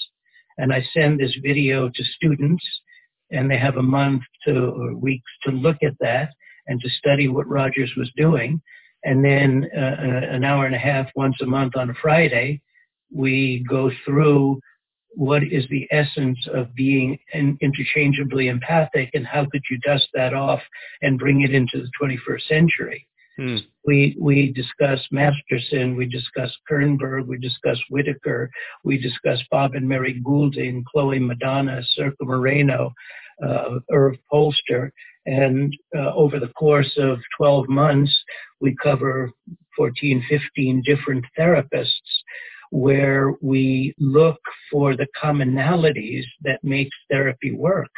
[0.58, 2.64] And I send this video to students
[3.32, 6.30] and they have a month to or weeks to look at that
[6.68, 8.62] and to study what Rogers was doing.
[9.04, 12.62] And then uh, uh, an hour and a half once a month on a Friday,
[13.12, 14.60] we go through
[15.15, 17.18] what is the essence of being
[17.61, 20.61] interchangeably empathic and how could you dust that off
[21.02, 23.07] and bring it into the 21st century.
[23.38, 23.57] Hmm.
[23.85, 28.49] We we discuss Masterson, we discuss Kernberg, we discuss Whitaker,
[28.84, 32.94] we discuss Bob and Mary Goulding, Cloé Madanes, Zerka Moreno,
[33.44, 34.91] uh, Irv Polster.
[35.26, 38.14] And uh, over the course of 12 months,
[38.60, 39.31] we cover
[39.77, 41.88] 14, 15 different therapists
[42.74, 44.40] where we look
[44.72, 47.91] for the commonalities that makes therapy work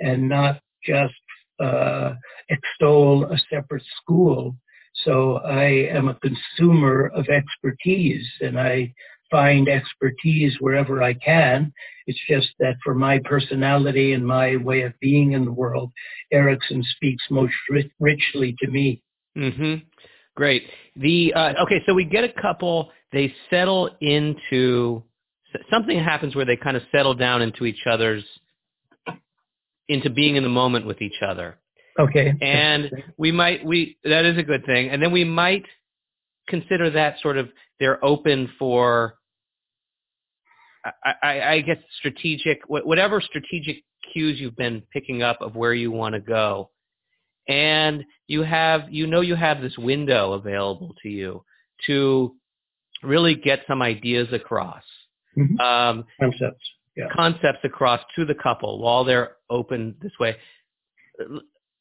[0.00, 1.14] and not just
[1.60, 2.14] uh,
[2.48, 4.56] extol a separate school.
[5.04, 8.92] So I am a consumer of expertise and I
[9.30, 11.72] find expertise wherever I can.
[12.08, 15.92] It's just that for my personality and my way of being in the world,
[16.32, 17.54] Erickson speaks most
[18.00, 19.00] richly to me.
[19.36, 19.74] Mm-hmm.
[20.34, 20.64] Great.
[20.96, 22.90] The uh, okay, so we get a couple.
[23.12, 25.02] They settle into
[25.70, 28.24] something happens where they kind of settle down into each other's
[29.88, 31.58] into being in the moment with each other.
[31.98, 32.34] Okay.
[32.42, 34.90] And we might we that is a good thing.
[34.90, 35.64] And then we might
[36.48, 37.48] consider that sort of
[37.80, 39.18] they're open for
[40.84, 45.90] I, I, I guess strategic, whatever strategic cues you've been picking up of where you
[45.90, 46.70] want to go.
[47.48, 51.44] And you have, you know you have this window available to you
[51.86, 52.34] to
[53.02, 54.82] really get some ideas across.
[55.36, 55.60] Mm-hmm.
[55.60, 56.64] Um, concepts.
[56.96, 57.08] Yeah.
[57.14, 60.36] Concepts across to the couple while they're open this way.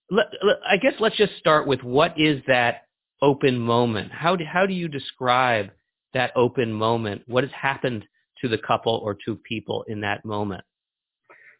[0.09, 2.83] Let, let, I guess let's just start with what is that
[3.21, 4.11] open moment?
[4.11, 5.71] How do, how do you describe
[6.13, 7.23] that open moment?
[7.27, 8.05] What has happened
[8.41, 10.63] to the couple or to people in that moment?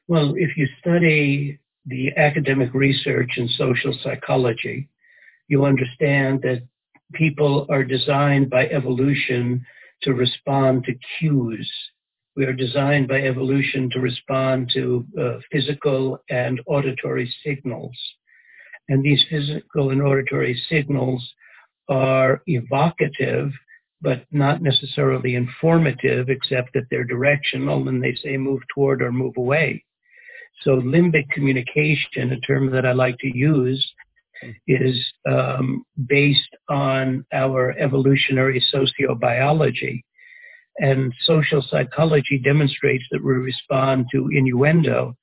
[0.08, 4.90] Well, if you study the academic research in social psychology,
[5.48, 6.64] you understand that
[7.14, 9.66] people are designed by evolution
[10.04, 11.72] to respond to cues.
[12.36, 17.98] We are designed by evolution to respond to uh, physical and auditory signals.
[18.90, 21.28] And these physical and auditory signals
[21.90, 23.52] are evocative,
[24.02, 29.34] but not necessarily informative, except that they're directional and they say move toward or move
[29.38, 29.84] away.
[30.62, 33.94] So limbic communication, a term that I like to use,
[34.68, 34.98] is
[35.30, 40.02] um, based on our evolutionary sociobiology.
[40.80, 45.16] And social psychology demonstrates that we respond to innuendo,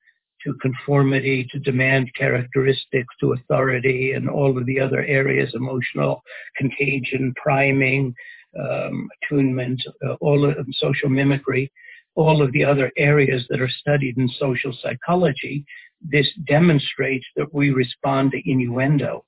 [0.44, 6.22] to conformity, to demand characteristics, to authority, and all of the other areas, emotional
[6.56, 8.14] contagion, priming,
[8.58, 11.70] um, attunement, uh, all of social mimicry,
[12.14, 15.64] all of the other areas that are studied in social psychology,
[16.04, 19.24] this demonstrates that we respond to innuendo.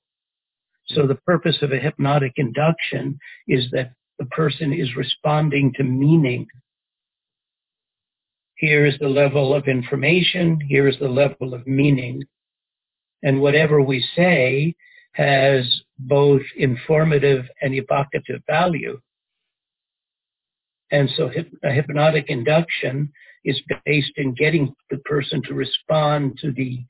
[0.89, 6.47] So the purpose of a hypnotic induction is that the person is responding to meaning.
[8.55, 10.59] Here is the level of information.
[10.67, 12.23] Here is the level of meaning.
[13.23, 14.75] And whatever we say
[15.13, 18.99] has both informative and evocative value.
[20.91, 21.29] And so
[21.63, 23.11] a hypnotic induction
[23.45, 26.83] is based in getting the person to respond to the,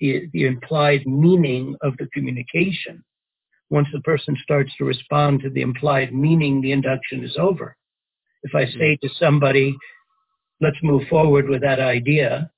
[0.00, 3.02] the implied meaning of the communication.
[3.70, 7.76] Once the person starts to respond to the implied meaning, the induction is over.
[8.42, 9.76] If I say to somebody,
[10.60, 12.50] let's move forward with that idea,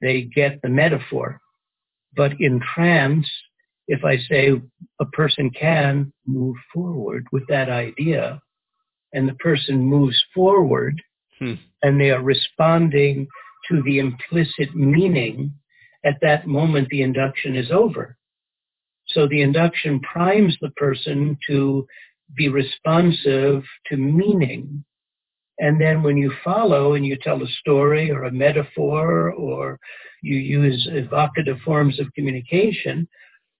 [0.00, 1.40] they get the metaphor.
[2.16, 3.28] But in trance,
[3.88, 4.52] if I say
[5.00, 8.40] a person can move forward with that idea,
[9.12, 11.02] and the person moves forward
[11.40, 11.54] hmm.
[11.82, 13.26] and they are responding
[13.68, 15.52] to the implicit meaning,
[16.04, 18.16] at that moment the induction is over.
[19.08, 21.86] So the induction primes the person to
[22.36, 24.84] be responsive to meaning.
[25.58, 29.78] And then when you follow and you tell a story or a metaphor or
[30.22, 33.06] you use evocative forms of communication,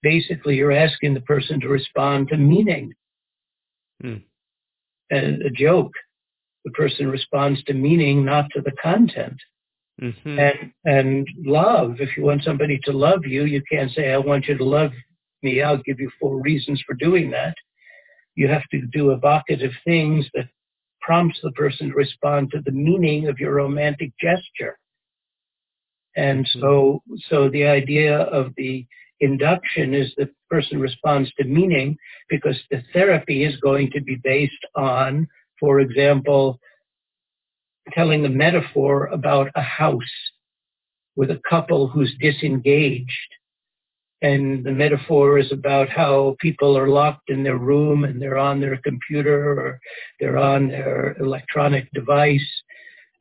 [0.02, 2.92] basically you're asking the person to respond to meaning.
[4.00, 4.16] Hmm
[5.10, 5.92] a, a joke.
[6.64, 9.36] The person responds to meaning, not to the content.
[10.00, 10.38] Mm-hmm.
[10.38, 12.00] And and love.
[12.00, 14.92] If you want somebody to love you, you can't say, "I want you to love
[15.42, 17.54] me." I'll give you four reasons for doing that.
[18.34, 20.48] You have to do evocative things that
[21.00, 24.78] prompts the person to respond to the meaning of your romantic gesture.
[26.16, 26.60] And mm-hmm.
[26.60, 28.86] so, so the idea of the
[29.20, 31.96] induction is the person responds to meaning
[32.28, 35.28] because the therapy is going to be based on,
[35.60, 36.58] for example,
[37.92, 40.02] telling a metaphor about a house
[41.16, 43.10] with a couple who's disengaged.
[44.22, 48.60] And the metaphor is about how people are locked in their room and they're on
[48.60, 49.80] their computer or
[50.18, 52.50] they're on their electronic device.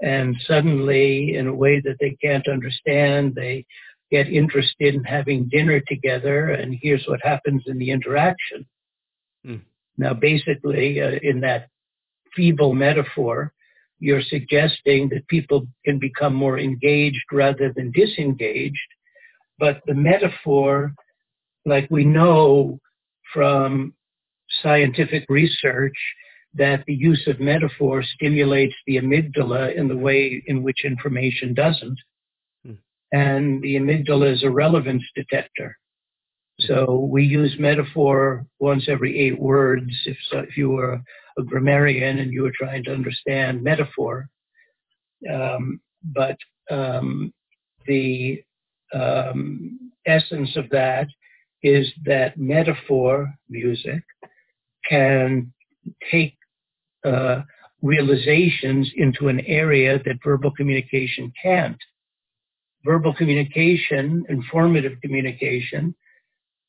[0.02, 3.66] And suddenly, in a way that they can't understand, they
[4.12, 8.66] get interested in having dinner together, and here's what happens in the interaction.
[9.46, 9.62] Mm.
[9.98, 11.68] Now, basically, uh, in that
[12.36, 13.54] feeble metaphor,
[14.00, 18.78] you're suggesting that people can become more engaged rather than disengaged.
[19.58, 20.94] But the metaphor,
[21.66, 22.80] like we know
[23.34, 23.94] from
[24.62, 25.98] scientific research,
[26.54, 32.00] that the use of metaphor stimulates the amygdala in the way in which information doesn't
[32.66, 32.74] hmm.
[33.12, 35.78] and the amygdala is a relevance detector.
[36.62, 39.92] So we use metaphor once every eight words.
[40.06, 41.02] If, so, if you were
[41.38, 44.30] a grammarian and you were trying to understand metaphor,
[45.32, 46.38] um, but
[46.70, 47.34] um,
[47.88, 48.44] the
[48.94, 51.08] um, essence of that
[51.64, 54.04] is that metaphor music
[54.88, 55.52] can
[56.12, 56.38] take
[57.06, 57.42] uh,
[57.82, 61.78] realizations into an area that verbal communication can't
[62.84, 65.94] verbal communication, informative communication,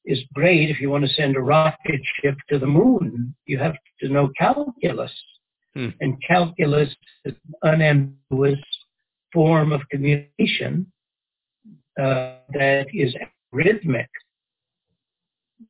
[0.04, 3.34] is great if you want to send a rocket ship to the moon.
[3.46, 5.12] You have to know calculus.
[5.74, 5.88] Hmm.
[6.00, 6.88] And calculus
[7.24, 8.58] is an unambiguous
[9.32, 10.90] form of communication
[12.00, 13.14] uh, that is
[13.52, 14.08] rhythmic.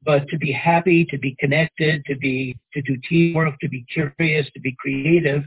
[0.03, 4.47] But to be happy, to be connected, to be to do teamwork, to be curious,
[4.55, 5.43] to be creative,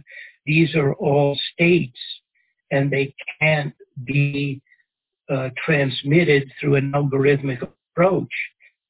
[0.45, 1.99] these are all states,
[2.69, 3.73] and they can't
[4.03, 4.61] be
[5.29, 7.65] uh, transmitted through an algorithmic
[7.95, 8.29] approach.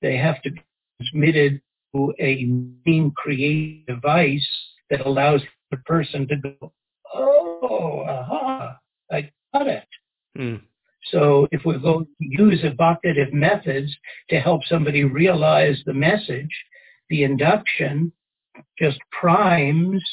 [0.04, 0.62] They have to be
[1.02, 1.62] transmitted
[1.96, 2.46] to a
[2.86, 4.48] meaning creating device
[4.92, 6.74] that allows the person to go,
[7.16, 8.78] oh, aha,
[9.12, 9.88] I got it.
[10.38, 10.56] Hmm.
[11.06, 13.92] So if we go use evocative methods
[14.30, 16.54] to help somebody realize the message,
[17.10, 18.12] The induction
[18.80, 20.04] just primes.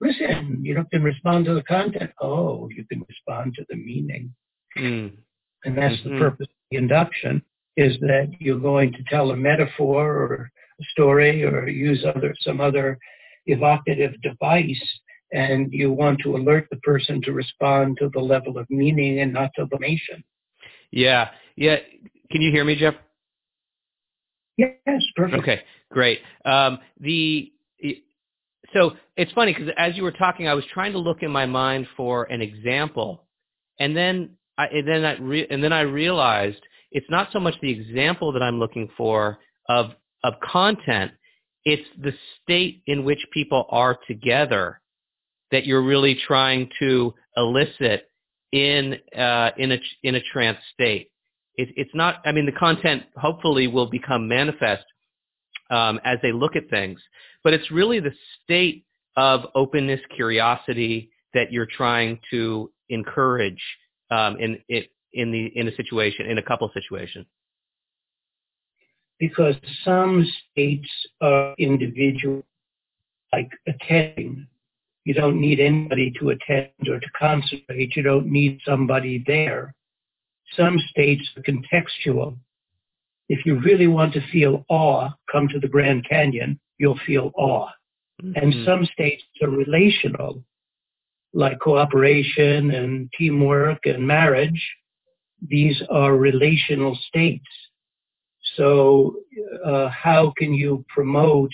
[0.00, 2.10] Listen, you don't can respond to the content.
[2.20, 4.32] Oh, you can respond to the meaning.
[4.78, 5.16] Mm.
[5.64, 6.04] And that's Mhm.
[6.04, 7.42] the purpose of the induction
[7.76, 10.50] is that you're going to tell a metaphor or
[10.80, 12.98] a story or use other some other
[13.46, 14.98] evocative device
[15.32, 19.32] and you want to alert the person to respond to the level of meaning and
[19.32, 20.22] not to the nation.
[20.90, 21.30] Yeah.
[21.56, 21.76] Yeah.
[22.30, 22.94] Can you hear me, Jeff?
[24.56, 25.42] Yes, perfect.
[25.42, 26.20] Okay, great.
[26.44, 27.52] Um, the
[28.72, 31.46] so it's funny because as you were talking, I was trying to look in my
[31.46, 33.22] mind for an example,
[33.78, 36.60] and then I and then I re, and then I realized
[36.92, 39.38] it's not so much the example that I'm looking for
[39.68, 39.92] of
[40.24, 41.12] of content;
[41.64, 44.80] it's the state in which people are together
[45.50, 48.08] that you're really trying to elicit
[48.52, 51.10] in uh, in a in a trance state.
[51.56, 52.20] It, it's not.
[52.24, 54.84] I mean, the content hopefully will become manifest
[55.70, 57.00] um, as they look at things,
[57.42, 58.84] but it's really the state
[59.16, 63.62] of openness, curiosity that you're trying to encourage
[64.10, 67.26] um, in it in the in a situation in a couple situation.
[69.18, 70.88] Because some states
[71.20, 72.44] are individual,
[73.32, 74.46] like attending.
[75.04, 77.96] You don't need anybody to attend or to concentrate.
[77.96, 79.74] You don't need somebody there
[80.54, 82.36] some states are contextual.
[83.28, 87.68] If you really want to feel awe, come to the Grand Canyon, you'll feel awe.
[88.22, 88.32] Mm-hmm.
[88.36, 90.44] And some states are relational,
[91.34, 94.62] like cooperation and teamwork and marriage.
[95.46, 97.46] These are relational states.
[98.56, 99.16] So
[99.64, 101.50] uh, how can you promote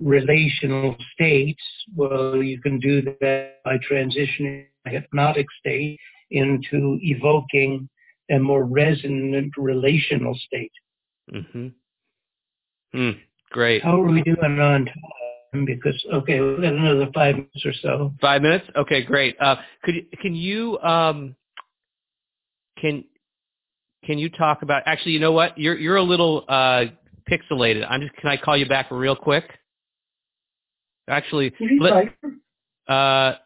[0.00, 1.62] relational states?
[1.94, 5.98] Well, you can do that by transitioning a hypnotic state
[6.30, 7.88] into evoking
[8.30, 10.72] a more resonant relational state.
[11.32, 11.68] Mm-hmm.
[12.94, 13.18] Mm,
[13.50, 13.82] great.
[13.82, 15.64] How are we doing on time?
[15.64, 18.12] Because okay, we've got another five minutes or so.
[18.20, 18.66] Five minutes.
[18.76, 19.36] Okay, great.
[19.40, 21.34] Uh, could can you um,
[22.80, 23.04] can
[24.04, 24.82] can you talk about?
[24.86, 25.58] Actually, you know what?
[25.58, 26.84] You're you're a little uh,
[27.30, 27.86] pixelated.
[27.88, 28.14] I'm just.
[28.16, 29.44] Can I call you back real quick?
[31.08, 32.14] Actually, let,
[32.88, 33.36] uh,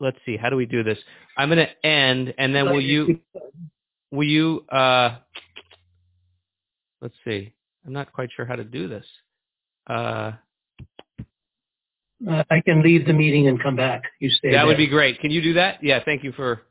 [0.00, 0.36] let's see.
[0.36, 0.98] How do we do this?
[1.36, 3.20] I'm going to end, and then will you,
[4.10, 5.18] will you, uh,
[7.00, 7.52] let's see.
[7.86, 9.06] I'm not quite sure how to do this.
[9.88, 10.32] Uh,
[12.28, 14.02] uh, I can leave the meeting and come back.
[14.18, 14.50] You stay.
[14.50, 14.66] That there.
[14.66, 15.20] would be great.
[15.20, 15.82] Can you do that?
[15.82, 16.00] Yeah.
[16.04, 16.62] Thank you for.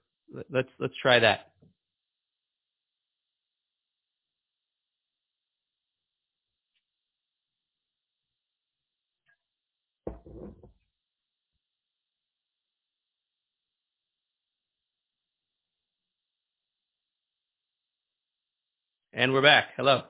[0.50, 1.52] Let's let's try that.
[19.14, 19.70] And we're back.
[19.76, 20.04] Hello.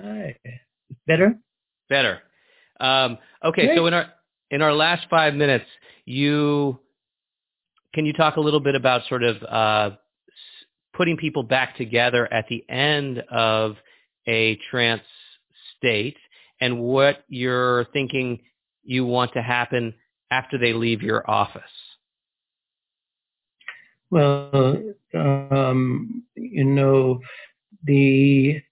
[0.00, 0.36] Hi.
[1.06, 1.38] Better?
[1.88, 2.20] Better.
[2.80, 3.76] Um, okay, Great.
[3.76, 4.06] so in our
[4.50, 5.66] in our last five minutes,
[6.04, 6.78] you
[7.98, 9.90] can you talk a little bit about sort of uh,
[10.94, 13.74] putting people back together at the end of
[14.24, 15.02] a trance
[15.76, 16.16] state
[16.60, 18.38] and what you're thinking
[18.84, 19.92] you want to happen
[20.30, 21.62] after they leave your office?
[24.10, 24.80] Well,
[25.12, 27.18] um, you know,
[27.82, 28.62] the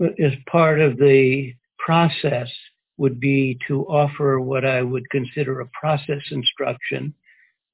[0.00, 1.52] as part of the
[1.84, 2.48] process
[2.96, 7.12] would be to offer what I would consider a process instruction,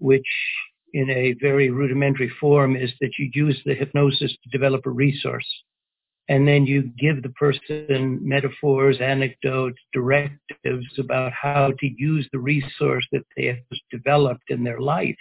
[0.02, 0.26] which
[0.92, 5.46] in a very rudimentary form is that you use the hypnosis to develop a resource.
[6.28, 13.06] And then you give the person metaphors, anecdotes, directives about how to use the resource
[13.12, 13.56] that they have
[13.90, 15.16] developed in their life.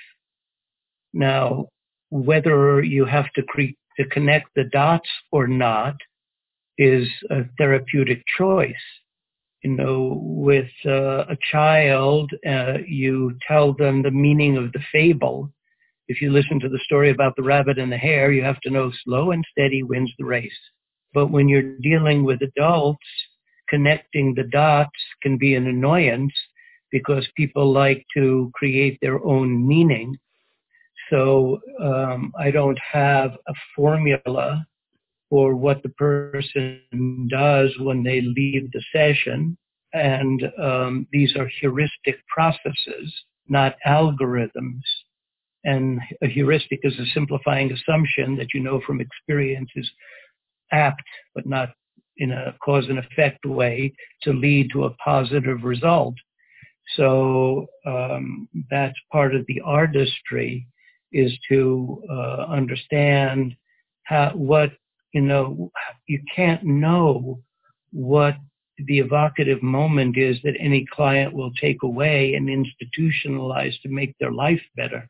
[1.13, 1.67] Now,
[2.09, 5.95] whether you have to, cre- to connect the dots or not
[6.77, 8.75] is a therapeutic choice.
[9.63, 15.51] You know, with uh, a child, uh, you tell them the meaning of the fable.
[16.07, 18.71] If you listen to the story about the rabbit and the hare, you have to
[18.71, 20.51] know slow and steady wins the race.
[21.13, 23.05] But when you're dealing with adults,
[23.69, 24.89] connecting the dots
[25.21, 26.33] can be an annoyance
[26.91, 30.17] because people like to create their own meaning.
[31.09, 34.65] So um, I don't have a formula
[35.31, 39.57] for what the person does when they leave the session.
[39.93, 43.13] And um, these are heuristic processes,
[43.47, 44.81] not algorithms.
[45.63, 49.89] And a heuristic is a simplifying assumption that you know from experience is
[50.73, 51.03] apt,
[51.33, 51.69] but not
[52.17, 53.93] in a cause and effect way,
[54.23, 56.15] to lead to a positive result.
[56.97, 60.67] So um, that's part of the artistry
[61.13, 63.55] is to uh, understand
[64.03, 64.71] how, what
[65.13, 65.71] you know,
[66.07, 67.39] you can't know
[67.91, 68.35] what
[68.77, 74.31] the evocative moment is that any client will take away and institutionalize to make their
[74.31, 75.07] life better.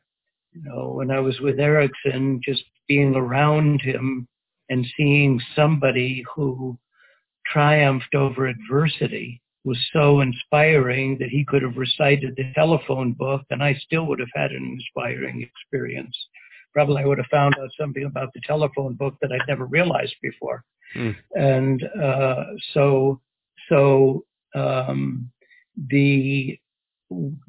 [0.52, 4.28] You know, when I was with Erickson, just being around him
[4.68, 6.78] and seeing somebody who
[7.46, 13.62] triumphed over adversity was so inspiring that he could have recited the telephone book and
[13.62, 16.16] I still would have had an inspiring experience.
[16.72, 20.14] Probably I would have found out something about the telephone book that I'd never realized
[20.22, 20.64] before.
[20.96, 21.16] Mm.
[21.34, 23.20] And uh, so,
[23.68, 24.24] so
[24.54, 25.30] um,
[25.76, 26.58] the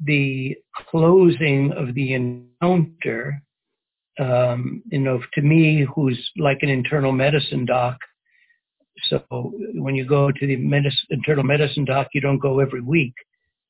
[0.04, 0.54] the
[0.90, 3.42] closing of the encounter,
[4.18, 7.96] um, you know, to me, who's like an internal medicine doc,
[9.08, 13.14] so when you go to the medicine, internal medicine doc, you don't go every week.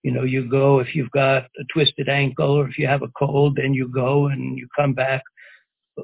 [0.02, 3.08] You know, you go if you've got a twisted ankle or if you have a
[3.18, 5.22] cold, then you go and you come back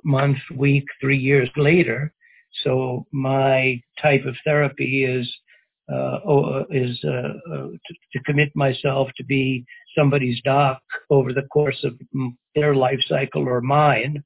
[0.05, 2.13] month, week, three years later.
[2.65, 5.31] So my type of therapy is
[5.93, 9.65] uh, uh is uh, uh, to, to, commit myself to be
[9.97, 10.81] somebody's doc
[11.11, 11.99] over the course of
[12.55, 14.23] their life cycle or mine,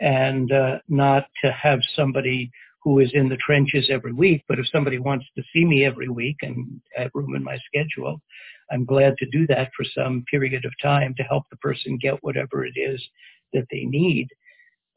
[0.00, 2.50] and uh, not to have somebody
[2.82, 4.42] who is in the trenches every week.
[4.48, 8.20] But if somebody wants to see me every week and have room in my schedule,
[8.70, 12.22] I'm glad to do that for some period of time to help the person get
[12.22, 13.02] whatever it is
[13.52, 14.28] that they need.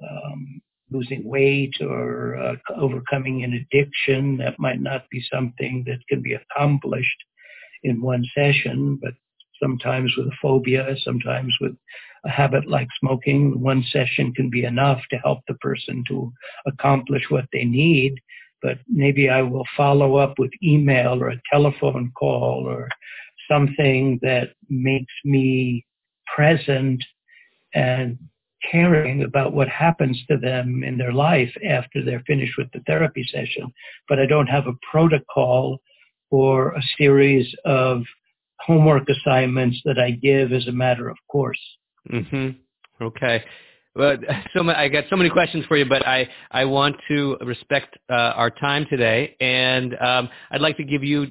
[0.10, 0.61] Um,
[0.91, 6.34] losing weight or uh, overcoming an addiction, that might not be something that can be
[6.34, 7.23] accomplished
[7.84, 9.14] in one session, but
[9.61, 11.76] sometimes with a phobia, sometimes with
[12.26, 16.32] a habit like smoking, one session can be enough to help the person to
[16.65, 18.15] accomplish what they need.
[18.61, 22.90] But maybe I will follow up with email or a telephone call or
[23.49, 25.86] something that makes me
[26.36, 27.03] present
[27.73, 28.18] and
[28.69, 33.23] caring about what happens to them in their life after they're finished with the therapy
[33.31, 33.71] session.
[34.07, 35.79] But I don't have a protocol
[36.29, 38.03] or a series of
[38.59, 41.59] homework assignments that I give as a matter of course.
[42.11, 43.03] Mm-hmm.
[43.03, 43.43] Okay.
[43.95, 44.17] Well,
[44.53, 48.13] so I got so many questions for you, but I, I want to respect uh,
[48.13, 51.27] our time today, and um, I'd like to give you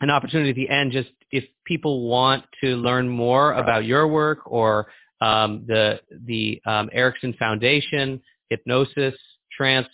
[0.00, 0.92] an opportunity at the end.
[0.92, 4.86] Just if people want to learn more about your work or
[5.20, 8.20] um, the the um, Erickson Foundation,
[8.50, 9.14] hypnosis,
[9.56, 9.88] trance,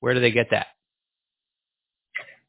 [0.00, 0.68] where do they get that?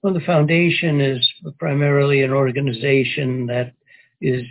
[0.02, 1.27] Well, the foundation is
[1.60, 3.73] primarily an organization that
[4.22, 4.43] is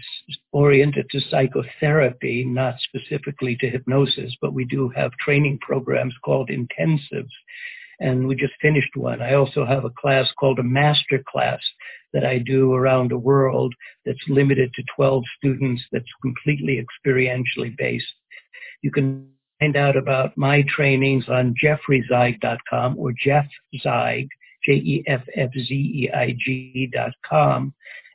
[0.53, 7.31] oriented to psychotherapy, not specifically to hypnosis, but we do have training programs called intensives.
[8.01, 9.21] And we just finished one.
[9.21, 11.61] I also have a class called a master class
[12.13, 13.75] that I do around the world
[14.05, 18.13] that's limited to 12 students that's completely experientially based.
[18.83, 19.29] You can
[19.61, 23.47] find out about my trainings on jeffreyzeig.com or Jeff
[23.85, 24.29] Zeig,
[24.65, 26.91] J-E-F-F-Z-E-I-G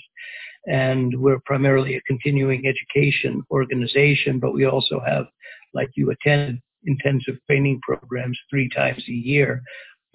[0.67, 5.27] and we're primarily a continuing education organization, but we also have,
[5.73, 9.63] like you attend, intensive training programs three times a year,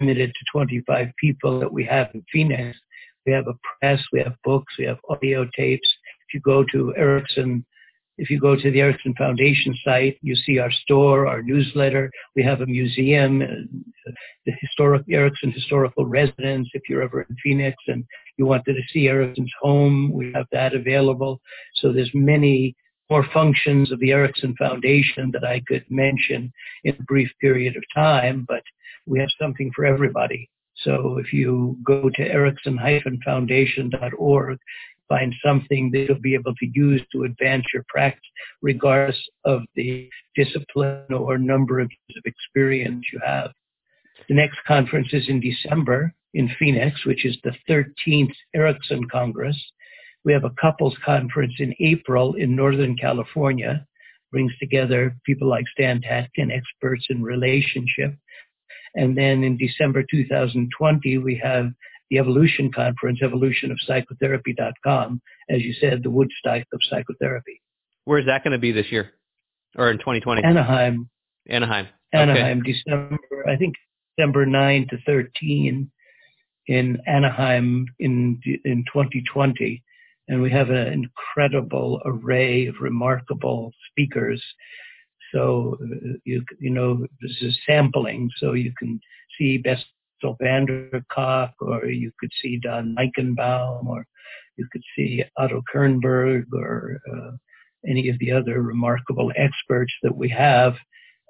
[0.00, 2.78] limited to 25 people that we have in Phoenix.
[3.26, 5.88] We have a press, we have books, we have audio tapes.
[6.28, 7.64] If you go to Erickson
[8.16, 12.10] if you go to the Erickson Foundation site, you see our store, our newsletter.
[12.36, 14.12] We have a museum, uh,
[14.46, 16.68] the historic Erickson Historical Residence.
[16.74, 18.04] If you're ever in Phoenix and
[18.36, 21.40] you wanted to see Erickson's home, we have that available.
[21.74, 22.76] So there's many
[23.10, 26.50] more functions of the Erickson Foundation that I could mention
[26.84, 28.62] in a brief period of time, but
[29.06, 30.48] we have something for everybody.
[30.76, 34.58] So if you go to erickson-foundation.org,
[35.08, 38.22] find something that you'll be able to use to advance your practice,
[38.62, 43.52] regardless of the discipline or number of years of experience you have.
[44.28, 49.56] The next conference is in December in Phoenix, which is the 13th Erickson Congress.
[50.24, 53.86] We have a couples conference in April in Northern California,
[54.32, 58.14] brings together people like Stan Tatkin, experts in relationship.
[58.96, 61.70] And then in December 2020, we have
[62.10, 65.20] the Evolution Conference, evolutionofpsychotherapy.com,
[65.50, 67.60] as you said, the Woodstock of psychotherapy.
[68.04, 69.12] Where's that going to be this year
[69.76, 70.42] or in 2020?
[70.44, 71.08] Anaheim.
[71.48, 71.88] Anaheim.
[72.12, 72.72] Anaheim, okay.
[72.72, 73.18] December,
[73.48, 73.74] I think
[74.16, 75.90] December 9 to 13
[76.66, 79.82] in Anaheim in, in 2020.
[80.28, 84.42] And we have an incredible array of remarkable speakers.
[85.32, 89.00] So, uh, you, you know, this is sampling, so you can
[89.36, 89.84] see best
[90.24, 94.06] Bessel van der Kolk, or you could see Don Meichenbaum, or
[94.56, 97.32] you could see Otto Kernberg, or uh,
[97.88, 100.74] any of the other remarkable experts that we have.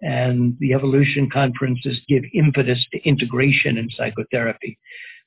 [0.02, 4.78] And the evolution conferences give impetus to integration in psychotherapy.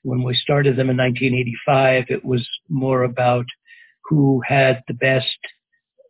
[0.03, 3.45] When we started them in 1985, it was more about
[4.05, 5.37] who had the best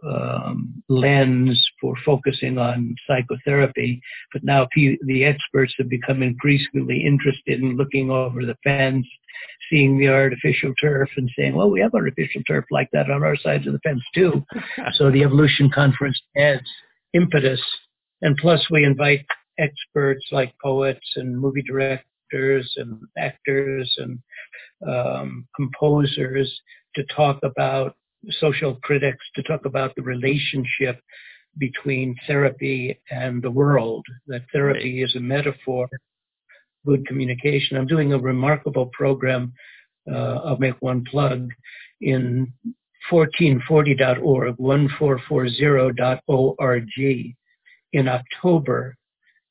[0.07, 4.01] um, lens for focusing on psychotherapy,
[4.34, 9.05] but now the experts have become increasingly interested in looking over the fence,
[9.69, 13.35] seeing the artificial turf and saying, well, we have artificial turf like that on our
[13.35, 14.43] sides of the fence too.
[14.93, 16.69] so the Evolution Conference adds
[17.13, 17.61] impetus.
[18.21, 19.25] And plus we invite
[19.59, 24.19] experts like poets and movie directors and actors and
[24.88, 26.61] um, composers
[26.95, 27.95] to talk about
[28.39, 30.99] social critics to talk about the relationship
[31.57, 35.88] between therapy and the world, that therapy is a metaphor,
[36.85, 37.77] good communication.
[37.77, 39.53] I'm doing a remarkable program,
[40.11, 41.49] uh, I'll make one plug,
[42.02, 42.53] in
[43.11, 47.35] 1440.org, 1440.org
[47.94, 48.95] in October.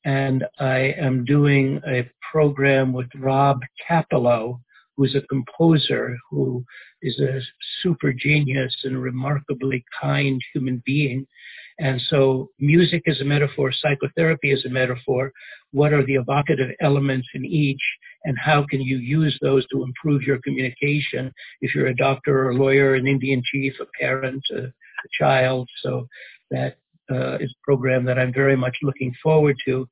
[0.05, 4.61] And I am doing a program with Rob Kapilow,
[4.97, 6.65] who's a composer who
[7.01, 7.39] is a
[7.81, 11.25] super genius and a remarkably kind human being.
[11.79, 15.31] And so music is a metaphor, psychotherapy is a metaphor.
[15.71, 17.81] What are the evocative elements in each
[18.23, 22.49] and how can you use those to improve your communication if you're a doctor or
[22.49, 24.71] a lawyer, an Indian chief, a parent, a, a
[25.19, 25.69] child.
[25.83, 26.07] So
[26.49, 26.77] that
[27.11, 29.87] uh, is a program that I'm very much looking forward to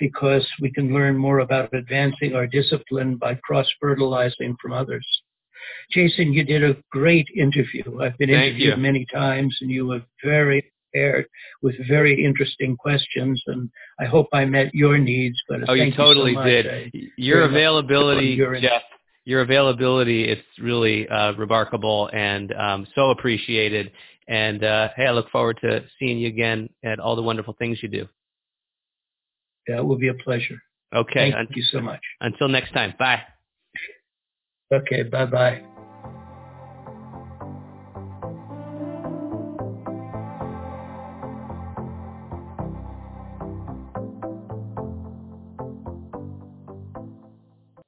[0.00, 5.06] because we can learn more about advancing our discipline by cross-fertilizing from others.
[5.92, 8.00] Jason, you did a great interview.
[8.00, 8.82] I've been Thank interviewed you.
[8.82, 11.26] many times and you were very prepared
[11.62, 13.70] with very interesting questions and
[14.00, 15.36] I hope I met your needs.
[15.48, 16.66] But oh, you totally you so did.
[16.66, 18.82] I your availability, your Jeff,
[19.24, 23.92] your availability is really uh, remarkable and um, so appreciated.
[24.28, 27.78] And uh, hey, I look forward to seeing you again at all the wonderful things
[27.82, 28.08] you do.
[29.70, 30.60] Yeah, it will be a pleasure.
[30.92, 31.30] Okay.
[31.30, 32.00] Thank you so much.
[32.20, 32.92] Until next time.
[32.98, 33.22] Bye.
[34.72, 35.04] Okay.
[35.04, 35.62] Bye bye.